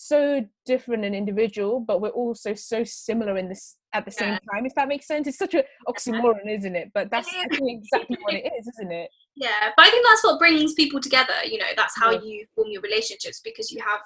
so 0.00 0.46
different 0.64 1.04
and 1.04 1.12
individual, 1.12 1.80
but 1.80 2.00
we're 2.00 2.10
also 2.10 2.54
so 2.54 2.84
similar 2.84 3.36
in 3.36 3.48
this 3.48 3.76
at 3.92 4.04
the 4.04 4.12
same 4.12 4.34
Yeah. 4.34 4.38
time. 4.52 4.64
If 4.64 4.74
that 4.76 4.86
makes 4.86 5.08
sense, 5.08 5.26
it's 5.26 5.38
such 5.38 5.54
a 5.54 5.64
oxymoron, 5.88 6.48
isn't 6.48 6.76
it? 6.76 6.92
But 6.94 7.10
that's 7.10 7.34
I 7.34 7.46
is. 7.50 7.58
think 7.58 7.82
exactly 7.82 8.16
what 8.22 8.34
it 8.34 8.46
is, 8.58 8.68
isn't 8.68 8.92
it? 8.92 9.10
Yeah, 9.34 9.72
but 9.76 9.86
I 9.86 9.90
think 9.90 10.06
that's 10.06 10.22
what 10.22 10.38
brings 10.38 10.74
people 10.74 11.00
together. 11.00 11.34
You 11.44 11.58
know, 11.58 11.66
that's 11.76 11.98
how 11.98 12.12
Yeah. 12.12 12.20
you 12.22 12.46
form 12.54 12.68
your 12.70 12.80
relationships 12.82 13.40
because 13.42 13.72
you 13.72 13.82
have, 13.82 14.00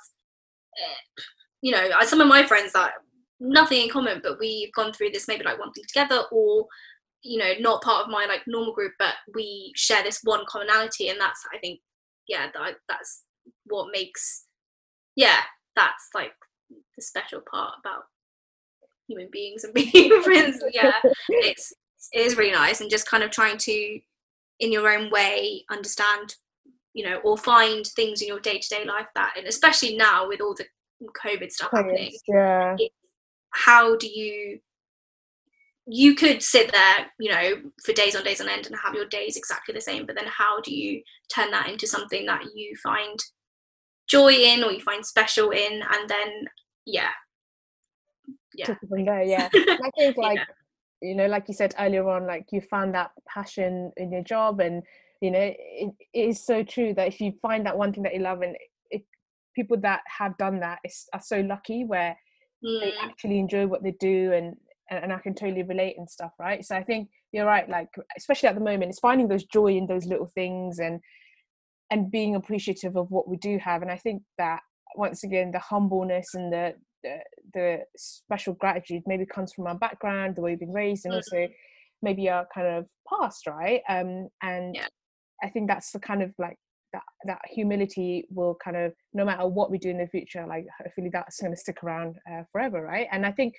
uh, 0.82 1.22
you 1.60 1.72
know, 1.72 1.90
some 2.04 2.22
of 2.22 2.26
my 2.26 2.42
friends 2.46 2.72
that 2.72 2.94
nothing 3.38 3.82
in 3.82 3.90
common, 3.90 4.20
but 4.22 4.38
we've 4.38 4.72
gone 4.72 4.94
through 4.94 5.10
this 5.10 5.28
maybe 5.28 5.44
like 5.44 5.58
one 5.58 5.72
thing 5.72 5.84
together, 5.86 6.24
or 6.32 6.66
you 7.20 7.38
know, 7.38 7.52
not 7.60 7.82
part 7.82 8.04
of 8.04 8.10
my 8.10 8.24
like 8.24 8.42
normal 8.46 8.72
group, 8.72 8.94
but 8.98 9.14
we 9.34 9.72
share 9.76 10.02
this 10.02 10.20
one 10.24 10.44
commonality, 10.48 11.08
and 11.10 11.20
that's 11.20 11.44
I 11.52 11.58
think, 11.58 11.80
yeah, 12.28 12.50
that 12.54 12.76
that's 12.88 13.24
what 13.66 13.92
makes, 13.92 14.46
yeah, 15.16 15.40
that's 15.76 16.08
like 16.14 16.32
the 16.96 17.02
special 17.02 17.40
part 17.40 17.74
about 17.80 18.04
human 19.08 19.28
beings 19.30 19.64
and 19.64 19.74
being 19.92 20.22
friends. 20.22 20.62
Yeah, 20.72 20.92
it's 21.28 21.72
it 22.12 22.26
is 22.26 22.36
really 22.36 22.52
nice 22.52 22.80
and 22.80 22.90
just 22.90 23.06
kind 23.06 23.22
of 23.22 23.30
trying 23.30 23.58
to 23.58 24.00
in 24.60 24.72
your 24.72 24.88
own 24.88 25.10
way 25.10 25.64
understand 25.70 26.34
you 26.94 27.04
know 27.04 27.18
or 27.18 27.36
find 27.36 27.86
things 27.86 28.20
in 28.20 28.28
your 28.28 28.40
day-to-day 28.40 28.84
life 28.84 29.06
that 29.14 29.34
and 29.36 29.46
especially 29.46 29.96
now 29.96 30.26
with 30.26 30.40
all 30.40 30.54
the 30.54 30.66
covid 31.24 31.50
stuff 31.50 31.70
happening 31.72 32.12
yeah. 32.28 32.76
how 33.50 33.96
do 33.96 34.08
you 34.08 34.58
you 35.86 36.14
could 36.14 36.42
sit 36.42 36.70
there 36.70 37.06
you 37.18 37.30
know 37.30 37.54
for 37.84 37.92
days 37.92 38.14
on 38.14 38.22
days 38.22 38.40
on 38.40 38.48
end 38.48 38.66
and 38.66 38.76
have 38.84 38.94
your 38.94 39.06
days 39.06 39.36
exactly 39.36 39.74
the 39.74 39.80
same 39.80 40.06
but 40.06 40.14
then 40.14 40.26
how 40.26 40.60
do 40.60 40.74
you 40.74 41.02
turn 41.34 41.50
that 41.50 41.68
into 41.68 41.86
something 41.86 42.24
that 42.26 42.42
you 42.54 42.76
find 42.82 43.18
joy 44.08 44.32
in 44.32 44.62
or 44.64 44.72
you 44.72 44.80
find 44.80 45.04
special 45.04 45.50
in 45.50 45.82
and 45.82 46.08
then 46.08 46.44
yeah 46.86 47.10
yeah 48.54 48.66
Took 48.66 48.78
it 48.82 48.88
from 48.88 49.04
there, 49.04 49.22
yeah. 49.22 49.48
I 49.54 49.90
think 49.98 50.16
like 50.16 50.38
Yeah. 50.38 50.44
you 51.00 51.14
know, 51.16 51.26
like 51.26 51.48
you 51.48 51.54
said 51.54 51.74
earlier 51.78 52.08
on, 52.08 52.26
like 52.26 52.46
you 52.52 52.60
found 52.60 52.94
that 52.94 53.10
passion 53.26 53.92
in 53.96 54.12
your 54.12 54.22
job, 54.22 54.60
and 54.60 54.82
you 55.20 55.30
know, 55.30 55.40
it, 55.40 55.92
it 56.12 56.28
is 56.28 56.44
so 56.44 56.62
true 56.62 56.94
that 56.94 57.08
if 57.08 57.20
you 57.20 57.32
find 57.42 57.66
that 57.66 57.76
one 57.76 57.92
thing 57.92 58.02
that 58.04 58.14
you 58.14 58.20
love, 58.20 58.42
and 58.42 58.56
it, 58.90 59.02
people 59.54 59.76
that 59.78 60.02
have 60.06 60.36
done 60.38 60.60
that 60.60 60.78
is 60.84 61.06
are 61.12 61.20
so 61.20 61.40
lucky 61.40 61.84
where 61.84 62.16
they 62.80 62.92
Mm, 62.92 62.92
actually 63.02 63.38
enjoy 63.38 63.66
what 63.66 63.82
they 63.82 63.92
do, 63.92 64.32
and 64.32 64.56
and, 64.90 65.04
and 65.04 65.12
I 65.12 65.18
can 65.18 65.34
totally 65.34 65.62
relate 65.62 65.96
and 65.98 66.08
stuff, 66.08 66.32
right? 66.38 66.64
So 66.64 66.76
I 66.76 66.84
think 66.84 67.08
you're 67.32 67.46
right, 67.46 67.68
like 67.68 67.88
especially 68.16 68.48
at 68.48 68.54
the 68.54 68.60
moment, 68.60 68.90
it's 68.90 69.00
finding 69.00 69.28
those 69.28 69.44
joy 69.44 69.68
in 69.76 69.86
those 69.86 70.06
little 70.06 70.26
things 70.26 70.78
and 70.78 71.00
and 71.92 72.10
being 72.10 72.34
appreciative 72.34 72.96
of 72.96 73.10
what 73.10 73.28
we 73.28 73.36
do 73.36 73.58
have, 73.58 73.82
and 73.82 73.90
I 73.90 73.98
think 73.98 74.22
that 74.38 74.60
once 74.96 75.22
again 75.24 75.50
the 75.52 75.58
humbleness 75.58 76.28
and 76.34 76.52
the 76.52 76.74
the, 77.04 77.18
the 77.54 77.78
special 77.96 78.54
gratitude 78.54 79.02
maybe 79.06 79.26
comes 79.26 79.52
from 79.52 79.66
our 79.66 79.74
background, 79.86 80.36
the 80.36 80.40
way 80.40 80.52
we've 80.52 80.60
been 80.60 80.72
raised, 80.72 81.04
and 81.04 81.14
also 81.14 81.48
maybe 82.00 82.28
our 82.28 82.46
kind 82.54 82.68
of 82.68 82.86
past, 83.10 83.46
right? 83.46 83.82
Um, 83.88 84.28
and 84.42 84.74
Yeah. 84.74 84.86
I 85.44 85.48
think 85.50 85.68
that's 85.68 85.90
the 85.90 85.98
kind 85.98 86.22
of 86.22 86.30
like 86.38 86.56
that 86.92 87.02
that 87.26 87.40
humility 87.50 88.26
will 88.30 88.56
kind 88.64 88.76
of 88.76 88.92
no 89.12 89.24
matter 89.24 89.46
what 89.46 89.70
we 89.70 89.78
do 89.78 89.90
in 89.90 89.98
the 89.98 90.06
future, 90.06 90.46
like 90.46 90.66
hopefully 90.80 91.10
that's 91.12 91.40
going 91.40 91.52
to 91.52 91.58
stick 91.64 91.82
around 91.82 92.16
uh, 92.30 92.42
forever, 92.52 92.80
right? 92.82 93.08
And 93.12 93.26
I 93.26 93.32
think 93.32 93.54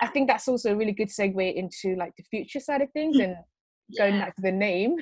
I 0.00 0.06
think 0.08 0.28
that's 0.28 0.48
also 0.48 0.72
a 0.72 0.76
really 0.76 0.92
good 0.92 1.08
segue 1.08 1.54
into 1.54 1.96
like 1.96 2.12
the 2.16 2.24
future 2.24 2.60
side 2.60 2.82
of 2.82 2.90
things 2.92 3.16
and 3.18 3.36
going 3.98 4.14
yeah. 4.14 4.24
back 4.24 4.36
to 4.36 4.42
the 4.42 4.52
name 4.52 4.96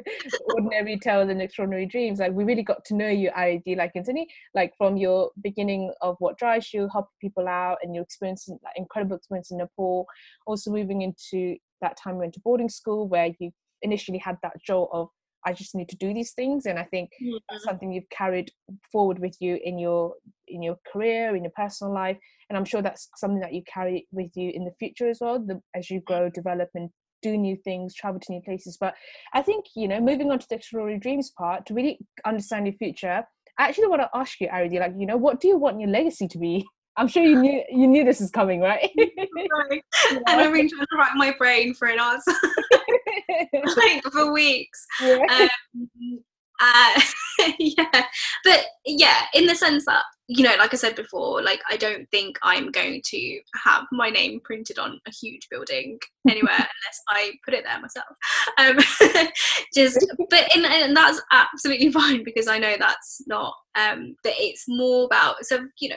ordinary 0.46 0.98
tales 0.98 1.28
and 1.28 1.40
extraordinary 1.40 1.86
dreams 1.86 2.18
like 2.18 2.32
we 2.32 2.44
really 2.44 2.62
got 2.62 2.84
to 2.84 2.94
know 2.94 3.08
you 3.08 3.30
Aridi 3.30 3.76
like 3.76 3.92
Anthony 3.94 4.26
like 4.54 4.72
from 4.76 4.96
your 4.96 5.30
beginning 5.42 5.92
of 6.00 6.16
what 6.18 6.38
drives 6.38 6.72
you 6.72 6.88
helping 6.92 7.10
people 7.20 7.48
out 7.48 7.78
and 7.82 7.94
your 7.94 8.04
experience 8.04 8.48
like 8.48 8.74
incredible 8.76 9.16
experience 9.16 9.50
in 9.50 9.58
Nepal 9.58 10.06
also 10.46 10.70
moving 10.70 11.02
into 11.02 11.56
that 11.80 11.96
time 11.96 12.14
you 12.14 12.20
went 12.20 12.34
to 12.34 12.40
boarding 12.40 12.68
school 12.68 13.08
where 13.08 13.30
you 13.38 13.50
initially 13.82 14.18
had 14.18 14.36
that 14.42 14.52
jolt 14.64 14.90
of 14.92 15.08
I 15.44 15.52
just 15.52 15.74
need 15.74 15.88
to 15.88 15.96
do 15.96 16.14
these 16.14 16.32
things 16.32 16.66
and 16.66 16.78
I 16.78 16.84
think 16.84 17.10
that's 17.50 17.64
Mhm. 17.64 17.68
something 17.68 17.92
you've 17.92 18.08
carried 18.10 18.52
forward 18.92 19.18
with 19.18 19.36
you 19.40 19.58
in 19.64 19.78
your 19.78 20.14
in 20.46 20.62
your 20.62 20.78
career 20.92 21.34
in 21.34 21.44
your 21.44 21.52
personal 21.56 21.92
life 21.92 22.18
and 22.48 22.58
i'm 22.58 22.64
sure 22.64 22.82
that's 22.82 23.08
something 23.16 23.40
that 23.40 23.54
you 23.54 23.62
carry 23.64 24.06
with 24.12 24.30
you 24.34 24.50
in 24.54 24.64
the 24.64 24.74
future 24.78 25.08
as 25.08 25.18
well 25.20 25.38
the, 25.38 25.60
as 25.74 25.90
you 25.90 26.00
grow 26.00 26.28
develop 26.28 26.68
and 26.74 26.90
do 27.22 27.36
new 27.36 27.56
things 27.56 27.94
travel 27.94 28.20
to 28.20 28.32
new 28.32 28.40
places 28.42 28.76
but 28.80 28.94
i 29.34 29.42
think 29.42 29.64
you 29.76 29.88
know 29.88 30.00
moving 30.00 30.30
on 30.30 30.38
to 30.38 30.46
the 30.48 30.54
extraordinary 30.56 30.98
dreams 30.98 31.30
part 31.30 31.64
to 31.66 31.74
really 31.74 31.98
understand 32.26 32.66
your 32.66 32.74
future 32.76 33.22
i 33.58 33.68
actually 33.68 33.86
want 33.86 34.02
to 34.02 34.08
ask 34.14 34.40
you 34.40 34.48
Aridi, 34.48 34.78
like 34.78 34.92
you 34.96 35.06
know 35.06 35.16
what 35.16 35.40
do 35.40 35.48
you 35.48 35.56
want 35.56 35.80
your 35.80 35.90
legacy 35.90 36.28
to 36.28 36.38
be 36.38 36.64
i'm 36.96 37.08
sure 37.08 37.22
you 37.22 37.40
knew 37.40 37.62
you 37.70 37.86
knew 37.86 38.04
this 38.04 38.20
is 38.20 38.30
coming 38.30 38.60
right 38.60 38.90
Right. 39.70 39.82
and 40.10 40.22
I've 40.26 40.52
been 40.52 40.68
trying 40.68 40.86
to 40.86 40.96
rack 40.98 41.12
my 41.14 41.34
brain 41.38 41.74
for 41.74 41.88
an 41.88 41.98
answer 42.00 42.32
like 43.76 44.02
for 44.12 44.32
weeks. 44.32 44.86
yeah. 45.00 45.48
Um, 45.74 46.20
uh, 46.60 47.00
yeah, 47.58 48.04
but 48.44 48.64
yeah, 48.86 49.24
in 49.34 49.46
the 49.46 49.54
sense 49.54 49.84
that 49.86 50.04
you 50.28 50.44
know, 50.44 50.54
like 50.58 50.72
I 50.72 50.76
said 50.76 50.94
before, 50.94 51.42
like 51.42 51.60
I 51.68 51.76
don't 51.76 52.08
think 52.10 52.38
I'm 52.42 52.70
going 52.70 53.02
to 53.04 53.40
have 53.64 53.84
my 53.90 54.08
name 54.08 54.40
printed 54.44 54.78
on 54.78 55.00
a 55.06 55.10
huge 55.10 55.48
building 55.50 55.98
anywhere 56.28 56.52
unless 56.54 57.02
I 57.08 57.32
put 57.44 57.54
it 57.54 57.64
there 57.64 57.80
myself. 57.80 58.16
Um, 58.58 59.28
just, 59.74 60.06
but 60.30 60.56
in, 60.56 60.64
and 60.64 60.96
that's 60.96 61.20
absolutely 61.32 61.90
fine 61.90 62.24
because 62.24 62.46
I 62.46 62.58
know 62.58 62.76
that's 62.78 63.22
not. 63.26 63.54
Um, 63.74 64.16
but 64.22 64.34
it's 64.36 64.64
more 64.68 65.06
about 65.06 65.44
so 65.44 65.66
you 65.80 65.88
know 65.88 65.96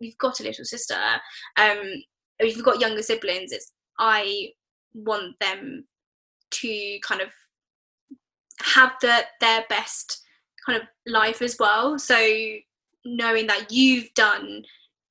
you've 0.00 0.18
got 0.18 0.40
a 0.40 0.44
little 0.44 0.64
sister. 0.64 0.98
Um, 1.56 1.82
if 2.38 2.56
you've 2.56 2.64
got 2.64 2.80
younger 2.80 3.02
siblings, 3.02 3.52
it's 3.52 3.72
I 3.98 4.48
want 4.94 5.38
them 5.40 5.86
to 6.50 6.98
kind 7.06 7.20
of 7.20 7.28
have 8.60 8.92
the 9.00 9.24
their 9.40 9.64
best 9.68 10.20
kind 10.66 10.80
of 10.80 10.88
life 11.06 11.42
as 11.42 11.56
well. 11.58 11.98
So 11.98 12.16
knowing 13.04 13.46
that 13.46 13.70
you've 13.70 14.12
done 14.14 14.62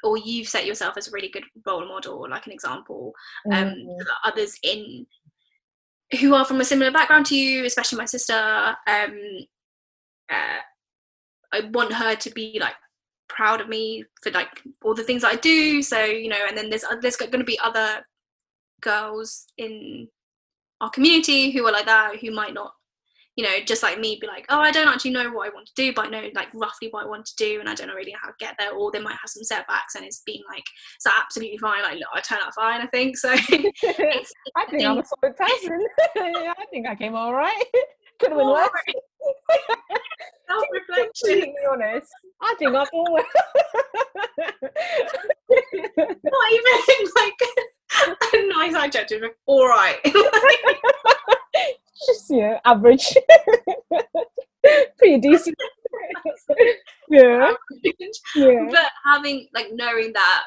or 0.03 0.17
you've 0.17 0.47
set 0.47 0.65
yourself 0.65 0.97
as 0.97 1.07
a 1.07 1.11
really 1.11 1.29
good 1.29 1.43
role 1.65 1.87
model 1.87 2.17
or 2.19 2.29
like 2.29 2.45
an 2.47 2.51
example 2.53 3.13
um 3.51 3.69
Mm. 3.69 3.97
that 3.99 4.07
others 4.23 4.57
in 4.63 5.05
who 6.19 6.33
are 6.33 6.43
from 6.45 6.59
a 6.59 6.65
similar 6.65 6.91
background 6.91 7.25
to 7.27 7.35
you 7.37 7.65
especially 7.65 7.97
my 7.97 8.05
sister 8.05 8.33
um 8.87 9.17
uh, 10.29 10.59
i 11.53 11.61
want 11.73 11.93
her 11.93 12.15
to 12.15 12.29
be 12.31 12.57
like 12.59 12.75
proud 13.29 13.61
of 13.61 13.69
me 13.69 14.03
for 14.21 14.31
like 14.31 14.61
all 14.83 14.93
the 14.93 15.03
things 15.03 15.21
that 15.21 15.31
i 15.31 15.35
do 15.37 15.81
so 15.81 16.03
you 16.03 16.27
know 16.27 16.45
and 16.47 16.57
then 16.57 16.69
there's 16.69 16.83
there's 17.01 17.15
going 17.15 17.31
to 17.31 17.43
be 17.45 17.59
other 17.59 18.05
girls 18.81 19.45
in 19.57 20.07
our 20.81 20.89
community 20.89 21.51
who 21.51 21.65
are 21.65 21.71
like 21.71 21.85
that 21.85 22.17
who 22.19 22.31
might 22.31 22.53
not 22.53 22.73
you 23.41 23.47
know 23.47 23.59
just 23.65 23.81
like 23.81 23.99
me 23.99 24.19
be 24.21 24.27
like 24.27 24.45
oh 24.49 24.59
i 24.59 24.71
don't 24.71 24.87
actually 24.87 25.09
know 25.09 25.27
what 25.31 25.47
i 25.47 25.53
want 25.53 25.65
to 25.65 25.73
do 25.75 25.91
but 25.93 26.05
i 26.05 26.09
know 26.09 26.29
like 26.35 26.47
roughly 26.53 26.89
what 26.91 27.03
i 27.03 27.07
want 27.07 27.25
to 27.25 27.35
do 27.37 27.59
and 27.59 27.67
i 27.67 27.73
don't 27.73 27.87
know 27.87 27.95
really 27.95 28.13
how 28.21 28.27
to 28.27 28.35
get 28.39 28.53
there 28.59 28.71
or 28.73 28.91
they 28.91 28.99
might 28.99 29.17
have 29.19 29.29
some 29.29 29.43
setbacks 29.43 29.95
and 29.95 30.05
it's 30.05 30.21
being 30.27 30.43
like 30.47 30.63
it's 30.95 31.07
absolutely 31.19 31.57
fine 31.57 31.81
like 31.81 31.95
look 31.95 32.07
i 32.13 32.21
turn 32.21 32.37
out 32.45 32.53
fine 32.53 32.81
i 32.81 32.87
think 32.87 33.17
so 33.17 33.35
I 34.55 34.65
think 34.69 34.83
I'm 34.85 34.97
a 34.99 35.03
solid 35.03 35.35
person. 35.35 35.85
I 36.17 36.65
think 36.71 36.87
I 36.87 36.95
came 36.95 37.15
all 37.15 37.33
right. 37.33 37.63
Could 38.19 38.31
have 38.31 38.37
been 38.37 38.47
worse. 38.47 38.69
self-reflection 40.47 41.39
To 41.39 41.45
be 41.45 41.53
honest, 41.71 42.07
I 42.41 42.55
think 42.59 42.75
I've 42.75 42.89
always. 42.93 43.23
not 45.99 46.51
even 46.51 47.07
like 47.15 47.41
a 48.33 48.47
nice 48.47 48.75
adjective 48.75 49.21
like, 49.21 49.37
all 49.45 49.67
right 49.67 49.99
just 52.05 52.29
you 52.29 52.41
know 52.41 52.59
average, 52.65 53.15
pretty 54.97 55.19
decent. 55.19 55.55
yeah, 57.09 57.51
yeah. 58.35 58.67
but 58.69 58.91
having 59.05 59.47
like 59.53 59.67
knowing 59.73 60.13
that 60.13 60.43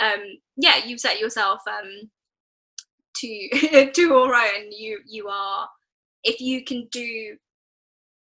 um 0.00 0.20
yeah 0.56 0.76
you've 0.84 1.00
set 1.00 1.20
yourself 1.20 1.60
um 1.68 2.10
to 3.14 3.90
to 3.94 4.14
all 4.14 4.30
right 4.30 4.52
and 4.56 4.72
you 4.72 4.98
you 5.06 5.28
are 5.28 5.68
if 6.24 6.40
you 6.40 6.64
can 6.64 6.88
do 6.90 7.36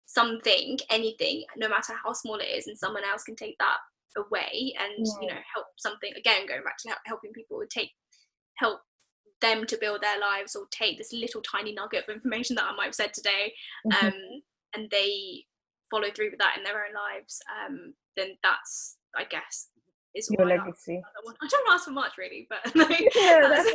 something 0.06 0.78
anything 0.90 1.44
no 1.56 1.70
matter 1.70 1.94
how 2.04 2.12
small 2.12 2.36
it 2.36 2.48
is 2.48 2.68
and 2.68 2.78
someone 2.78 3.04
else 3.10 3.24
can 3.24 3.36
take 3.36 3.56
that 3.60 3.78
away 4.18 4.74
and 4.80 5.08
you 5.22 5.28
know 5.28 5.40
help 5.56 5.68
something 5.78 6.12
again 6.18 6.46
going 6.46 6.64
back 6.64 6.78
to 6.78 6.94
helping 7.06 7.32
people 7.32 7.62
take 7.70 7.92
help 8.56 8.82
them 9.42 9.66
to 9.66 9.78
build 9.78 10.02
their 10.02 10.20
lives 10.20 10.56
or 10.56 10.66
take 10.72 10.98
this 10.98 11.12
little 11.14 11.42
tiny 11.42 11.74
nugget 11.74 12.04
of 12.08 12.16
information 12.16 12.56
that 12.56 12.66
I 12.66 12.76
might 12.76 12.86
have 12.86 12.96
said 12.96 13.14
today 13.14 13.54
Mhm. 13.86 14.04
um 14.04 14.14
and 14.74 14.90
they 14.90 15.46
follow 15.90 16.10
through 16.16 16.30
with 16.32 16.40
that 16.40 16.56
in 16.58 16.64
their 16.64 16.86
own 16.86 16.94
lives, 16.94 17.42
um, 17.66 17.94
then 18.16 18.38
that's 18.44 18.98
I 19.16 19.26
guess 19.26 19.68
is 20.16 20.30
Your 20.38 20.46
legacy. 20.48 21.02
I 21.42 21.48
don't 21.48 21.74
ask 21.74 21.86
for 21.86 21.92
much 21.92 22.18
really, 22.18 22.48
but 22.50 22.60
like, 22.76 23.00
Yeah, 23.16 23.48
that's, 23.50 23.74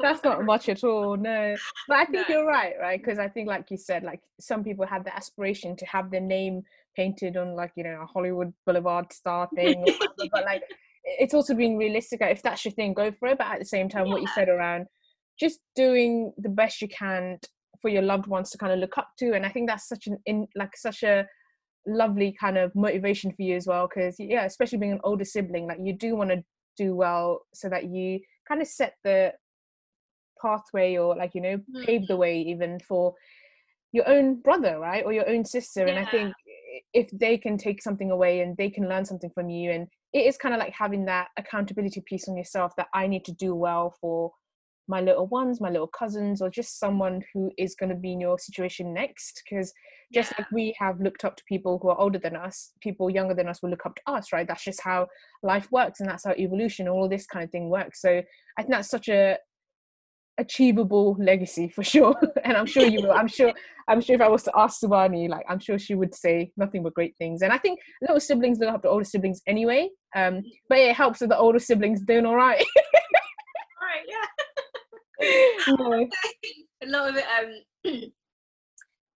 That's 0.00 0.22
not 0.24 0.44
much 0.52 0.68
at 0.68 0.84
all, 0.84 1.16
no. 1.16 1.56
But 1.88 1.96
I 1.98 2.04
think 2.06 2.28
No. 2.28 2.34
you're 2.36 2.46
right, 2.46 2.74
right? 2.80 3.00
Because 3.00 3.18
I 3.18 3.28
think, 3.28 3.48
like 3.48 3.70
you 3.70 3.76
said, 3.76 4.02
like 4.04 4.20
some 4.40 4.62
people 4.64 4.86
have 4.86 5.04
the 5.04 5.14
aspiration 5.14 5.76
to 5.76 5.86
have 5.86 6.10
their 6.10 6.20
name 6.20 6.62
painted 6.96 7.36
on, 7.36 7.54
like 7.56 7.72
you 7.76 7.82
know, 7.84 8.00
a 8.02 8.06
Hollywood 8.06 8.52
Boulevard 8.66 9.12
star 9.12 9.48
thing. 9.54 9.74
or 9.74 9.80
whatever, 9.82 10.28
but 10.32 10.44
like, 10.44 10.62
it's 11.04 11.34
also 11.34 11.54
being 11.54 11.76
realistic. 11.76 12.20
If 12.22 12.42
that's 12.42 12.64
your 12.64 12.72
thing, 12.72 12.94
go 12.94 13.12
for 13.12 13.28
it. 13.28 13.38
But 13.38 13.48
at 13.48 13.58
the 13.58 13.64
same 13.66 13.88
time, 13.88 14.10
what 14.10 14.22
you 14.22 14.28
said 14.34 14.48
around 14.48 14.86
just 15.38 15.60
doing 15.74 16.32
the 16.38 16.48
best 16.48 16.80
you 16.80 16.88
can 16.88 17.38
for 17.82 17.90
your 17.90 18.02
loved 18.02 18.26
ones 18.26 18.50
to 18.50 18.58
kind 18.58 18.72
of 18.72 18.78
look 18.78 18.96
up 18.96 19.08
to, 19.18 19.34
and 19.34 19.44
I 19.44 19.50
think 19.50 19.68
that's 19.68 19.88
such 19.88 20.06
an 20.06 20.18
in 20.26 20.46
like 20.54 20.76
such 20.76 21.02
a 21.02 21.26
lovely 21.86 22.34
kind 22.40 22.56
of 22.56 22.74
motivation 22.74 23.32
for 23.32 23.42
you 23.42 23.56
as 23.56 23.66
well. 23.66 23.88
Because 23.88 24.16
yeah, 24.18 24.44
especially 24.44 24.78
being 24.78 24.92
an 24.92 25.00
older 25.04 25.24
sibling, 25.24 25.66
like 25.66 25.78
you 25.82 25.92
do 25.92 26.16
want 26.16 26.30
to 26.30 26.42
do 26.76 26.94
well 26.94 27.40
so 27.52 27.68
that 27.68 27.84
you 27.90 28.20
kind 28.48 28.60
of 28.60 28.66
set 28.66 28.94
the 29.04 29.32
pathway 30.40 30.96
or 30.96 31.16
like 31.16 31.34
you 31.34 31.40
know 31.40 31.56
mm. 31.56 31.86
pave 31.86 32.06
the 32.06 32.16
way 32.16 32.40
even 32.40 32.78
for 32.80 33.14
your 33.92 34.08
own 34.08 34.40
brother 34.40 34.78
right 34.78 35.04
or 35.04 35.12
your 35.12 35.28
own 35.28 35.44
sister 35.44 35.86
and 35.86 35.98
i 35.98 36.04
think 36.10 36.34
if 36.92 37.08
they 37.12 37.38
can 37.38 37.56
take 37.56 37.80
something 37.80 38.10
away 38.10 38.40
and 38.40 38.56
they 38.56 38.68
can 38.68 38.88
learn 38.88 39.04
something 39.04 39.30
from 39.34 39.48
you 39.48 39.70
and 39.70 39.86
it 40.14 40.26
is 40.26 40.38
kind 40.38 40.54
of 40.54 40.60
like 40.60 40.72
having 40.72 41.04
that 41.04 41.28
accountability 41.36 42.00
piece 42.06 42.28
on 42.28 42.36
yourself 42.36 42.72
that 42.76 42.86
i 42.94 43.06
need 43.06 43.24
to 43.24 43.32
do 43.32 43.54
well 43.54 43.94
for 44.00 44.32
my 44.86 45.00
little 45.00 45.26
ones 45.26 45.60
my 45.60 45.70
little 45.70 45.86
cousins 45.86 46.42
or 46.42 46.50
just 46.50 46.78
someone 46.78 47.22
who 47.32 47.50
is 47.58 47.74
going 47.74 47.88
to 47.88 47.94
be 47.96 48.12
in 48.12 48.20
your 48.20 48.38
situation 48.38 48.92
next. 48.92 49.42
Because 49.42 49.72
just 50.12 50.32
Yeah. 50.32 50.42
like 50.42 50.52
we 50.52 50.76
have 50.78 51.00
looked 51.00 51.24
up 51.24 51.36
to 51.36 51.44
people 51.48 51.78
who 51.80 51.88
are 51.88 51.98
older 51.98 52.18
than 52.18 52.36
us 52.36 52.72
people 52.82 53.08
younger 53.10 53.34
than 53.34 53.48
us 53.48 53.62
will 53.62 53.70
look 53.70 53.86
up 53.86 53.96
to 53.96 54.02
us 54.06 54.32
right? 54.32 54.46
That's 54.46 54.64
just 54.64 54.82
how 54.82 55.08
life 55.42 55.70
works 55.72 56.00
and 56.00 56.08
that's 56.08 56.24
how 56.24 56.32
evolution 56.32 56.88
all 56.88 57.08
this 57.08 57.26
kind 57.26 57.44
of 57.44 57.50
thing 57.50 57.70
works. 57.70 58.00
So 58.00 58.22
i 58.58 58.62
think 58.62 58.70
that's 58.70 58.90
such 58.90 59.08
a 59.08 59.38
achievable 60.38 61.16
legacy 61.18 61.68
for 61.68 61.82
sure. 61.84 62.14
And 62.44 62.56
i'm 62.56 62.66
sure 62.66 62.84
you 62.84 63.02
will. 63.02 63.12
I'm 63.12 63.28
sure 63.28 63.52
i'm 63.88 64.00
sure 64.00 64.16
if 64.16 64.20
i 64.22 64.28
was 64.28 64.42
to 64.44 64.52
ask 64.56 64.80
Subani, 64.80 65.28
like 65.28 65.44
i'm 65.48 65.58
sure 65.58 65.78
she 65.78 65.94
would 65.94 66.14
say 66.14 66.52
nothing 66.56 66.82
but 66.82 66.94
great 66.94 67.16
things. 67.16 67.42
And 67.42 67.52
i 67.52 67.58
think 67.58 67.80
little 68.02 68.20
siblings 68.20 68.58
look 68.58 68.70
up 68.74 68.82
to 68.82 68.88
older 68.88 69.04
siblings 69.04 69.40
anyway. 69.46 69.88
Um 70.14 70.42
but 70.68 70.78
yeah, 70.78 70.90
it 70.90 70.96
helps 70.96 71.20
with 71.20 71.30
the 71.30 71.38
older 71.38 71.58
siblings 71.58 72.02
doing 72.02 72.26
all 72.26 72.36
right. 72.36 72.64
Alright, 73.82 74.06
yeah. 74.08 74.26
No. 75.68 76.08
a 76.82 76.86
lot 76.86 77.08
of 77.08 77.16
it 77.16 77.24
um 77.38 77.92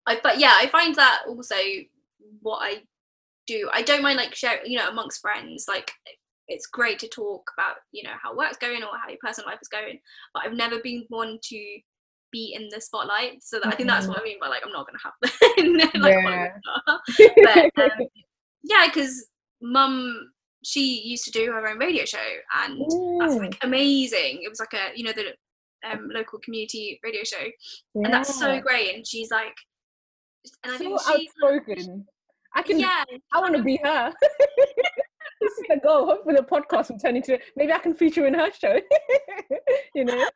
I, 0.06 0.18
but 0.22 0.38
yeah 0.38 0.54
i 0.56 0.66
find 0.68 0.94
that 0.94 1.22
also 1.28 1.56
what 2.40 2.60
i 2.62 2.82
do. 3.48 3.68
I 3.72 3.82
don't 3.82 4.02
mind 4.02 4.18
like 4.18 4.34
sharing 4.34 4.70
you 4.70 4.78
know 4.78 4.88
amongst 4.88 5.20
friends 5.20 5.64
like 5.66 5.90
it's 6.48 6.66
great 6.66 6.98
to 6.98 7.08
talk 7.08 7.50
about 7.56 7.76
you 7.92 8.02
know 8.02 8.14
how 8.22 8.36
work's 8.36 8.56
going 8.56 8.82
or 8.82 8.88
how 9.02 9.08
your 9.08 9.18
personal 9.20 9.48
life 9.48 9.58
is 9.60 9.68
going 9.68 9.98
but 10.34 10.42
i've 10.44 10.54
never 10.54 10.78
been 10.82 11.04
one 11.08 11.38
to 11.42 11.78
be 12.30 12.54
in 12.54 12.68
the 12.70 12.80
spotlight 12.80 13.42
so 13.42 13.58
that, 13.58 13.72
i 13.72 13.76
think 13.76 13.88
that's 13.88 14.06
what 14.06 14.20
i 14.20 14.24
mean 14.24 14.38
by 14.40 14.48
like 14.48 14.62
i'm 14.64 14.72
not 14.72 14.86
gonna 14.86 14.98
have 15.02 15.12
that 15.22 15.90
like, 16.00 16.14
Yeah. 17.18 17.70
But 17.74 17.84
um, 17.84 18.06
yeah 18.62 18.86
because 18.86 19.28
mum 19.62 20.30
she 20.64 21.00
used 21.02 21.24
to 21.24 21.30
do 21.30 21.52
her 21.52 21.68
own 21.68 21.78
radio 21.78 22.04
show 22.04 22.18
and 22.62 22.80
that's 23.20 23.34
Mm, 23.34 23.38
like 23.38 23.58
amazing. 23.62 24.40
It 24.42 24.48
was 24.48 24.60
like 24.60 24.74
a 24.74 24.96
you 24.96 25.04
know 25.04 25.12
the 25.12 25.34
um, 25.88 26.10
local 26.12 26.40
community 26.40 26.98
radio 27.04 27.22
show, 27.22 27.44
and 27.94 28.12
that's 28.12 28.36
so 28.36 28.60
great. 28.60 28.96
And 28.96 29.06
she's 29.06 29.30
like, 29.30 29.54
and 30.64 30.72
I 30.72 30.76
so 30.76 30.78
think 30.78 31.00
she, 31.00 31.28
outspoken 31.42 32.06
i 32.54 32.62
can 32.62 32.78
yeah, 32.78 33.04
i 33.32 33.40
want 33.40 33.54
to 33.54 33.62
be 33.62 33.78
her 33.82 34.12
this 35.40 35.52
is 35.52 35.64
the 35.68 35.80
goal 35.82 36.06
hopefully 36.06 36.34
the 36.36 36.42
podcast 36.42 36.90
will 36.90 36.98
turn 36.98 37.16
into 37.16 37.38
maybe 37.56 37.72
i 37.72 37.78
can 37.78 37.94
feature 37.94 38.26
in 38.26 38.34
her 38.34 38.50
show 38.52 38.78
you 39.94 40.04
know 40.04 40.26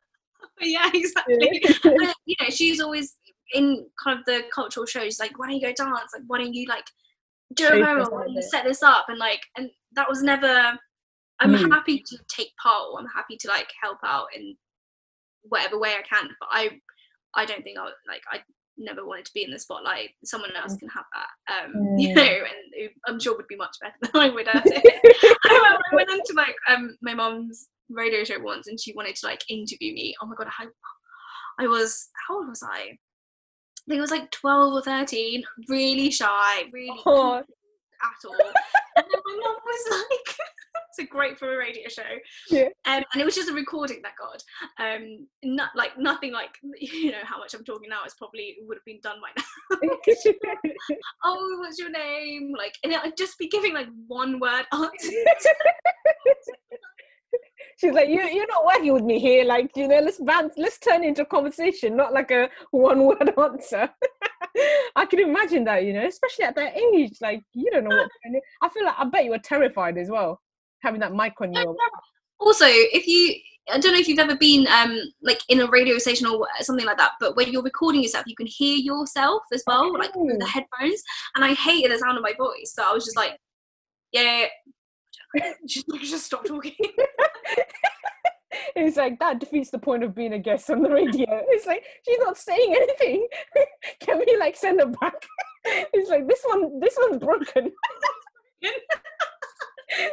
yeah, 0.61 0.91
exactly. 0.93 1.35
And, 1.35 2.15
you 2.27 2.37
know, 2.41 2.49
she's 2.51 2.81
always 2.81 3.17
in 3.55 3.87
kind 4.03 4.19
of 4.19 4.25
the 4.25 4.43
cultural 4.55 4.87
shows. 4.87 5.19
Like, 5.19 5.39
why 5.39 5.47
don't 5.47 5.57
you 5.57 5.61
go 5.61 5.73
dance? 5.73 6.11
Like, 6.13 6.23
why 6.27 6.39
don't 6.39 6.55
you 6.55 6.67
like 6.69 6.85
do 7.55 7.67
a 7.67 7.71
Shape 7.71 7.85
promo? 7.85 8.11
Why 8.13 8.25
don't 8.25 8.33
you 8.33 8.43
set 8.43 8.65
this 8.65 8.83
up? 8.83 9.07
And 9.09 9.19
like, 9.19 9.41
and 9.57 9.71
that 9.93 10.09
was 10.09 10.23
never. 10.23 10.79
I'm 11.41 11.55
Mm. 11.55 11.71
happy 11.73 11.99
to 12.07 12.19
take 12.29 12.53
part. 12.63 12.85
Or 12.93 13.01
I'm 13.01 13.07
happy 13.15 13.37
to 13.41 13.49
like 13.49 13.69
help 13.83 13.99
out 14.05 14.27
in 14.37 14.57
whatever 15.43 15.79
way 15.79 15.91
I 15.91 16.03
can. 16.03 16.29
But 16.39 16.49
I, 16.53 16.71
I 17.35 17.45
don't 17.45 17.63
think 17.65 17.79
I 17.79 17.85
like 18.09 18.23
I 18.31 18.41
never 18.79 19.07
wanted 19.07 19.25
to 19.27 19.33
be 19.35 19.45
in 19.45 19.51
the 19.51 19.59
spotlight. 19.59 20.11
Someone 20.25 20.51
else 20.57 20.77
can 20.77 20.89
have 20.89 21.05
that. 21.13 21.65
Um, 21.65 21.73
you 21.99 22.09
Mm. 22.11 22.17
know, 22.17 22.23
and 22.23 22.91
I'm 23.07 23.21
sure 23.21 23.37
would 23.37 23.47
be 23.49 23.57
much 23.57 23.77
better 23.81 23.95
than 24.03 24.21
I 24.21 24.29
would 24.31 24.49
at 24.49 24.63
it. 24.67 24.83
I 25.45 25.55
remember 25.55 25.83
I 25.93 25.95
went 25.97 26.11
into 26.11 26.33
like 26.37 26.57
um 26.69 26.97
my 27.03 27.15
mom's 27.15 27.69
radio 27.91 28.25
show 28.25 28.41
once, 28.41 28.67
and 28.69 28.81
she 28.81 28.95
wanted 28.95 29.17
to 29.17 29.27
like 29.27 29.43
interview 29.51 29.93
me. 29.95 30.15
Oh 30.23 30.27
my 30.27 30.35
god, 30.37 30.49
I, 30.59 30.67
I 31.63 31.67
was 31.67 32.09
how 32.27 32.37
old 32.39 32.49
was 32.49 32.63
I? 32.63 32.79
I 32.79 33.89
think 33.89 33.99
it 33.99 34.01
was 34.01 34.11
like 34.13 34.31
twelve 34.31 34.73
or 34.75 34.83
thirteen. 34.83 35.43
Really 35.69 36.11
shy, 36.11 36.65
really 36.73 37.01
Oh. 37.07 37.35
at 37.39 37.45
all. 38.29 38.35
and 38.97 39.05
then 39.11 39.21
my 39.27 39.39
mom 39.43 39.57
was 39.65 39.85
like, 40.11 40.37
"So 40.95 41.05
great 41.05 41.39
for 41.39 41.55
a 41.55 41.59
radio 41.59 41.89
show." 41.89 42.03
Yeah. 42.51 42.69
Um, 42.85 43.05
and 43.13 43.21
it 43.21 43.25
was 43.25 43.35
just 43.35 43.51
a 43.51 43.53
recording, 43.53 44.03
that 44.03 44.13
God. 44.19 44.43
Um, 44.79 45.27
not 45.43 45.71
like 45.77 45.99
nothing 45.99 46.33
like 46.33 46.57
you 46.81 47.11
know 47.11 47.25
how 47.25 47.39
much 47.39 47.55
I'm 47.55 47.65
talking 47.65 47.89
now 47.89 48.05
is 48.07 48.15
probably 48.15 48.57
would 48.63 48.77
have 48.77 48.85
been 48.85 49.01
done 49.03 49.19
by 49.21 49.31
now. 49.37 49.79
oh, 51.25 51.57
what's 51.61 51.79
your 51.79 51.91
name? 51.91 52.53
Like, 52.57 52.75
and 52.85 52.95
I'd 52.95 53.17
just 53.17 53.39
be 53.39 53.49
giving 53.49 53.75
like 53.75 53.89
one 54.07 54.41
word 54.41 54.65
answers. 54.73 55.13
She's 57.79 57.93
like, 57.93 58.09
you, 58.09 58.23
you're 58.23 58.47
not 58.47 58.65
working 58.65 58.93
with 58.93 59.03
me 59.03 59.19
here. 59.19 59.45
Like, 59.45 59.71
you 59.75 59.89
know, 59.89 59.99
let's 59.99 60.21
bounce, 60.21 60.55
let's 60.57 60.79
turn 60.79 61.03
into 61.03 61.23
a 61.23 61.27
conversation, 61.27 61.97
not 61.97 62.13
like 62.13 62.31
a 62.31 62.49
one 62.71 63.05
word 63.05 63.33
answer. 63.39 63.89
I 64.95 65.07
can 65.07 65.21
imagine 65.21 65.65
that, 65.65 65.85
you 65.85 65.93
know, 65.95 66.07
especially 66.07 66.45
at 66.45 66.55
that 66.57 66.77
age. 66.77 67.17
Like, 67.21 67.43
you 67.55 67.71
don't 67.71 67.85
know 67.85 67.97
what. 67.97 68.09
I 68.63 68.69
feel 68.69 68.85
like 68.85 68.95
I 68.99 69.05
bet 69.05 69.25
you 69.25 69.31
were 69.31 69.39
terrified 69.39 69.97
as 69.99 70.11
well, 70.11 70.41
having 70.83 71.01
that 71.01 71.15
mic 71.15 71.33
on 71.41 71.53
you. 71.53 71.77
also 72.41 72.67
if 72.67 73.07
you 73.07 73.35
i 73.71 73.79
don't 73.79 73.93
know 73.93 73.99
if 73.99 74.09
you've 74.09 74.19
ever 74.19 74.37
been 74.37 74.67
um 74.69 74.99
like 75.23 75.41
in 75.49 75.61
a 75.61 75.67
radio 75.69 75.99
station 75.99 76.27
or 76.27 76.47
something 76.61 76.87
like 76.87 76.99
that 76.99 77.13
but 77.21 77.37
when 77.37 77.51
you're 77.53 77.63
recording 77.63 78.03
yourself 78.03 78.25
you 78.27 78.37
can 78.37 78.47
hear 78.47 78.77
yourself 78.77 79.43
as 79.53 79.63
well 79.67 79.93
like 79.99 80.13
through 80.13 80.37
the 80.39 80.47
headphones 80.47 81.03
and 81.35 81.45
i 81.45 81.55
hated 81.55 81.91
the 81.91 81.99
sound 81.99 82.17
of 82.17 82.23
my 82.23 82.35
voice 82.37 82.73
so 82.75 82.83
i 82.83 82.93
was 82.93 83.05
just 83.05 83.17
like 83.17 83.37
yeah. 84.13 84.45
just, 85.67 85.87
just 86.03 86.27
stop 86.27 86.45
talking 86.45 86.75
It's 88.75 88.97
like 88.97 89.19
that 89.19 89.41
defeats 89.41 89.71
the 89.71 89.79
point 89.79 90.05
of 90.05 90.15
being 90.15 90.35
a 90.35 90.39
guest 90.39 90.71
on 90.71 90.83
the 90.83 90.91
radio. 90.91 91.27
It's 91.49 91.67
like 91.67 91.85
she's 92.05 92.19
not 92.19 92.37
saying 92.37 92.75
anything. 92.75 93.27
Can 94.01 94.19
we 94.19 94.37
like 94.39 94.57
send 94.57 94.81
her 94.81 94.87
back? 94.87 95.15
It's 95.65 96.11
like 96.11 96.27
this 96.29 96.43
one, 96.45 96.81
this 96.81 96.97
one's 97.01 97.19
broken. 97.19 97.73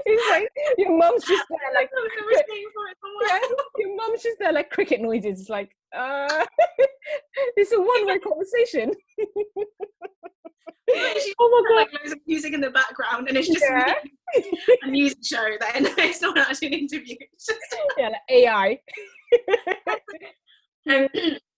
It's 0.06 0.30
like 0.32 0.50
your 0.78 0.98
mum's 0.98 1.24
just 1.26 1.44
there, 1.50 1.74
like 1.74 1.90
yeah, 3.28 3.40
your 3.78 3.96
mom's 3.96 4.24
just 4.24 4.38
there, 4.40 4.52
like 4.52 4.70
cricket 4.70 5.02
noises. 5.02 5.42
It's 5.42 5.50
like, 5.50 5.70
uh, 5.96 6.46
it's 7.58 7.72
a 7.72 7.80
one-way 7.80 8.20
conversation. 8.30 8.92
Oh 11.40 11.50
my 11.52 11.70
god! 11.70 11.76
like 11.76 11.94
loads 11.94 12.14
of 12.14 12.20
music 12.26 12.54
in 12.54 12.62
the 12.62 12.72
background 12.72 13.28
and 13.28 13.38
it's 13.38 13.48
just 13.48 13.64
Yeah. 13.70 13.94
a 14.84 14.88
music 14.88 15.20
show 15.24 15.46
then 15.60 15.86
it's 16.00 16.22
not 16.22 16.38
actually 16.38 16.70
an 16.70 16.74
interview 16.74 17.16
it's 17.32 17.46
just 17.46 17.60
Yeah, 17.98 18.10
like 18.10 18.22
AI. 18.30 18.80
um, 20.90 21.08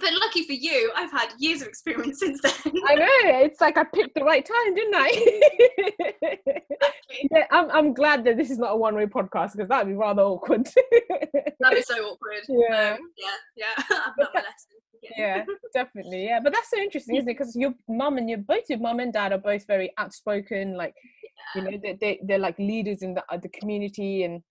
but 0.00 0.12
lucky 0.20 0.44
for 0.44 0.52
you 0.52 0.90
i've 0.94 1.10
had 1.10 1.28
years 1.38 1.62
of 1.62 1.68
experience 1.68 2.20
since 2.20 2.40
then 2.42 2.52
I 2.88 2.94
know. 2.94 3.06
It's 3.44 3.60
like 3.60 3.76
I 3.78 3.84
picked 3.84 4.14
the 4.14 4.24
right 4.24 4.44
time, 4.44 4.74
didn't 4.74 4.94
I? 4.96 5.40
yeah, 7.30 7.46
I'm. 7.50 7.70
I'm 7.70 7.94
glad 7.94 8.24
that 8.24 8.36
this 8.36 8.50
is 8.50 8.58
not 8.58 8.72
a 8.72 8.76
one-way 8.76 9.06
podcast 9.06 9.52
because 9.52 9.68
that'd 9.68 9.88
be 9.88 9.94
rather 9.94 10.22
awkward. 10.22 10.66
that 11.60 11.72
is 11.74 11.86
so 11.86 11.94
awkward 11.94 12.42
Yeah. 12.48 12.94
um, 12.94 13.10
yeah 13.16 13.36
yeah 13.56 13.74
i've 13.78 14.12
learned 14.18 14.30
my 14.34 14.40
lesson 14.40 14.76
yeah, 15.16 15.44
definitely. 15.72 16.24
Yeah, 16.24 16.40
but 16.42 16.52
that's 16.52 16.70
so 16.70 16.78
interesting, 16.78 17.16
isn't 17.16 17.28
it? 17.28 17.38
Because 17.38 17.54
your 17.54 17.74
mum 17.88 18.18
and 18.18 18.28
your 18.28 18.38
both 18.38 18.64
your 18.68 18.78
mum 18.80 18.98
and 18.98 19.12
dad 19.12 19.32
are 19.32 19.38
both 19.38 19.66
very 19.66 19.92
outspoken. 19.98 20.76
Like, 20.76 20.94
you 21.54 21.62
know, 21.62 21.78
they, 21.80 21.96
they 22.00 22.20
they're 22.24 22.38
like 22.38 22.58
leaders 22.58 23.02
in 23.02 23.14
the 23.14 23.22
uh, 23.30 23.36
the 23.36 23.48
community, 23.50 24.24
and 24.24 24.42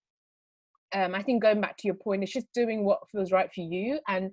um, 0.93 1.13
I 1.15 1.23
think 1.23 1.41
going 1.41 1.61
back 1.61 1.77
to 1.77 1.87
your 1.87 1.95
point, 1.95 2.23
it's 2.23 2.31
just 2.31 2.47
doing 2.53 2.85
what 2.85 2.99
feels 3.11 3.31
right 3.31 3.49
for 3.53 3.61
you, 3.61 3.99
and 4.07 4.31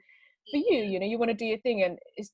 for 0.51 0.57
you, 0.57 0.83
you 0.83 1.01
know, 1.01 1.07
you 1.07 1.19
want 1.19 1.31
to 1.31 1.37
do 1.37 1.47
your 1.47 1.59
thing, 1.59 1.83
and 1.83 1.99
it's. 2.17 2.31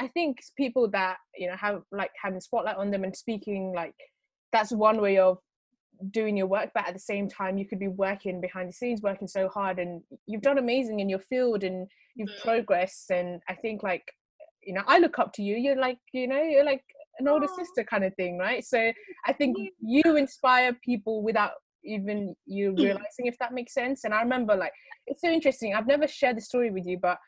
I 0.00 0.06
think 0.06 0.38
people 0.56 0.88
that 0.90 1.16
you 1.36 1.48
know 1.48 1.56
have 1.56 1.82
like 1.90 2.12
having 2.22 2.40
spotlight 2.40 2.76
on 2.76 2.92
them 2.92 3.02
and 3.02 3.16
speaking 3.16 3.72
like 3.74 3.96
that's 4.52 4.70
one 4.70 5.00
way 5.00 5.18
of 5.18 5.38
doing 6.10 6.36
your 6.36 6.46
work 6.46 6.70
but 6.74 6.86
at 6.86 6.94
the 6.94 7.00
same 7.00 7.28
time 7.28 7.58
you 7.58 7.66
could 7.66 7.78
be 7.78 7.88
working 7.88 8.40
behind 8.40 8.68
the 8.68 8.72
scenes 8.72 9.02
working 9.02 9.26
so 9.26 9.48
hard 9.48 9.78
and 9.78 10.02
you've 10.26 10.42
done 10.42 10.58
amazing 10.58 11.00
in 11.00 11.08
your 11.08 11.18
field 11.18 11.64
and 11.64 11.88
you've 12.14 12.28
Mm. 12.28 12.42
progressed 12.42 13.10
and 13.10 13.42
i 13.48 13.54
think 13.54 13.82
like 13.82 14.04
you 14.62 14.72
know 14.72 14.82
i 14.86 14.98
look 14.98 15.18
up 15.18 15.32
to 15.32 15.42
you 15.42 15.56
you're 15.56 15.76
like 15.76 15.98
you 16.12 16.28
know 16.28 16.40
you're 16.42 16.64
like 16.64 16.84
an 17.18 17.26
older 17.28 17.46
Aw. 17.46 17.56
sister 17.56 17.82
kind 17.84 18.04
of 18.04 18.14
thing 18.14 18.38
right 18.38 18.64
so 18.64 18.92
i 19.26 19.32
think 19.32 19.56
you 19.80 20.16
inspire 20.16 20.72
people 20.84 21.22
without 21.22 21.52
even 21.88 22.34
you 22.46 22.74
realizing 22.76 23.26
if 23.26 23.36
that 23.38 23.52
makes 23.52 23.74
sense 23.74 24.04
and 24.04 24.14
i 24.14 24.20
remember 24.20 24.54
like 24.54 24.72
it's 25.06 25.20
so 25.20 25.28
interesting 25.28 25.74
i've 25.74 25.86
never 25.86 26.06
shared 26.06 26.36
the 26.36 26.40
story 26.40 26.70
with 26.70 26.86
you 26.86 26.98
but 27.00 27.18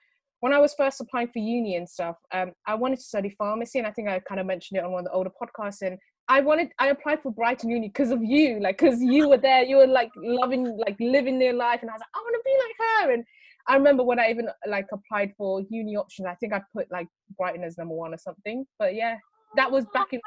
when 0.41 0.53
i 0.53 0.59
was 0.59 0.75
first 0.75 1.01
applying 1.01 1.29
for 1.29 1.39
uni 1.39 1.77
and 1.77 1.89
stuff 1.89 2.17
um, 2.33 2.53
i 2.67 2.75
wanted 2.75 2.97
to 2.97 3.03
study 3.03 3.35
pharmacy 3.39 3.79
and 3.79 3.87
i 3.87 3.91
think 3.91 4.09
i 4.09 4.21
kind 4.21 4.41
of 4.41 4.47
mentioned 4.47 4.79
it 4.79 4.85
on 4.85 4.93
one 4.93 5.01
of 5.01 5.07
the 5.07 5.13
older 5.13 5.31
podcasts 5.31 5.83
and 5.83 5.99
i 6.29 6.41
wanted 6.41 6.69
i 6.79 6.89
applied 6.89 7.21
for 7.23 7.33
brighton 7.33 7.71
uni 7.71 7.89
because 7.89 8.11
of 8.11 8.23
you 8.23 8.61
like 8.61 8.79
because 8.79 9.03
you 9.03 9.29
were 9.29 9.39
there 9.39 9.63
you 9.63 9.77
were 9.77 9.87
like 9.87 10.11
loving 10.17 10.77
like 10.79 10.97
living 11.01 11.39
their 11.39 11.53
life 11.53 11.81
and 11.83 11.91
i 11.91 11.93
was 11.93 12.01
like 12.01 12.09
i 12.15 12.19
want 12.19 12.35
to 12.35 12.43
be 12.45 12.57
like 12.65 12.77
her 12.79 13.13
and 13.13 13.25
I 13.69 13.77
remember 13.77 14.03
when 14.03 14.19
I 14.19 14.31
even 14.31 14.49
like 14.67 14.87
applied 14.93 15.33
for 15.37 15.63
uni 15.69 15.95
options, 15.97 16.27
I 16.27 16.35
think 16.35 16.53
I 16.53 16.61
put 16.75 16.91
like 16.91 17.07
Brighton 17.37 17.63
as 17.63 17.79
number 17.79 17.95
one 17.95 18.13
or 18.13 18.19
something. 18.19 18.67
But 18.79 18.95
yeah, 18.95 19.17
that 19.55 19.71
was 19.71 19.85
back 19.93 20.09
in. 20.13 20.21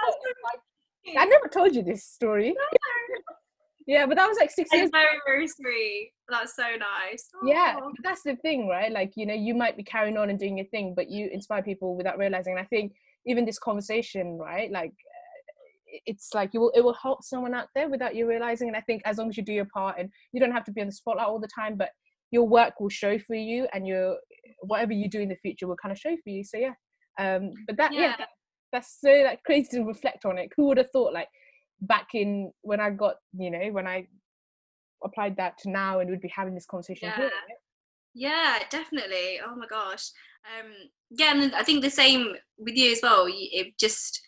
I 1.17 1.25
never 1.25 1.47
told 1.47 1.75
you 1.75 1.83
this 1.83 2.05
story. 2.05 2.55
Yeah, 3.87 4.05
but 4.05 4.15
that 4.17 4.27
was 4.27 4.37
like 4.37 4.49
six 4.51 4.69
years. 4.73 4.89
Very 5.25 5.47
sweet. 5.47 6.11
That's 6.29 6.55
so 6.55 6.63
nice. 6.63 7.29
Yeah, 7.43 7.75
that's 8.03 8.23
the 8.23 8.35
thing, 8.37 8.67
right? 8.67 8.91
Like 8.91 9.13
you 9.15 9.25
know, 9.25 9.33
you 9.33 9.53
might 9.53 9.75
be 9.77 9.83
carrying 9.83 10.17
on 10.17 10.29
and 10.29 10.39
doing 10.39 10.57
your 10.57 10.67
thing, 10.67 10.93
but 10.95 11.09
you 11.09 11.29
inspire 11.31 11.61
people 11.63 11.95
without 11.95 12.17
realizing. 12.17 12.53
And 12.53 12.61
I 12.61 12.65
think 12.65 12.93
even 13.25 13.45
this 13.45 13.59
conversation, 13.59 14.37
right? 14.37 14.71
Like 14.71 14.93
it's 16.05 16.29
like 16.33 16.51
you 16.53 16.59
will 16.61 16.71
it 16.75 16.81
will 16.83 16.93
help 17.01 17.23
someone 17.23 17.53
out 17.53 17.67
there 17.75 17.89
without 17.89 18.15
you 18.15 18.27
realizing. 18.27 18.67
And 18.67 18.77
I 18.77 18.81
think 18.81 19.01
as 19.05 19.17
long 19.17 19.29
as 19.29 19.37
you 19.37 19.43
do 19.43 19.53
your 19.53 19.67
part, 19.73 19.97
and 19.99 20.09
you 20.31 20.39
don't 20.39 20.51
have 20.51 20.63
to 20.65 20.71
be 20.71 20.81
on 20.81 20.87
the 20.87 20.93
spotlight 20.93 21.27
all 21.27 21.39
the 21.39 21.47
time, 21.53 21.75
but 21.77 21.89
your 22.31 22.47
work 22.47 22.79
will 22.79 22.89
show 22.89 23.19
for 23.19 23.35
you, 23.35 23.67
and 23.73 23.85
your 23.85 24.17
whatever 24.61 24.93
you 24.93 25.09
do 25.09 25.19
in 25.19 25.29
the 25.29 25.35
future 25.35 25.67
will 25.67 25.75
kind 25.75 25.91
of 25.91 25.99
show 25.99 26.15
for 26.23 26.29
you. 26.29 26.43
So 26.43 26.57
yeah, 26.57 26.73
um, 27.19 27.51
but 27.67 27.77
that 27.77 27.93
yeah, 27.93 28.01
Yeah. 28.01 28.15
that- 28.17 28.29
that's 28.71 28.99
so 28.99 29.11
like 29.23 29.43
crazy 29.43 29.67
to 29.77 29.83
reflect 29.83 30.25
on 30.25 30.39
it. 30.39 30.49
Who 30.57 30.65
would 30.65 30.77
have 30.79 30.89
thought 30.89 31.13
like 31.13 31.27
back 31.87 32.09
in 32.13 32.51
when 32.61 32.79
I 32.79 32.89
got 32.89 33.15
you 33.37 33.51
know 33.51 33.71
when 33.71 33.87
I 33.87 34.07
applied 35.03 35.37
that 35.37 35.57
to 35.59 35.69
now 35.69 35.99
and 35.99 36.09
we'd 36.09 36.21
be 36.21 36.33
having 36.33 36.55
this 36.55 36.65
conversation 36.65 37.09
here, 37.09 37.25
Yeah. 37.25 37.25
right? 37.25 37.57
Yeah, 38.15 38.59
definitely. 38.69 39.39
Oh 39.45 39.55
my 39.55 39.67
gosh. 39.67 40.11
Um, 40.45 40.71
yeah, 41.09 41.31
and 41.31 41.41
then 41.41 41.53
I 41.53 41.63
think 41.63 41.83
the 41.83 41.89
same 41.89 42.35
with 42.57 42.75
you 42.75 42.91
as 42.91 42.99
well. 43.01 43.25
It 43.27 43.77
just 43.79 44.21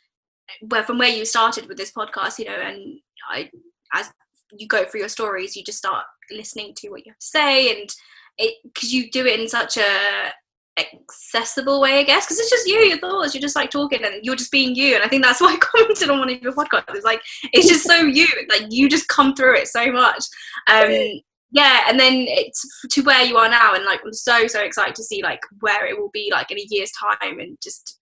where 0.62 0.84
from 0.84 0.98
where 0.98 1.10
you 1.10 1.26
started 1.26 1.68
with 1.68 1.78
this 1.78 1.92
podcast, 1.92 2.40
you 2.40 2.46
know, 2.46 2.56
and 2.56 3.00
I 3.30 3.50
as 3.94 4.12
you 4.58 4.68
go 4.68 4.86
through 4.86 5.02
your 5.02 5.10
stories, 5.10 5.56
you 5.56 5.64
just 5.64 5.78
start 5.78 6.06
listening 6.32 6.74
to 6.78 6.90
what 6.90 7.06
you 7.06 7.12
have 7.12 7.20
to 7.20 7.26
say, 7.26 7.80
and 7.80 7.90
it 8.38 8.56
because 8.64 8.94
you 8.94 9.10
do 9.12 9.26
it 9.26 9.40
in 9.40 9.48
such 9.48 9.78
a 9.78 10.32
accessible 10.78 11.80
way, 11.82 12.00
I 12.00 12.04
guess, 12.04 12.26
because 12.26 12.40
it's 12.40 12.50
just 12.50 12.68
you, 12.68 12.80
your 12.80 12.98
thoughts. 12.98 13.34
You're 13.34 13.42
just 13.42 13.56
like 13.56 13.72
talking, 13.72 14.04
and 14.04 14.24
you're 14.24 14.36
just 14.36 14.52
being 14.52 14.76
you. 14.76 14.96
And 14.96 15.04
I 15.04 15.08
think 15.08 15.24
that's 15.24 15.42
why 15.42 15.54
I 15.54 15.58
commented 15.58 16.10
on 16.10 16.20
one 16.20 16.30
of 16.30 16.42
your 16.42 16.54
podcasts. 16.54 16.96
It's 16.96 17.06
like 17.06 17.22
it's 17.54 17.68
just 17.68 17.86
so 17.86 17.96
you, 17.96 18.28
like 18.50 18.66
you 18.70 18.90
just 18.90 19.08
come 19.08 19.36
through 19.36 19.58
it 19.58 19.68
so 19.68 19.92
much. 19.92 20.24
Um, 20.68 21.22
yeah 21.52 21.84
and 21.88 22.00
then 22.00 22.26
it's 22.28 22.66
to 22.90 23.02
where 23.04 23.24
you 23.24 23.38
are 23.38 23.48
now 23.48 23.74
and 23.76 23.86
like 23.86 24.02
i'm 24.04 24.12
so 24.12 24.48
so 24.48 24.62
excited 24.62 24.96
to 24.96 25.04
see 25.04 25.22
like 25.22 25.40
where 25.62 25.86
it 25.86 25.98
will 25.98 26.10
be 26.12 26.30
like 26.32 26.52
in 26.52 26.58
a 26.58 26.66
year's 26.70 26.92
time 26.92 27.40
and 27.40 27.58
just 27.62 28.00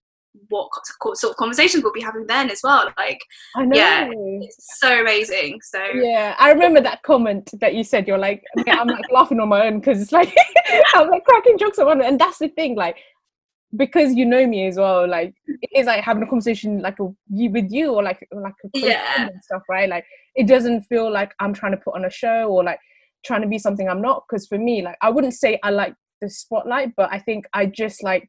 what 0.48 0.68
sort 1.14 1.30
of 1.30 1.36
conversations 1.36 1.82
we'll 1.82 1.92
be 1.92 2.00
having 2.00 2.26
then 2.26 2.50
as 2.50 2.60
well 2.64 2.92
like 2.98 3.20
I 3.56 3.64
know. 3.64 3.76
Yeah. 3.76 4.10
it's 4.42 4.78
so 4.80 5.00
amazing 5.00 5.60
so 5.62 5.82
Yeah, 5.94 6.34
I 6.38 6.50
remember 6.50 6.80
that 6.80 7.02
comment 7.02 7.50
that 7.60 7.74
you 7.74 7.84
said. 7.84 8.06
You're 8.08 8.18
like, 8.18 8.42
I'm 8.66 8.88
like 8.88 9.10
laughing 9.12 9.40
on 9.40 9.48
my 9.48 9.66
own 9.66 9.78
because 9.80 10.00
it's 10.02 10.12
like 10.12 10.34
I'm 10.94 11.08
like 11.08 11.24
cracking 11.24 11.58
jokes 11.58 11.78
on 11.78 11.88
own, 11.88 12.02
and 12.02 12.18
that's 12.18 12.38
the 12.38 12.48
thing, 12.48 12.74
like 12.74 12.96
because 13.76 14.14
you 14.14 14.24
know 14.24 14.46
me 14.46 14.66
as 14.66 14.76
well. 14.76 15.08
Like 15.08 15.34
it 15.46 15.70
is 15.74 15.86
like 15.86 16.02
having 16.02 16.22
a 16.22 16.26
conversation 16.26 16.80
like 16.80 16.98
a, 17.00 17.04
with 17.28 17.70
you 17.70 17.94
or 17.94 18.02
like 18.02 18.26
like 18.32 18.54
a 18.64 18.68
Yeah. 18.78 19.28
and 19.28 19.42
stuff, 19.42 19.62
right? 19.68 19.88
Like 19.88 20.04
it 20.34 20.46
doesn't 20.46 20.82
feel 20.82 21.10
like 21.12 21.32
I'm 21.40 21.52
trying 21.52 21.72
to 21.72 21.78
put 21.78 21.94
on 21.94 22.04
a 22.04 22.10
show 22.10 22.48
or 22.48 22.64
like 22.64 22.78
trying 23.24 23.42
to 23.42 23.48
be 23.48 23.58
something 23.58 23.88
I'm 23.88 24.02
not. 24.02 24.24
Because 24.28 24.46
for 24.46 24.58
me, 24.58 24.82
like 24.82 24.96
I 25.00 25.10
wouldn't 25.10 25.34
say 25.34 25.58
I 25.62 25.70
like 25.70 25.94
the 26.20 26.30
spotlight, 26.30 26.92
but 26.96 27.12
I 27.12 27.18
think 27.18 27.46
I 27.52 27.66
just 27.66 28.02
like 28.02 28.28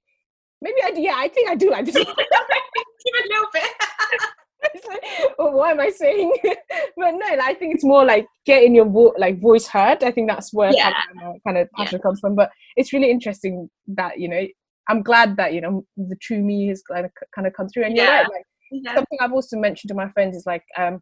maybe 0.62 0.78
I 0.84 0.92
do. 0.92 1.02
yeah 1.02 1.16
I 1.16 1.28
think 1.28 1.50
I 1.50 1.56
do 1.56 1.70
give 1.70 1.86
a 1.86 3.28
little 3.28 3.48
bit 3.54 3.70
It's 4.74 4.88
well, 5.38 5.54
what 5.54 5.72
am 5.72 5.80
I 5.80 5.90
saying? 5.90 6.34
but 6.98 7.12
no, 7.12 7.26
I 7.42 7.54
think 7.54 7.76
it's 7.76 7.84
more 7.84 8.04
like 8.04 8.26
getting 8.46 8.74
your 8.74 8.86
vo- 8.86 9.14
like 9.18 9.40
voice 9.40 9.68
heard. 9.68 10.04
I 10.04 10.12
think 10.12 10.28
that's 10.30 10.52
where 10.54 10.72
Yeah. 10.74 10.92
kind 11.46 11.58
of, 11.58 11.70
passion 11.78 12.00
comes 12.02 12.20
from. 12.20 12.36
But 12.36 12.50
it's 12.76 12.92
really 12.92 13.12
interesting 13.12 13.70
that 13.90 14.20
you 14.20 14.28
know 14.28 14.44
I'm 14.90 15.02
glad 15.04 15.38
that 15.38 15.54
you 15.54 15.62
know 15.62 15.86
the 15.98 16.16
true 16.22 16.42
me 16.42 16.68
has 16.70 16.82
kind 16.92 17.06
of 17.06 17.12
kind 17.34 17.46
of 17.48 17.54
come 17.54 17.70
through. 17.70 17.84
And 17.86 17.96
you're 17.96 18.08
right, 18.08 18.28
like 18.28 18.46
yeah. 18.72 18.96
something 18.96 19.20
I've 19.22 19.34
also 19.34 19.58
mentioned 19.58 19.90
to 19.90 19.96
my 19.96 20.10
friends 20.10 20.36
is 20.36 20.46
like 20.48 20.64
um, 20.78 21.00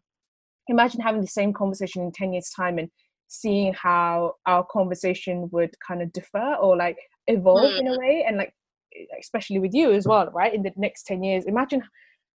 imagine 0.68 1.00
having 1.00 1.22
the 1.22 1.26
same 1.26 1.52
conversation 1.52 2.02
in 2.02 2.12
ten 2.12 2.32
years 2.34 2.50
time 2.54 2.78
and 2.78 2.90
seeing 3.28 3.72
how 3.72 4.34
our 4.46 4.64
conversation 4.70 5.48
would 5.52 5.70
kind 5.86 6.02
of 6.02 6.12
differ 6.12 6.56
or 6.60 6.76
like 6.76 6.98
evolve 7.28 7.72
in 7.78 7.88
a 7.88 7.98
way 7.98 8.24
and 8.26 8.36
like 8.36 8.52
especially 9.20 9.58
with 9.58 9.74
you 9.74 9.92
as 9.92 10.06
well 10.06 10.30
right 10.32 10.54
in 10.54 10.62
the 10.62 10.72
next 10.76 11.04
10 11.06 11.22
years. 11.22 11.44
Imagine 11.44 11.82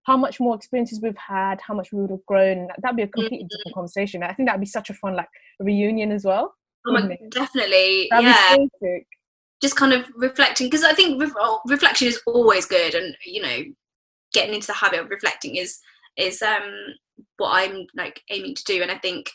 how 0.04 0.18
much 0.18 0.40
more 0.40 0.56
experiences 0.56 1.00
we've 1.02 1.18
had 1.18 1.60
how 1.62 1.74
much 1.74 1.92
we 1.92 2.02
would 2.02 2.10
have 2.12 2.26
grown. 2.26 2.68
That'd 2.82 2.98
be 2.98 3.04
a 3.04 3.08
completely 3.08 3.48
different 3.50 3.76
conversation. 3.76 4.24
I 4.24 4.34
think 4.34 4.48
that'd 4.48 4.60
be 4.62 4.66
such 4.68 4.90
a 4.90 4.94
fun 4.94 5.16
like 5.16 5.30
reunion 5.60 6.12
as 6.12 6.26
well 6.26 6.56
Oh 6.88 6.94
my- 6.94 7.12
it? 7.12 7.30
definitely 7.32 8.08
that'd 8.10 8.26
yeah. 8.26 8.56
so 8.82 9.00
just 9.62 9.76
kind 9.76 9.92
of 9.92 10.06
reflecting 10.16 10.68
because 10.68 10.86
i 10.86 10.94
think 10.94 11.22
ref- 11.22 11.34
oh, 11.38 11.60
reflection 11.68 12.08
is 12.08 12.22
always 12.26 12.66
good 12.66 12.96
and 12.96 13.14
you 13.26 13.42
know 13.42 13.64
getting 14.34 14.56
into 14.56 14.68
the 14.68 14.74
habit 14.74 15.02
of 15.02 15.10
reflecting 15.10 15.58
is 15.58 15.80
is 16.16 16.42
um 16.42 16.64
what 17.36 17.50
i'm 17.52 17.86
like 17.98 18.22
aiming 18.30 18.56
to 18.56 18.64
do. 18.64 18.82
And 18.82 18.90
i 18.90 18.98
think 18.98 19.30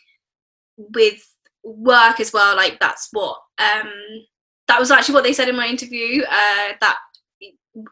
with 0.79 1.22
work 1.62 2.20
as 2.20 2.33
well 2.33 2.57
like 2.57 2.81
that's 2.81 3.09
what 3.12 3.37
um 3.59 3.91
that 4.68 4.81
was 4.81 4.91
actually 4.91 5.14
what 5.14 5.25
they 5.25 5.35
said 5.35 5.49
in 5.51 5.57
my 5.57 5.66
interview 5.66 6.22
uh 6.22 6.72
that 6.81 6.97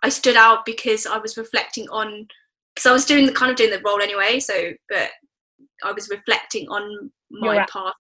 i 0.03 0.09
stood 0.09 0.37
out 0.37 0.65
because 0.65 1.07
i 1.07 1.19
was 1.19 1.37
reflecting 1.37 1.89
on 1.91 2.27
because 2.75 2.87
i 2.87 2.93
was 2.93 3.05
doing 3.05 3.27
the 3.27 3.33
kind 3.33 3.51
of 3.51 3.57
doing 3.57 3.71
the 3.71 3.83
role 3.85 4.01
anyway 4.01 4.39
so 4.39 4.73
but 4.89 5.11
i 5.85 5.93
was 5.93 6.09
reflecting 6.09 6.69
on 6.69 7.11
my 7.31 7.57
Your- 7.57 7.67
past 7.67 7.95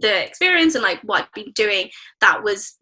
the 0.00 0.26
experience 0.26 0.74
and 0.74 0.82
like 0.82 1.00
what 1.02 1.22
i'd 1.22 1.44
been 1.44 1.52
doing 1.54 1.88
that 2.20 2.42
was 2.42 2.76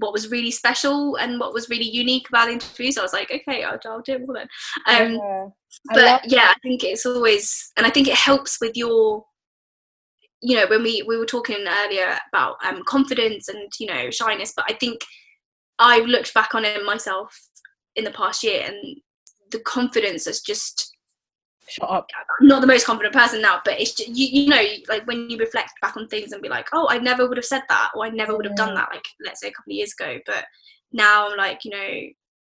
what 0.00 0.12
was 0.12 0.30
really 0.30 0.50
special 0.50 1.16
and 1.16 1.38
what 1.38 1.52
was 1.52 1.68
really 1.68 1.88
unique 1.88 2.28
about 2.28 2.46
the 2.46 2.54
interviews. 2.54 2.94
So 2.94 3.02
I 3.02 3.04
was 3.04 3.12
like, 3.12 3.30
okay, 3.30 3.62
I'll, 3.62 3.78
I'll 3.84 4.00
do 4.00 4.14
it 4.14 4.26
more 4.26 4.34
then. 4.34 4.48
Um, 4.86 5.14
Yeah. 5.14 5.46
But 5.94 6.30
yeah, 6.30 6.48
I 6.50 6.54
think 6.62 6.82
it's 6.82 7.06
always, 7.06 7.70
and 7.76 7.86
I 7.86 7.90
think 7.90 8.08
it 8.08 8.14
helps 8.14 8.58
with 8.60 8.76
your, 8.76 9.24
you 10.42 10.56
know, 10.56 10.66
when 10.68 10.82
we 10.82 11.04
we 11.06 11.16
were 11.16 11.26
talking 11.26 11.64
earlier 11.84 12.18
about 12.32 12.56
um, 12.66 12.82
confidence 12.86 13.48
and 13.48 13.70
you 13.78 13.86
know 13.86 14.10
shyness. 14.10 14.52
But 14.56 14.64
I 14.68 14.74
think 14.74 15.02
I've 15.78 16.06
looked 16.06 16.34
back 16.34 16.54
on 16.54 16.64
it 16.64 16.84
myself 16.84 17.38
in 18.00 18.04
the 18.04 18.10
past 18.10 18.42
year, 18.42 18.64
and 18.66 18.96
the 19.50 19.60
confidence 19.60 20.26
is 20.26 20.40
just 20.40 20.96
shut 21.68 21.88
up 21.88 22.06
I'm 22.40 22.48
not 22.48 22.60
the 22.60 22.66
most 22.66 22.86
confident 22.86 23.14
person 23.14 23.40
now, 23.40 23.60
but 23.64 23.80
it's 23.80 23.94
just, 23.94 24.08
you, 24.08 24.26
you 24.26 24.48
know, 24.48 24.64
like 24.88 25.06
when 25.06 25.30
you 25.30 25.36
reflect 25.38 25.72
back 25.80 25.96
on 25.96 26.08
things 26.08 26.32
and 26.32 26.42
be 26.42 26.48
like, 26.48 26.68
oh, 26.72 26.88
I 26.90 26.98
never 26.98 27.28
would 27.28 27.36
have 27.36 27.44
said 27.44 27.62
that, 27.68 27.90
or 27.94 28.04
I 28.04 28.10
never 28.10 28.36
would 28.36 28.46
have 28.46 28.56
done 28.56 28.74
that, 28.74 28.88
like 28.92 29.04
let's 29.24 29.40
say 29.40 29.48
a 29.48 29.52
couple 29.52 29.72
of 29.72 29.76
years 29.76 29.92
ago. 29.98 30.18
But 30.26 30.44
now 30.92 31.30
I'm 31.30 31.36
like, 31.36 31.64
you 31.64 31.70
know, 31.70 31.94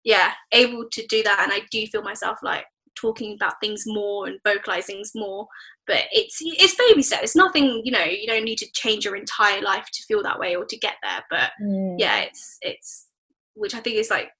yeah, 0.04 0.32
able 0.52 0.86
to 0.91 1.06
do 1.08 1.22
that, 1.24 1.39
and 1.44 1.52
I 1.52 1.62
do 1.72 1.86
feel 1.88 2.02
myself 2.02 2.39
like 2.41 2.66
talking 2.96 3.34
about 3.34 3.60
things 3.60 3.84
more 3.86 4.28
and 4.28 4.39
vocalizing 4.46 4.96
things 4.96 5.12
more. 5.16 5.48
But 5.86 6.04
it's 6.12 6.38
it's 6.41 6.76
baby 6.76 7.02
steps. 7.04 7.24
It's 7.24 7.36
nothing, 7.36 7.82
you 7.84 7.91
know, 7.91 8.04
you 8.04 8.28
don't 8.28 8.46
need 8.46 8.58
to 8.60 8.72
change 8.74 9.06
your 9.06 9.16
entire 9.16 9.62
life 9.62 9.86
to 9.94 10.04
feel 10.04 10.24
that 10.24 10.39
way 10.39 10.56
or 10.56 10.66
to 10.66 10.78
get 10.78 10.96
there. 11.04 11.24
But 11.30 11.52
Mm. 11.62 11.96
yeah, 12.00 12.20
it's 12.22 12.58
it's 12.62 13.08
which 13.56 13.76
I 13.76 13.80
think 13.80 13.98
is 13.98 14.10
like 14.10 14.32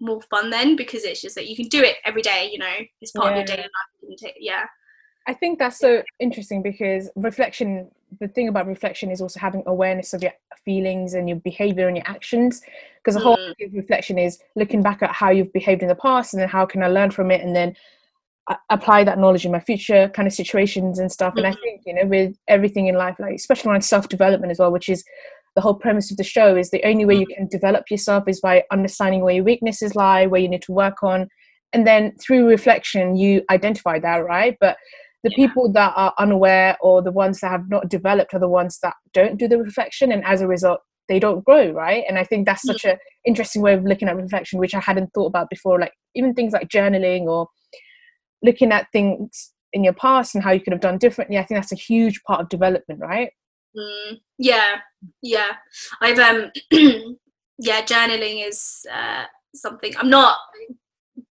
more 0.00 0.20
fun 0.22 0.50
then 0.50 0.76
because 0.76 1.04
it's 1.04 1.20
just 1.22 1.34
that 1.34 1.48
you 1.48 1.56
can 1.56 1.66
do 1.68 1.82
it 1.82 1.96
every 2.04 2.22
day. 2.22 2.48
You 2.52 2.58
know, 2.58 2.74
it's 3.00 3.12
part 3.12 3.32
of 3.32 3.36
your 3.36 3.44
daily 3.44 3.62
life. 3.62 3.68
You 4.02 4.08
can 4.08 4.16
take- 4.16 4.36
Yeah. 4.38 4.64
I 5.26 5.34
think 5.34 5.58
that's 5.58 5.78
so 5.78 6.02
interesting 6.20 6.62
because 6.62 7.10
reflection, 7.14 7.90
the 8.18 8.28
thing 8.28 8.48
about 8.48 8.66
reflection 8.66 9.10
is 9.10 9.20
also 9.20 9.38
having 9.38 9.62
awareness 9.66 10.14
of 10.14 10.22
your 10.22 10.32
feelings 10.64 11.12
and 11.12 11.28
your 11.28 11.36
behavior 11.38 11.86
and 11.86 11.96
your 11.98 12.06
actions. 12.08 12.62
Because 12.96 13.14
the 13.14 13.20
whole 13.20 13.36
Mm. 13.36 13.74
reflection 13.74 14.18
is 14.18 14.42
looking 14.56 14.82
back 14.82 15.02
at 15.02 15.10
how 15.12 15.30
you've 15.30 15.52
behaved 15.52 15.82
in 15.82 15.88
the 15.88 15.94
past 15.94 16.32
and 16.32 16.40
then 16.40 16.48
how 16.48 16.64
can 16.64 16.82
I 16.82 16.88
learn 16.88 17.10
from 17.10 17.30
it 17.30 17.42
and 17.42 17.54
then 17.54 17.76
apply 18.70 19.04
that 19.04 19.18
knowledge 19.18 19.44
in 19.44 19.52
my 19.52 19.60
future 19.60 20.08
kind 20.14 20.26
of 20.26 20.32
situations 20.32 20.98
and 20.98 21.12
stuff. 21.12 21.34
And 21.36 21.46
I 21.46 21.50
Mhm. 21.52 21.60
think, 21.60 21.82
you 21.84 21.92
know, 21.92 22.06
with 22.06 22.34
everything 22.48 22.86
in 22.86 22.94
life, 22.94 23.16
like 23.18 23.34
especially 23.34 23.70
around 23.70 23.82
self 23.82 24.08
development 24.08 24.50
as 24.50 24.58
well, 24.58 24.72
which 24.72 24.88
is 24.88 25.04
the 25.58 25.62
whole 25.62 25.74
premise 25.74 26.12
of 26.12 26.16
the 26.16 26.22
show, 26.22 26.56
is 26.56 26.70
the 26.70 26.84
only 26.84 27.04
way 27.04 27.16
you 27.16 27.26
mm-hmm. 27.26 27.34
can 27.34 27.48
develop 27.48 27.90
yourself 27.90 28.28
is 28.28 28.40
by 28.40 28.62
understanding 28.70 29.22
where 29.22 29.34
your 29.34 29.42
weaknesses 29.42 29.96
lie, 29.96 30.24
where 30.24 30.40
you 30.40 30.48
need 30.48 30.62
to 30.62 30.72
work 30.72 31.02
on. 31.02 31.26
And 31.72 31.84
then 31.84 32.14
through 32.24 32.46
reflection, 32.46 33.16
you 33.16 33.42
identify 33.50 33.98
that, 33.98 34.18
right? 34.24 34.56
But 34.60 34.76
the 35.24 35.30
Yeah. 35.32 35.46
people 35.48 35.72
that 35.72 35.94
are 35.96 36.14
unaware 36.16 36.76
or 36.80 37.02
the 37.02 37.10
ones 37.10 37.40
that 37.40 37.50
have 37.50 37.68
not 37.68 37.88
developed 37.88 38.34
are 38.34 38.38
the 38.38 38.48
ones 38.48 38.78
that 38.84 38.94
don't 39.12 39.36
do 39.36 39.48
the 39.48 39.58
reflection 39.58 40.12
and 40.12 40.24
as 40.24 40.40
a 40.40 40.46
result 40.46 40.78
they 41.08 41.18
don't 41.18 41.44
grow 41.44 41.72
right 41.72 42.04
and 42.08 42.18
i 42.18 42.22
think 42.22 42.46
that's 42.46 42.62
such 42.62 42.84
an 42.84 42.96
interesting 43.24 43.60
way 43.60 43.74
of 43.74 43.82
looking 43.82 44.06
at 44.08 44.16
reflection 44.16 44.60
which 44.60 44.76
i 44.76 44.80
hadn't 44.80 45.10
thought 45.12 45.26
about 45.26 45.50
before 45.50 45.80
like 45.80 45.92
even 46.14 46.34
things 46.34 46.52
like 46.52 46.68
journaling 46.68 47.22
or 47.22 47.48
looking 48.44 48.70
at 48.70 48.86
things 48.92 49.52
in 49.72 49.82
your 49.82 49.94
past 49.94 50.36
and 50.36 50.44
how 50.44 50.52
you 50.52 50.60
could 50.60 50.72
have 50.72 50.86
done 50.88 50.98
differently 50.98 51.36
i 51.36 51.42
think 51.42 51.58
that's 51.58 51.72
a 51.72 51.84
huge 51.90 52.22
part 52.22 52.40
of 52.40 52.48
development 52.48 53.00
right 53.00 53.30
Mm, 53.76 54.20
yeah, 54.38 54.76
yeah. 55.22 55.52
I've 56.00 56.18
um, 56.18 56.50
yeah, 57.58 57.82
journaling 57.82 58.46
is 58.46 58.86
uh, 58.92 59.24
something 59.54 59.92
I'm 59.98 60.10
not 60.10 60.38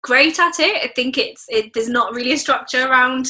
great 0.03 0.39
at 0.39 0.59
it. 0.59 0.83
I 0.83 0.93
think 0.93 1.17
it's 1.17 1.45
it. 1.49 1.73
There's 1.73 1.89
not 1.89 2.13
really 2.13 2.33
a 2.33 2.37
structure 2.37 2.87
around 2.87 3.29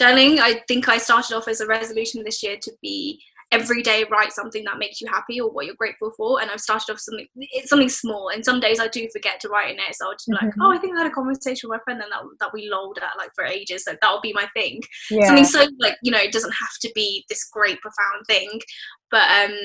journaling. 0.00 0.38
I 0.38 0.62
think 0.68 0.88
I 0.88 0.98
started 0.98 1.36
off 1.36 1.48
as 1.48 1.60
a 1.60 1.66
resolution 1.66 2.22
this 2.24 2.42
year 2.42 2.56
to 2.62 2.72
be 2.82 3.22
every 3.52 3.80
day 3.80 4.04
write 4.10 4.32
something 4.32 4.64
that 4.64 4.78
makes 4.78 5.00
you 5.00 5.06
happy 5.08 5.40
or 5.40 5.50
what 5.50 5.66
you're 5.66 5.74
grateful 5.76 6.12
for. 6.16 6.40
And 6.40 6.50
i've 6.50 6.60
started 6.60 6.92
off 6.92 6.98
something 6.98 7.26
it's 7.36 7.70
something 7.70 7.88
small. 7.88 8.28
And 8.28 8.44
some 8.44 8.60
days 8.60 8.80
i 8.80 8.88
do 8.88 9.08
forget 9.12 9.40
to 9.40 9.48
write 9.48 9.70
in 9.70 9.78
it. 9.78 9.94
So 9.94 10.06
i'll 10.06 10.12
just 10.12 10.26
be 10.26 10.34
like 10.34 10.50
mm-hmm. 10.50 10.62
oh 10.62 10.72
i 10.72 10.78
think 10.78 10.96
i 10.96 11.02
had 11.02 11.10
a 11.10 11.14
conversation 11.14 11.68
with 11.68 11.78
my 11.78 11.84
friend 11.84 12.02
and 12.02 12.10
that, 12.12 12.22
that 12.40 12.52
we 12.52 12.68
lolled 12.70 12.98
at 12.98 13.16
like 13.16 13.30
for 13.34 13.44
ages. 13.44 13.84
So 13.84 13.94
that'll 14.00 14.20
be 14.20 14.32
my 14.32 14.48
thing. 14.54 14.80
Yeah. 15.10 15.26
something 15.26 15.44
so 15.44 15.66
like 15.78 15.96
you 16.02 16.10
know 16.10 16.18
it 16.18 16.32
doesn't 16.32 16.52
have 16.52 16.78
to 16.82 16.90
be 16.94 17.24
this 17.28 17.48
great 17.52 17.80
profound 17.80 18.26
thing. 18.26 18.60
But 19.10 19.30
um 19.30 19.56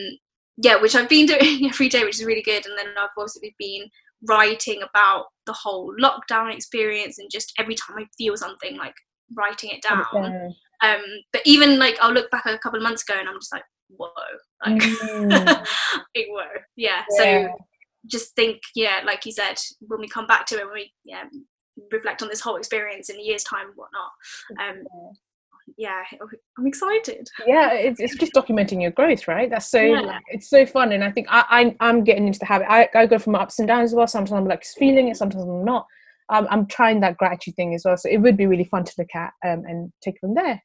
yeah 0.58 0.80
which 0.80 0.96
i've 0.96 1.10
been 1.10 1.26
doing 1.34 1.68
every 1.68 1.90
day 1.90 2.04
which 2.04 2.20
is 2.20 2.26
really 2.26 2.44
good. 2.44 2.66
And 2.66 2.78
then 2.78 2.88
i've 2.98 3.10
also 3.18 3.40
been 3.58 3.86
writing 4.30 4.84
about 4.88 5.26
the 5.48 5.54
whole 5.54 5.96
lockdown 6.00 6.54
experience 6.54 7.18
and 7.18 7.28
just 7.32 7.54
every 7.58 7.74
time 7.74 7.98
i 7.98 8.06
feel 8.20 8.38
something 8.38 8.78
like 8.78 8.94
writing 9.36 9.72
it 9.72 9.82
down. 9.82 10.54
Um 10.82 11.02
but 11.34 11.42
even 11.46 11.78
like 11.78 11.98
i'll 12.02 12.14
look 12.14 12.30
back 12.32 12.46
a 12.46 12.58
couple 12.58 12.78
of 12.78 12.84
months 12.84 13.04
ago 13.04 13.20
and 13.20 13.28
i'm 13.28 13.40
just 13.40 13.54
like 13.54 13.64
whoa. 13.98 14.10
Like 14.66 14.82
mm. 14.82 15.66
whoa. 16.18 16.44
Yeah. 16.76 17.04
yeah. 17.18 17.48
so 17.48 17.56
just 18.08 18.36
think 18.36 18.60
yeah 18.76 19.02
like 19.06 19.26
you 19.26 19.32
said 19.32 19.58
when 19.80 20.00
we 20.00 20.08
come 20.08 20.28
back 20.28 20.46
to 20.48 20.56
it 20.56 20.66
when 20.66 20.74
we 20.74 20.94
yeah 21.06 21.24
reflect 21.92 22.22
on 22.22 22.30
this 22.30 22.42
whole 22.42 22.58
experience 22.58 23.10
in 23.10 23.18
a 23.18 23.22
year's 23.22 23.44
time 23.44 23.68
and 23.68 23.76
whatnot 23.76 24.12
um 24.60 24.84
yeah 25.78 26.02
i'm 26.58 26.68
excited. 26.68 27.28
Yeah 27.46 27.74
it's, 27.74 28.00
it's 28.00 28.18
just 28.18 28.34
documenting 28.34 28.82
your 28.82 28.92
growth 28.92 29.28
right? 29.28 29.50
That's 29.50 29.70
so 29.70 29.82
yeah. 29.82 30.20
it's 30.28 30.50
so 30.50 30.66
fun 30.66 30.92
and 30.92 31.04
i 31.04 31.12
think 31.12 31.28
I, 31.30 31.76
I 31.80 31.90
am 31.90 32.04
getting 32.04 32.28
into 32.28 32.40
the 32.40 32.46
habit 32.46 32.70
I, 32.70 32.90
I 32.94 33.06
go 33.06 33.20
from 33.20 33.36
ups 33.36 33.60
and 33.60 33.68
downs 33.68 33.92
as 33.92 33.96
well 33.96 34.08
sometimes 34.08 34.34
i'm 34.34 34.48
like 34.48 34.66
feeling 34.66 35.08
it 35.08 35.18
sometimes 35.18 35.44
i'm 35.44 35.64
not. 35.64 35.86
Um, 36.30 36.48
i'm 36.50 36.66
trying 36.66 37.00
that 37.02 37.18
gratitude 37.18 37.56
thing 37.56 37.74
as 37.74 37.84
well 37.86 37.96
so 37.96 38.10
it 38.10 38.18
would 38.18 38.36
be 38.36 38.48
really 38.48 38.66
fun 38.66 38.84
to 38.84 38.94
look 38.98 39.16
at 39.16 39.32
um, 39.46 39.64
and 39.66 39.94
take 40.04 40.20
from 40.20 40.34
there 40.34 40.62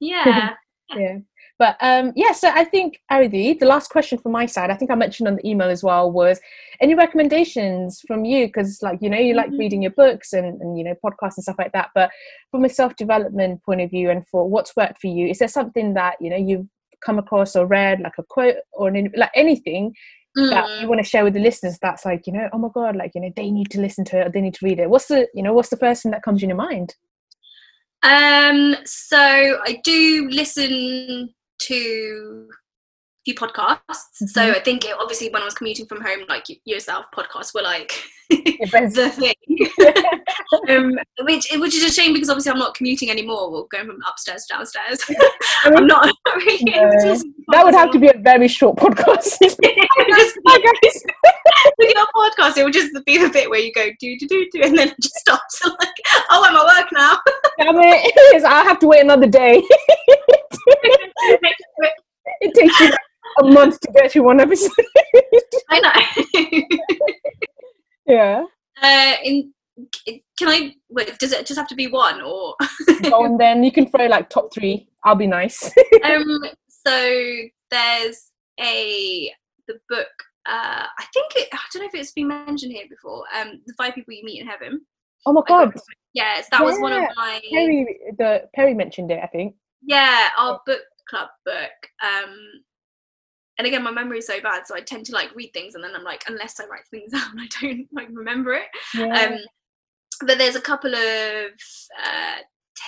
yeah 0.00 0.54
yeah 0.96 1.18
but 1.58 1.76
um, 1.80 2.12
yeah, 2.16 2.32
so 2.32 2.48
I 2.48 2.64
think 2.64 3.00
Aridhi, 3.12 3.58
the 3.58 3.66
last 3.66 3.88
question 3.88 4.18
from 4.18 4.32
my 4.32 4.46
side, 4.46 4.70
I 4.70 4.74
think 4.74 4.90
I 4.90 4.96
mentioned 4.96 5.28
on 5.28 5.36
the 5.36 5.48
email 5.48 5.68
as 5.68 5.84
well, 5.84 6.10
was 6.10 6.40
any 6.80 6.96
recommendations 6.96 8.02
from 8.06 8.24
you? 8.24 8.46
Because 8.46 8.82
like 8.82 8.98
you 9.00 9.08
know, 9.08 9.18
you 9.18 9.34
like 9.34 9.46
mm-hmm. 9.46 9.58
reading 9.58 9.82
your 9.82 9.92
books 9.92 10.32
and, 10.32 10.60
and 10.60 10.76
you 10.76 10.82
know 10.82 10.94
podcasts 11.04 11.36
and 11.36 11.44
stuff 11.44 11.58
like 11.58 11.72
that. 11.72 11.90
But 11.94 12.10
from 12.50 12.64
a 12.64 12.68
self 12.68 12.96
development 12.96 13.62
point 13.62 13.82
of 13.82 13.90
view, 13.90 14.10
and 14.10 14.26
for 14.26 14.48
what's 14.48 14.74
worked 14.76 15.00
for 15.00 15.06
you, 15.06 15.28
is 15.28 15.38
there 15.38 15.48
something 15.48 15.94
that 15.94 16.16
you 16.20 16.28
know 16.28 16.36
you've 16.36 16.66
come 17.04 17.18
across 17.18 17.54
or 17.54 17.66
read, 17.66 18.00
like 18.00 18.14
a 18.18 18.24
quote 18.24 18.56
or 18.72 18.88
an, 18.88 19.12
like 19.16 19.30
anything 19.34 19.94
Mm. 20.36 20.50
that 20.50 20.68
you 20.80 20.86
mm. 20.86 20.88
want 20.88 21.00
to 21.00 21.08
share 21.08 21.22
with 21.22 21.34
the 21.34 21.38
listeners 21.38 21.78
that's 21.80 22.04
like 22.04 22.26
you 22.26 22.32
know 22.32 22.48
oh 22.52 22.58
my 22.58 22.66
god 22.74 22.96
like 22.96 23.12
you 23.14 23.20
know 23.20 23.30
they 23.36 23.52
need 23.52 23.70
to 23.70 23.80
listen 23.80 24.04
to 24.04 24.20
it 24.20 24.32
they 24.32 24.40
need 24.40 24.54
to 24.54 24.64
read 24.64 24.80
it 24.80 24.90
what's 24.90 25.06
the 25.06 25.28
you 25.32 25.44
know 25.44 25.52
what's 25.52 25.68
the 25.68 25.76
first 25.76 26.02
thing 26.02 26.10
that 26.10 26.24
comes 26.24 26.42
in 26.42 26.48
your 26.48 26.58
mind 26.58 26.96
um 28.04 28.76
so 28.84 29.18
i 29.18 29.80
do 29.82 30.28
listen 30.30 31.32
to 31.58 32.48
few 33.24 33.34
podcasts. 33.34 33.78
Mm-hmm. 33.88 34.26
So 34.26 34.50
I 34.50 34.60
think 34.60 34.84
it, 34.84 34.96
obviously 35.00 35.30
when 35.30 35.42
I 35.42 35.44
was 35.44 35.54
commuting 35.54 35.86
from 35.86 36.00
home, 36.00 36.20
like 36.28 36.46
yourself, 36.64 37.06
podcasts 37.14 37.54
were 37.54 37.62
like 37.62 37.92
the 38.30 39.10
thing. 39.14 39.34
um, 40.68 40.92
which 41.20 41.48
which 41.52 41.74
is 41.74 41.84
a 41.84 41.92
shame 41.92 42.12
because 42.12 42.30
obviously 42.30 42.52
I'm 42.52 42.58
not 42.58 42.74
commuting 42.74 43.10
anymore. 43.10 43.50
We're 43.50 43.64
going 43.64 43.86
from 43.86 43.98
upstairs 44.08 44.46
to 44.46 44.54
downstairs. 44.54 45.04
I 45.64 45.72
am 45.76 45.86
not 45.86 46.10
really 46.36 46.64
no. 46.64 46.90
That 47.48 47.64
would 47.64 47.74
have 47.74 47.90
to 47.92 47.98
be 47.98 48.08
a 48.08 48.18
very 48.18 48.48
short 48.48 48.76
podcast. 48.76 49.38
just. 49.40 50.38
With 51.78 51.94
your 51.94 52.06
podcast, 52.14 52.56
it 52.58 52.64
would 52.64 52.72
just 52.72 52.92
be 53.04 53.18
the 53.18 53.28
bit 53.28 53.48
where 53.50 53.60
you 53.60 53.72
go 53.72 53.86
do 53.98 54.18
do 54.18 54.26
do 54.26 54.46
do, 54.52 54.60
and 54.62 54.76
then 54.76 54.88
it 54.88 54.96
just 55.00 55.16
stops. 55.16 55.64
Like, 55.64 55.88
oh, 56.30 56.44
I'm 56.46 56.56
at 56.56 56.64
work 56.64 56.92
now. 56.92 57.18
Damn 57.58 57.76
it! 57.78 58.44
I 58.44 58.62
have 58.64 58.78
to 58.80 58.86
wait 58.86 59.02
another 59.02 59.26
day. 59.26 59.62
it 62.40 62.54
takes 62.54 62.80
you 62.80 62.92
a 63.40 63.44
month 63.44 63.80
to 63.80 63.92
get 63.92 64.12
through 64.12 64.24
one 64.24 64.40
episode. 64.40 64.70
I 65.70 65.80
know. 65.80 66.62
yeah. 68.06 68.44
Uh, 68.82 69.12
in 69.24 69.52
can 70.38 70.48
I 70.48 70.74
wait? 70.88 71.18
Does 71.18 71.32
it 71.32 71.46
just 71.46 71.58
have 71.58 71.68
to 71.68 71.74
be 71.74 71.88
one 71.88 72.20
or? 72.22 72.54
Go 73.02 73.24
on 73.24 73.38
then. 73.38 73.64
You 73.64 73.72
can 73.72 73.88
throw 73.88 74.06
like 74.06 74.30
top 74.30 74.52
three. 74.54 74.88
I'll 75.04 75.16
be 75.16 75.26
nice. 75.26 75.64
um. 76.04 76.42
So 76.68 77.34
there's 77.70 78.30
a 78.60 79.32
the 79.66 79.74
book. 79.88 80.08
Uh, 80.46 80.86
I 80.98 81.04
think 81.12 81.32
it. 81.36 81.48
I 81.52 81.58
don't 81.72 81.82
know 81.82 81.88
if 81.92 81.94
it's 81.94 82.12
been 82.12 82.28
mentioned 82.28 82.72
here 82.72 82.86
before. 82.88 83.24
Um, 83.36 83.60
the 83.66 83.74
five 83.76 83.94
people 83.94 84.14
you 84.14 84.24
meet 84.24 84.40
in 84.40 84.46
heaven. 84.46 84.80
Oh 85.26 85.32
my 85.32 85.42
god. 85.46 85.72
Yes, 86.12 86.48
that 86.50 86.60
yeah. 86.60 86.66
was 86.66 86.78
one 86.78 86.92
of 86.92 87.08
my. 87.16 87.40
Perry, 87.50 87.98
the 88.18 88.42
Perry 88.54 88.74
mentioned 88.74 89.10
it. 89.10 89.20
I 89.22 89.26
think. 89.26 89.54
Yeah, 89.82 90.28
our 90.38 90.60
book 90.66 90.82
club 91.08 91.28
book. 91.44 91.70
Um, 92.02 92.36
and 93.58 93.66
again 93.66 93.82
my 93.82 93.90
memory 93.90 94.18
is 94.18 94.26
so 94.26 94.40
bad 94.40 94.66
so 94.66 94.74
i 94.74 94.80
tend 94.80 95.04
to 95.06 95.12
like 95.12 95.34
read 95.34 95.52
things 95.52 95.74
and 95.74 95.82
then 95.82 95.94
i'm 95.94 96.04
like 96.04 96.22
unless 96.28 96.60
i 96.60 96.66
write 96.66 96.86
things 96.90 97.12
down 97.12 97.38
i 97.38 97.48
don't 97.60 97.86
like 97.92 98.08
remember 98.12 98.52
it 98.52 98.66
yeah. 98.94 99.32
um 99.32 99.38
but 100.26 100.38
there's 100.38 100.56
a 100.56 100.60
couple 100.60 100.94
of 100.94 101.50
uh 102.02 102.36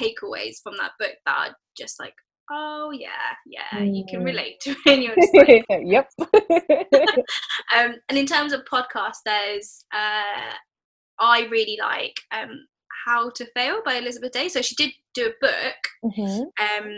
takeaways 0.00 0.56
from 0.62 0.74
that 0.78 0.92
book 0.98 1.14
that 1.24 1.36
are 1.36 1.56
just 1.76 1.98
like 2.00 2.14
oh 2.50 2.90
yeah 2.92 3.08
yeah 3.46 3.78
mm. 3.78 3.96
you 3.96 4.04
can 4.08 4.20
mm. 4.20 4.26
relate 4.26 4.60
to 4.60 4.70
it 4.70 4.76
and 4.86 5.02
you're 5.02 5.14
just 5.14 5.34
like, 5.34 5.64
yep 5.84 6.08
um 7.76 7.94
and 8.08 8.18
in 8.18 8.26
terms 8.26 8.52
of 8.52 8.64
podcasts 8.70 9.22
there's 9.24 9.84
uh 9.92 10.54
i 11.18 11.46
really 11.50 11.78
like 11.80 12.14
um 12.32 12.66
how 13.06 13.30
to 13.30 13.46
fail 13.54 13.80
by 13.84 13.94
elizabeth 13.94 14.32
day 14.32 14.48
so 14.48 14.60
she 14.60 14.74
did 14.76 14.92
do 15.14 15.26
a 15.26 15.32
book 15.40 16.12
mm-hmm. 16.16 16.42
um 16.42 16.92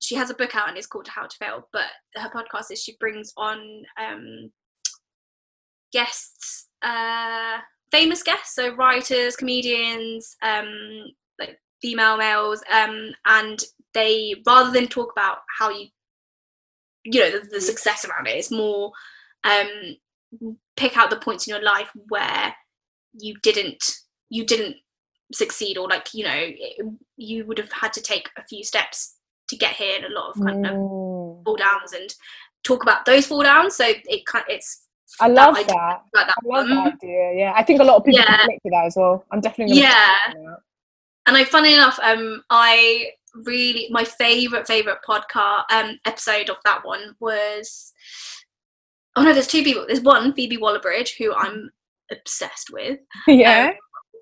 she 0.00 0.16
has 0.16 0.30
a 0.30 0.34
book 0.34 0.56
out 0.56 0.68
and 0.68 0.76
it's 0.76 0.86
called 0.86 1.08
How 1.08 1.26
to 1.26 1.36
Fail. 1.36 1.68
But 1.72 1.86
her 2.16 2.30
podcast 2.30 2.72
is 2.72 2.82
she 2.82 2.96
brings 2.98 3.32
on 3.36 3.82
um, 4.00 4.50
guests, 5.92 6.68
uh, 6.82 7.58
famous 7.92 8.22
guests, 8.22 8.54
so 8.54 8.74
writers, 8.74 9.36
comedians, 9.36 10.36
um, 10.42 11.04
like 11.38 11.58
female 11.80 12.16
males, 12.16 12.62
um, 12.72 13.10
and 13.26 13.62
they 13.94 14.34
rather 14.46 14.70
than 14.70 14.88
talk 14.88 15.12
about 15.12 15.38
how 15.58 15.70
you, 15.70 15.88
you 17.04 17.20
know, 17.20 17.30
the, 17.30 17.46
the 17.48 17.60
success 17.60 18.04
around 18.04 18.26
it, 18.26 18.36
it's 18.36 18.50
more 18.50 18.92
um, 19.44 20.50
pick 20.76 20.96
out 20.96 21.10
the 21.10 21.16
points 21.16 21.46
in 21.46 21.54
your 21.54 21.62
life 21.62 21.90
where 22.08 22.54
you 23.12 23.34
didn't 23.42 23.96
you 24.28 24.46
didn't 24.46 24.76
succeed 25.32 25.76
or 25.76 25.88
like 25.88 26.14
you 26.14 26.24
know 26.24 26.46
you 27.16 27.44
would 27.44 27.58
have 27.58 27.72
had 27.72 27.92
to 27.92 28.00
take 28.00 28.28
a 28.36 28.44
few 28.44 28.62
steps 28.62 29.16
to 29.50 29.56
get 29.56 29.74
here 29.74 29.96
and 29.96 30.06
a 30.06 30.18
lot 30.18 30.30
of 30.30 30.42
kind 30.42 30.64
mm. 30.64 30.68
of 30.68 31.44
fall 31.44 31.56
downs 31.56 31.92
and 31.92 32.14
talk 32.64 32.82
about 32.82 33.04
those 33.04 33.26
fall 33.26 33.42
downs. 33.42 33.76
So 33.76 33.84
it 33.86 34.26
kind 34.26 34.44
it's 34.48 34.86
I 35.20 35.28
love 35.28 35.54
that. 35.56 35.66
that. 35.66 36.02
Like 36.14 36.26
that. 36.26 36.34
I 36.42 36.56
love 36.56 36.68
that 36.68 36.94
idea. 36.94 37.32
Yeah, 37.34 37.52
I 37.56 37.62
think 37.62 37.80
a 37.80 37.84
lot 37.84 37.96
of 37.96 38.04
people 38.04 38.20
yeah. 38.20 38.42
connect 38.42 38.62
to 38.64 38.70
that 38.70 38.86
as 38.86 38.96
well. 38.96 39.24
I'm 39.30 39.40
definitely 39.40 39.76
yeah. 39.76 40.16
And 41.26 41.36
I, 41.36 41.44
funny 41.44 41.74
enough, 41.74 41.98
um, 42.02 42.42
I 42.50 43.10
really 43.44 43.88
my 43.90 44.04
favorite 44.04 44.66
favorite 44.66 44.98
podcast 45.08 45.64
um 45.70 45.98
episode 46.04 46.50
of 46.50 46.56
that 46.64 46.84
one 46.84 47.16
was. 47.20 47.92
Oh 49.16 49.24
no, 49.24 49.32
there's 49.32 49.48
two 49.48 49.64
people. 49.64 49.84
There's 49.86 50.00
one 50.00 50.32
Phoebe 50.32 50.56
Waller-Bridge 50.56 51.16
who 51.18 51.34
I'm 51.34 51.70
obsessed 52.10 52.70
with. 52.72 53.00
Yeah. 53.26 53.72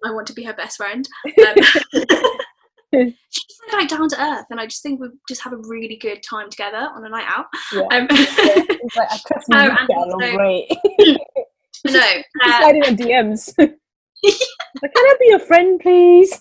Um, 0.05 0.11
I 0.11 0.14
want 0.14 0.26
to 0.29 0.33
be 0.33 0.45
her 0.45 0.55
best 0.55 0.76
friend. 0.76 1.07
Um, 1.26 1.55
she's 2.95 3.45
so 3.70 3.76
like 3.76 3.89
down 3.89 4.09
to 4.09 4.22
earth, 4.22 4.47
and 4.51 4.61
I 4.61 4.66
just 4.66 4.82
think 4.82 5.01
we 5.01 5.09
just 5.28 5.43
have 5.43 5.53
a 5.53 5.59
really 5.59 5.97
good 5.97 6.22
time 6.22 6.49
together 6.51 6.89
on 6.95 7.05
a 7.05 7.09
night 7.09 7.26
out. 7.26 7.47
Yeah. 7.72 7.82
Um, 7.91 8.09
yeah. 8.11 8.64
Like, 8.97 9.09
I 9.11 9.18
trust 9.26 9.49
oh, 9.53 9.76
so, 11.84 11.91
no, 11.91 12.01
uh, 12.43 12.59
sliding 12.59 12.97
DMs. 12.97 13.53
like, 13.59 13.76
can 14.24 14.91
I 14.97 15.14
be 15.20 15.26
your 15.28 15.41
friend, 15.41 15.78
please? 15.78 16.41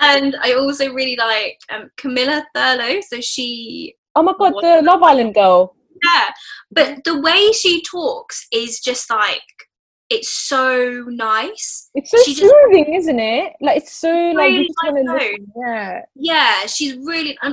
and 0.00 0.36
I 0.40 0.54
also 0.54 0.90
really 0.90 1.16
like 1.16 1.58
um, 1.68 1.90
Camilla 1.98 2.46
Thurlow. 2.54 3.02
So 3.02 3.20
she. 3.20 3.94
Oh 4.14 4.22
my 4.22 4.32
god, 4.38 4.54
the 4.62 4.80
Love 4.82 5.02
Island 5.02 5.34
girl. 5.34 5.76
Yeah, 6.02 6.30
but 6.70 7.04
the 7.04 7.20
way 7.20 7.52
she 7.52 7.82
talks 7.82 8.46
is 8.50 8.80
just 8.80 9.10
like 9.10 9.42
it's 10.10 10.30
so 10.30 11.04
nice. 11.08 11.90
It's 11.94 12.10
so 12.10 12.18
she 12.24 12.34
soothing, 12.34 12.84
just, 12.86 12.98
isn't 12.98 13.20
it? 13.20 13.52
Like 13.60 13.78
it's 13.78 13.92
so 13.92 14.10
like 14.34 14.50
really 14.50 14.68
nice 15.02 15.38
Yeah. 15.56 16.02
Yeah, 16.14 16.66
she's 16.66 16.96
really 16.96 17.36
uh, 17.42 17.52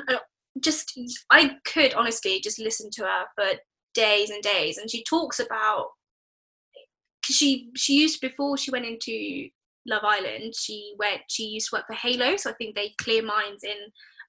just. 0.60 1.00
I 1.30 1.58
could 1.66 1.94
honestly 1.94 2.40
just 2.42 2.60
listen 2.60 2.90
to 2.92 3.04
her 3.04 3.26
for 3.36 3.60
days 3.94 4.30
and 4.30 4.42
days. 4.44 4.78
And 4.78 4.90
she 4.90 5.04
talks 5.04 5.40
about 5.40 5.88
because 7.22 7.36
she 7.36 7.70
she 7.76 7.94
used 7.94 8.20
before 8.20 8.58
she 8.58 8.72
went 8.72 8.86
into 8.86 9.50
Love 9.88 10.04
Island, 10.04 10.54
she 10.56 10.94
went 10.98 11.22
she 11.28 11.46
used 11.46 11.70
to 11.70 11.78
work 11.78 11.88
for 11.88 11.94
Halo, 11.94 12.36
so 12.36 12.50
I 12.50 12.54
think 12.54 12.76
they 12.76 12.94
clear 13.00 13.24
mines 13.24 13.64
in 13.64 13.78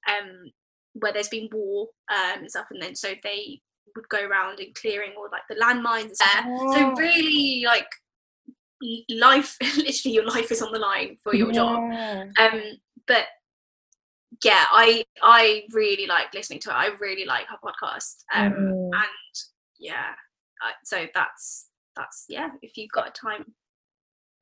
um 0.08 0.50
where 0.94 1.12
there's 1.12 1.28
been 1.28 1.48
war 1.52 1.88
um 2.12 2.40
and 2.40 2.50
stuff, 2.50 2.66
and 2.70 2.80
then 2.80 2.94
so 2.94 3.14
they 3.22 3.60
would 3.96 4.08
go 4.08 4.24
around 4.24 4.60
and 4.60 4.74
clearing 4.74 5.12
all 5.16 5.28
like 5.30 5.42
the 5.48 5.56
landmines 5.56 6.04
and 6.04 6.16
stuff. 6.16 6.44
Oh. 6.46 6.74
So 6.74 6.92
really 7.02 7.64
like 7.66 7.86
life 9.10 9.56
literally 9.76 10.14
your 10.14 10.26
life 10.26 10.50
is 10.50 10.62
on 10.62 10.72
the 10.72 10.78
line 10.78 11.16
for 11.22 11.34
your 11.34 11.48
yeah. 11.48 11.54
job. 11.54 11.78
Um 12.38 12.62
but 13.06 13.26
yeah, 14.44 14.64
I 14.70 15.04
I 15.22 15.64
really 15.72 16.06
like 16.06 16.34
listening 16.34 16.60
to 16.60 16.70
it. 16.70 16.74
I 16.74 16.88
really 17.00 17.24
like 17.24 17.46
her 17.46 17.58
podcast. 17.62 18.24
Um 18.34 18.52
mm. 18.52 18.90
and 18.94 19.34
yeah. 19.78 20.12
So 20.84 21.06
that's 21.14 21.68
that's 21.96 22.24
yeah, 22.28 22.50
if 22.62 22.76
you've 22.76 22.92
got 22.92 23.14
time 23.14 23.52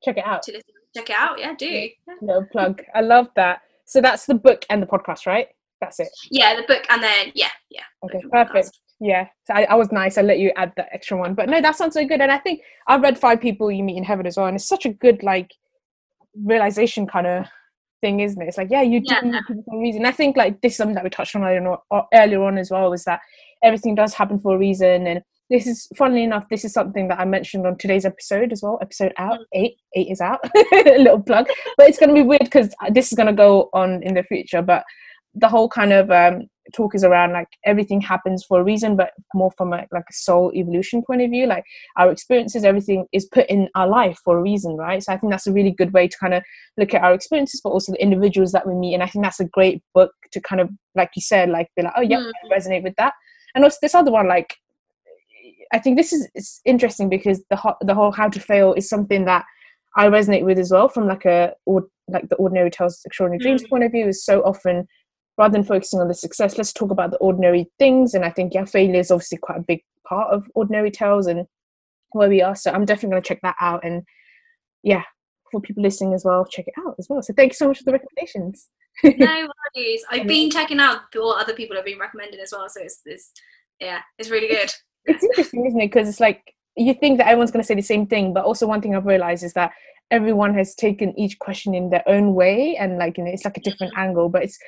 check 0.03 0.17
it 0.17 0.25
out. 0.25 0.43
To 0.43 0.51
listen 0.51 0.73
check 0.95 1.09
it 1.09 1.15
out. 1.17 1.39
Yeah, 1.39 1.53
do. 1.55 1.65
Yeah. 1.65 1.89
No 2.21 2.45
plug. 2.51 2.81
I 2.93 3.01
love 3.01 3.27
that. 3.35 3.61
So 3.85 4.01
that's 4.01 4.25
the 4.25 4.35
book 4.35 4.65
and 4.69 4.81
the 4.81 4.87
podcast, 4.87 5.25
right? 5.25 5.47
That's 5.79 5.99
it. 5.99 6.09
Yeah, 6.29 6.55
the 6.55 6.63
book 6.63 6.83
and 6.89 7.01
then 7.01 7.31
yeah, 7.33 7.49
yeah. 7.69 7.83
Okay, 8.03 8.21
perfect. 8.31 8.79
Yeah, 9.03 9.27
so 9.45 9.55
I, 9.55 9.63
I, 9.63 9.75
was 9.75 9.91
nice. 9.91 10.19
I 10.19 10.21
let 10.21 10.37
you 10.37 10.51
add 10.55 10.73
the 10.77 10.85
extra 10.93 11.17
one, 11.17 11.33
but 11.33 11.49
no, 11.49 11.59
that 11.59 11.75
sounds 11.75 11.95
so 11.95 12.05
good. 12.05 12.21
And 12.21 12.31
I 12.31 12.37
think 12.37 12.61
I've 12.87 13.01
read 13.01 13.17
Five 13.17 13.41
People 13.41 13.71
You 13.71 13.83
Meet 13.83 13.97
in 13.97 14.03
Heaven 14.03 14.27
as 14.27 14.37
well, 14.37 14.45
and 14.45 14.55
it's 14.55 14.67
such 14.67 14.85
a 14.85 14.93
good 14.93 15.23
like 15.23 15.51
realization 16.35 17.07
kind 17.07 17.25
of 17.25 17.47
thing, 18.01 18.19
isn't 18.19 18.39
it? 18.39 18.47
It's 18.47 18.59
like 18.59 18.69
yeah, 18.69 18.83
you 18.83 18.99
do 18.99 19.15
yeah. 19.15 19.21
meet 19.21 19.47
people 19.47 19.63
for 19.67 19.75
a 19.75 19.81
reason. 19.81 20.05
I 20.05 20.11
think 20.11 20.37
like 20.37 20.61
this 20.61 20.73
is 20.73 20.77
something 20.77 20.93
that 20.93 21.03
we 21.03 21.09
touched 21.09 21.35
on 21.35 21.43
earlier, 21.43 21.77
earlier 22.13 22.43
on 22.43 22.59
as 22.59 22.69
well, 22.69 22.91
was 22.91 23.03
that 23.05 23.21
everything 23.63 23.95
does 23.95 24.13
happen 24.13 24.37
for 24.37 24.53
a 24.53 24.59
reason, 24.59 25.07
and 25.07 25.23
this 25.49 25.65
is 25.65 25.87
funnily 25.97 26.23
enough 26.23 26.47
this 26.49 26.63
is 26.63 26.71
something 26.71 27.09
that 27.09 27.19
i 27.19 27.25
mentioned 27.25 27.67
on 27.67 27.77
today's 27.77 28.05
episode 28.05 28.53
as 28.53 28.63
well 28.63 28.79
episode 28.81 29.11
out 29.17 29.37
mm. 29.37 29.45
eight 29.51 29.75
eight 29.95 30.07
is 30.09 30.21
out 30.21 30.39
a 30.55 30.97
little 30.97 31.21
plug 31.21 31.45
but 31.75 31.89
it's 31.89 31.99
going 31.99 32.07
to 32.07 32.15
be 32.15 32.21
weird 32.21 32.45
because 32.45 32.73
this 32.91 33.11
is 33.11 33.17
going 33.17 33.27
to 33.27 33.33
go 33.33 33.69
on 33.73 34.01
in 34.01 34.13
the 34.13 34.23
future 34.23 34.61
but 34.61 34.85
the 35.35 35.49
whole 35.49 35.69
kind 35.69 35.93
of 35.93 36.09
um, 36.11 36.47
talk 36.73 36.95
is 36.95 37.03
around 37.03 37.33
like 37.33 37.47
everything 37.65 38.01
happens 38.01 38.43
for 38.43 38.59
a 38.59 38.63
reason 38.63 38.95
but 38.95 39.11
more 39.33 39.51
from 39.57 39.73
a, 39.73 39.85
like 39.91 40.05
a 40.09 40.13
soul 40.13 40.51
evolution 40.55 41.03
point 41.03 41.21
of 41.21 41.29
view 41.29 41.45
like 41.45 41.63
our 41.97 42.11
experiences 42.11 42.63
everything 42.63 43.05
is 43.11 43.25
put 43.25 43.49
in 43.49 43.69
our 43.75 43.87
life 43.87 44.19
for 44.23 44.37
a 44.37 44.41
reason 44.41 44.75
right 44.75 45.03
so 45.03 45.13
i 45.13 45.17
think 45.17 45.31
that's 45.31 45.47
a 45.47 45.53
really 45.53 45.71
good 45.71 45.93
way 45.93 46.07
to 46.07 46.17
kind 46.17 46.33
of 46.33 46.43
look 46.77 46.93
at 46.93 47.03
our 47.03 47.13
experiences 47.13 47.61
but 47.63 47.69
also 47.69 47.91
the 47.91 48.01
individuals 48.01 48.51
that 48.51 48.67
we 48.67 48.73
meet 48.73 48.93
and 48.93 49.03
i 49.03 49.07
think 49.07 49.23
that's 49.23 49.39
a 49.39 49.45
great 49.45 49.81
book 49.93 50.11
to 50.31 50.39
kind 50.41 50.61
of 50.61 50.69
like 50.95 51.09
you 51.15 51.21
said 51.21 51.49
like 51.49 51.69
be 51.75 51.83
like 51.83 51.93
oh 51.95 52.01
yeah 52.01 52.19
mm. 52.19 52.31
Resonate 52.51 52.83
with 52.83 52.95
that 52.97 53.13
and 53.55 53.63
also 53.63 53.77
this 53.81 53.95
other 53.95 54.11
one 54.11 54.27
like 54.27 54.57
I 55.73 55.79
think 55.79 55.97
this 55.97 56.11
is 56.11 56.27
it's 56.35 56.61
interesting 56.65 57.09
because 57.09 57.43
the 57.49 57.55
ho- 57.55 57.77
the 57.81 57.95
whole 57.95 58.11
how 58.11 58.29
to 58.29 58.39
fail 58.39 58.73
is 58.73 58.89
something 58.89 59.25
that 59.25 59.45
I 59.95 60.07
resonate 60.07 60.43
with 60.43 60.57
as 60.57 60.71
well 60.71 60.89
from 60.89 61.07
like 61.07 61.25
a 61.25 61.53
or 61.65 61.87
like 62.07 62.29
the 62.29 62.35
ordinary 62.35 62.69
tells 62.69 63.01
extraordinary 63.05 63.39
mm-hmm. 63.39 63.57
dreams 63.57 63.69
point 63.69 63.83
of 63.83 63.91
view 63.91 64.07
is 64.07 64.23
so 64.23 64.41
often 64.41 64.87
rather 65.41 65.53
than 65.53 65.63
focusing 65.63 65.99
on 65.99 66.07
the 66.07 66.13
success 66.13 66.55
let's 66.55 66.71
talk 66.71 66.91
about 66.91 67.09
the 67.09 67.17
ordinary 67.17 67.65
things. 67.79 68.13
And 68.13 68.23
I 68.23 68.29
think 68.29 68.53
yeah 68.53 68.65
failure 68.65 68.99
is 68.99 69.09
obviously 69.09 69.39
quite 69.39 69.57
a 69.57 69.63
big 69.67 69.81
part 70.07 70.31
of 70.31 70.47
ordinary 70.53 70.91
tales 70.91 71.25
and 71.25 71.47
where 72.11 72.29
we 72.29 72.43
are. 72.43 72.55
So 72.55 72.71
I'm 72.71 72.85
definitely 72.85 73.13
going 73.13 73.23
to 73.23 73.27
check 73.27 73.39
that 73.41 73.55
out. 73.59 73.83
And 73.83 74.03
yeah 74.83 75.03
for 75.51 75.59
people 75.59 75.83
listening 75.83 76.13
as 76.13 76.23
well 76.23 76.45
check 76.45 76.65
it 76.67 76.75
out 76.85 76.95
as 76.99 77.07
well. 77.09 77.23
So 77.23 77.33
thank 77.33 77.53
you 77.53 77.55
so 77.55 77.67
much 77.67 77.79
for 77.79 77.85
the 77.85 77.93
recommendations. 77.93 78.67
No 79.03 79.49
worries. 79.75 80.03
I've 80.11 80.27
been 80.27 80.51
checking 80.51 80.79
out 80.79 81.01
what 81.15 81.41
other 81.41 81.53
people 81.53 81.75
have 81.75 81.85
been 81.85 81.99
recommending 81.99 82.39
as 82.39 82.51
well. 82.51 82.69
So 82.69 82.81
it's, 82.83 83.01
it's 83.05 83.31
yeah 83.79 84.01
it's 84.19 84.29
really 84.29 84.47
good. 84.47 84.71
it's 85.05 85.23
interesting, 85.23 85.65
isn't 85.65 85.81
it? 85.81 85.87
Because 85.87 86.07
it's 86.07 86.19
like 86.19 86.53
you 86.77 86.93
think 86.93 87.17
that 87.17 87.27
everyone's 87.27 87.51
going 87.51 87.63
to 87.63 87.67
say 87.67 87.73
the 87.73 87.81
same 87.81 88.05
thing, 88.05 88.31
but 88.31 88.45
also 88.45 88.67
one 88.67 88.81
thing 88.81 88.95
I've 88.95 89.07
realized 89.07 89.43
is 89.43 89.53
that 89.53 89.71
everyone 90.11 90.53
has 90.53 90.75
taken 90.75 91.17
each 91.19 91.39
question 91.39 91.73
in 91.73 91.89
their 91.89 92.07
own 92.07 92.35
way, 92.35 92.77
and 92.77 92.97
like 92.99 93.17
you 93.17 93.23
know, 93.23 93.31
it's 93.31 93.45
like 93.45 93.57
a 93.57 93.61
different 93.61 93.93
mm-hmm. 93.93 94.09
angle. 94.09 94.29
But 94.29 94.43
it's 94.43 94.59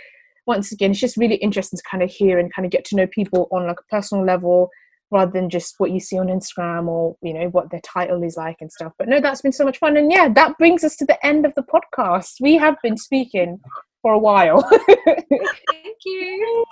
once 0.45 0.71
again, 0.71 0.91
it's 0.91 0.99
just 0.99 1.17
really 1.17 1.35
interesting 1.35 1.77
to 1.77 1.83
kind 1.89 2.03
of 2.03 2.09
hear 2.09 2.39
and 2.39 2.53
kind 2.53 2.65
of 2.65 2.71
get 2.71 2.85
to 2.85 2.95
know 2.95 3.07
people 3.07 3.47
on 3.51 3.67
like 3.67 3.79
a 3.79 3.83
personal 3.89 4.25
level 4.25 4.69
rather 5.11 5.31
than 5.31 5.49
just 5.49 5.75
what 5.77 5.91
you 5.91 5.99
see 5.99 6.17
on 6.17 6.27
Instagram 6.27 6.87
or 6.87 7.15
you 7.21 7.33
know 7.33 7.47
what 7.49 7.69
their 7.69 7.81
title 7.81 8.23
is 8.23 8.35
like 8.35 8.57
and 8.59 8.71
stuff. 8.71 8.93
But 8.97 9.07
no, 9.07 9.21
that's 9.21 9.41
been 9.41 9.51
so 9.51 9.63
much 9.63 9.77
fun, 9.77 9.95
and 9.95 10.11
yeah, 10.11 10.27
that 10.29 10.57
brings 10.57 10.83
us 10.83 10.95
to 10.97 11.05
the 11.05 11.23
end 11.25 11.45
of 11.45 11.53
the 11.55 11.63
podcast. 11.63 12.41
We 12.41 12.55
have 12.55 12.75
been 12.83 12.97
speaking 12.97 13.59
for 14.01 14.11
a 14.11 14.19
while. 14.19 14.61
Thank 14.87 15.97
you. 16.05 16.65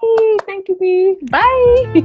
Thank 0.45 0.67
you, 0.67 0.76
Bee. 0.80 1.17
Bye. 1.32 2.01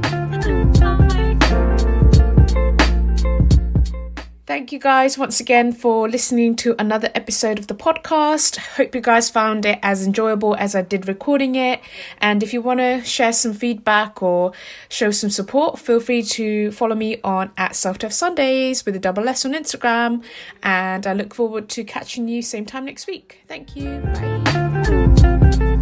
Thank 4.47 4.71
you 4.71 4.79
guys 4.79 5.17
once 5.17 5.41
again 5.41 5.73
for 5.73 6.07
listening 6.07 6.55
to 6.55 6.73
another 6.79 7.09
episode 7.13 7.59
of 7.59 7.67
the 7.67 7.75
podcast. 7.75 8.55
Hope 8.77 8.95
you 8.95 9.01
guys 9.01 9.29
found 9.29 9.65
it 9.65 9.77
as 9.83 10.07
enjoyable 10.07 10.55
as 10.55 10.73
I 10.73 10.83
did 10.83 11.05
recording 11.05 11.55
it. 11.55 11.81
And 12.19 12.41
if 12.41 12.53
you 12.53 12.61
want 12.61 12.79
to 12.79 13.03
share 13.03 13.33
some 13.33 13.53
feedback 13.53 14.23
or 14.23 14.53
show 14.87 15.11
some 15.11 15.29
support, 15.31 15.79
feel 15.79 15.99
free 15.99 16.23
to 16.23 16.71
follow 16.71 16.95
me 16.95 17.19
on 17.25 17.51
at 17.57 17.75
Self 17.75 17.97
Dev 17.97 18.13
Sundays 18.13 18.85
with 18.85 18.95
a 18.95 18.99
double 18.99 19.27
S 19.27 19.43
on 19.43 19.51
Instagram. 19.51 20.23
And 20.63 21.05
I 21.05 21.11
look 21.11 21.33
forward 21.33 21.67
to 21.67 21.83
catching 21.83 22.29
you 22.29 22.41
same 22.41 22.65
time 22.65 22.85
next 22.85 23.05
week. 23.05 23.41
Thank 23.49 23.75
you. 23.75 23.99
Bye. 23.99 25.73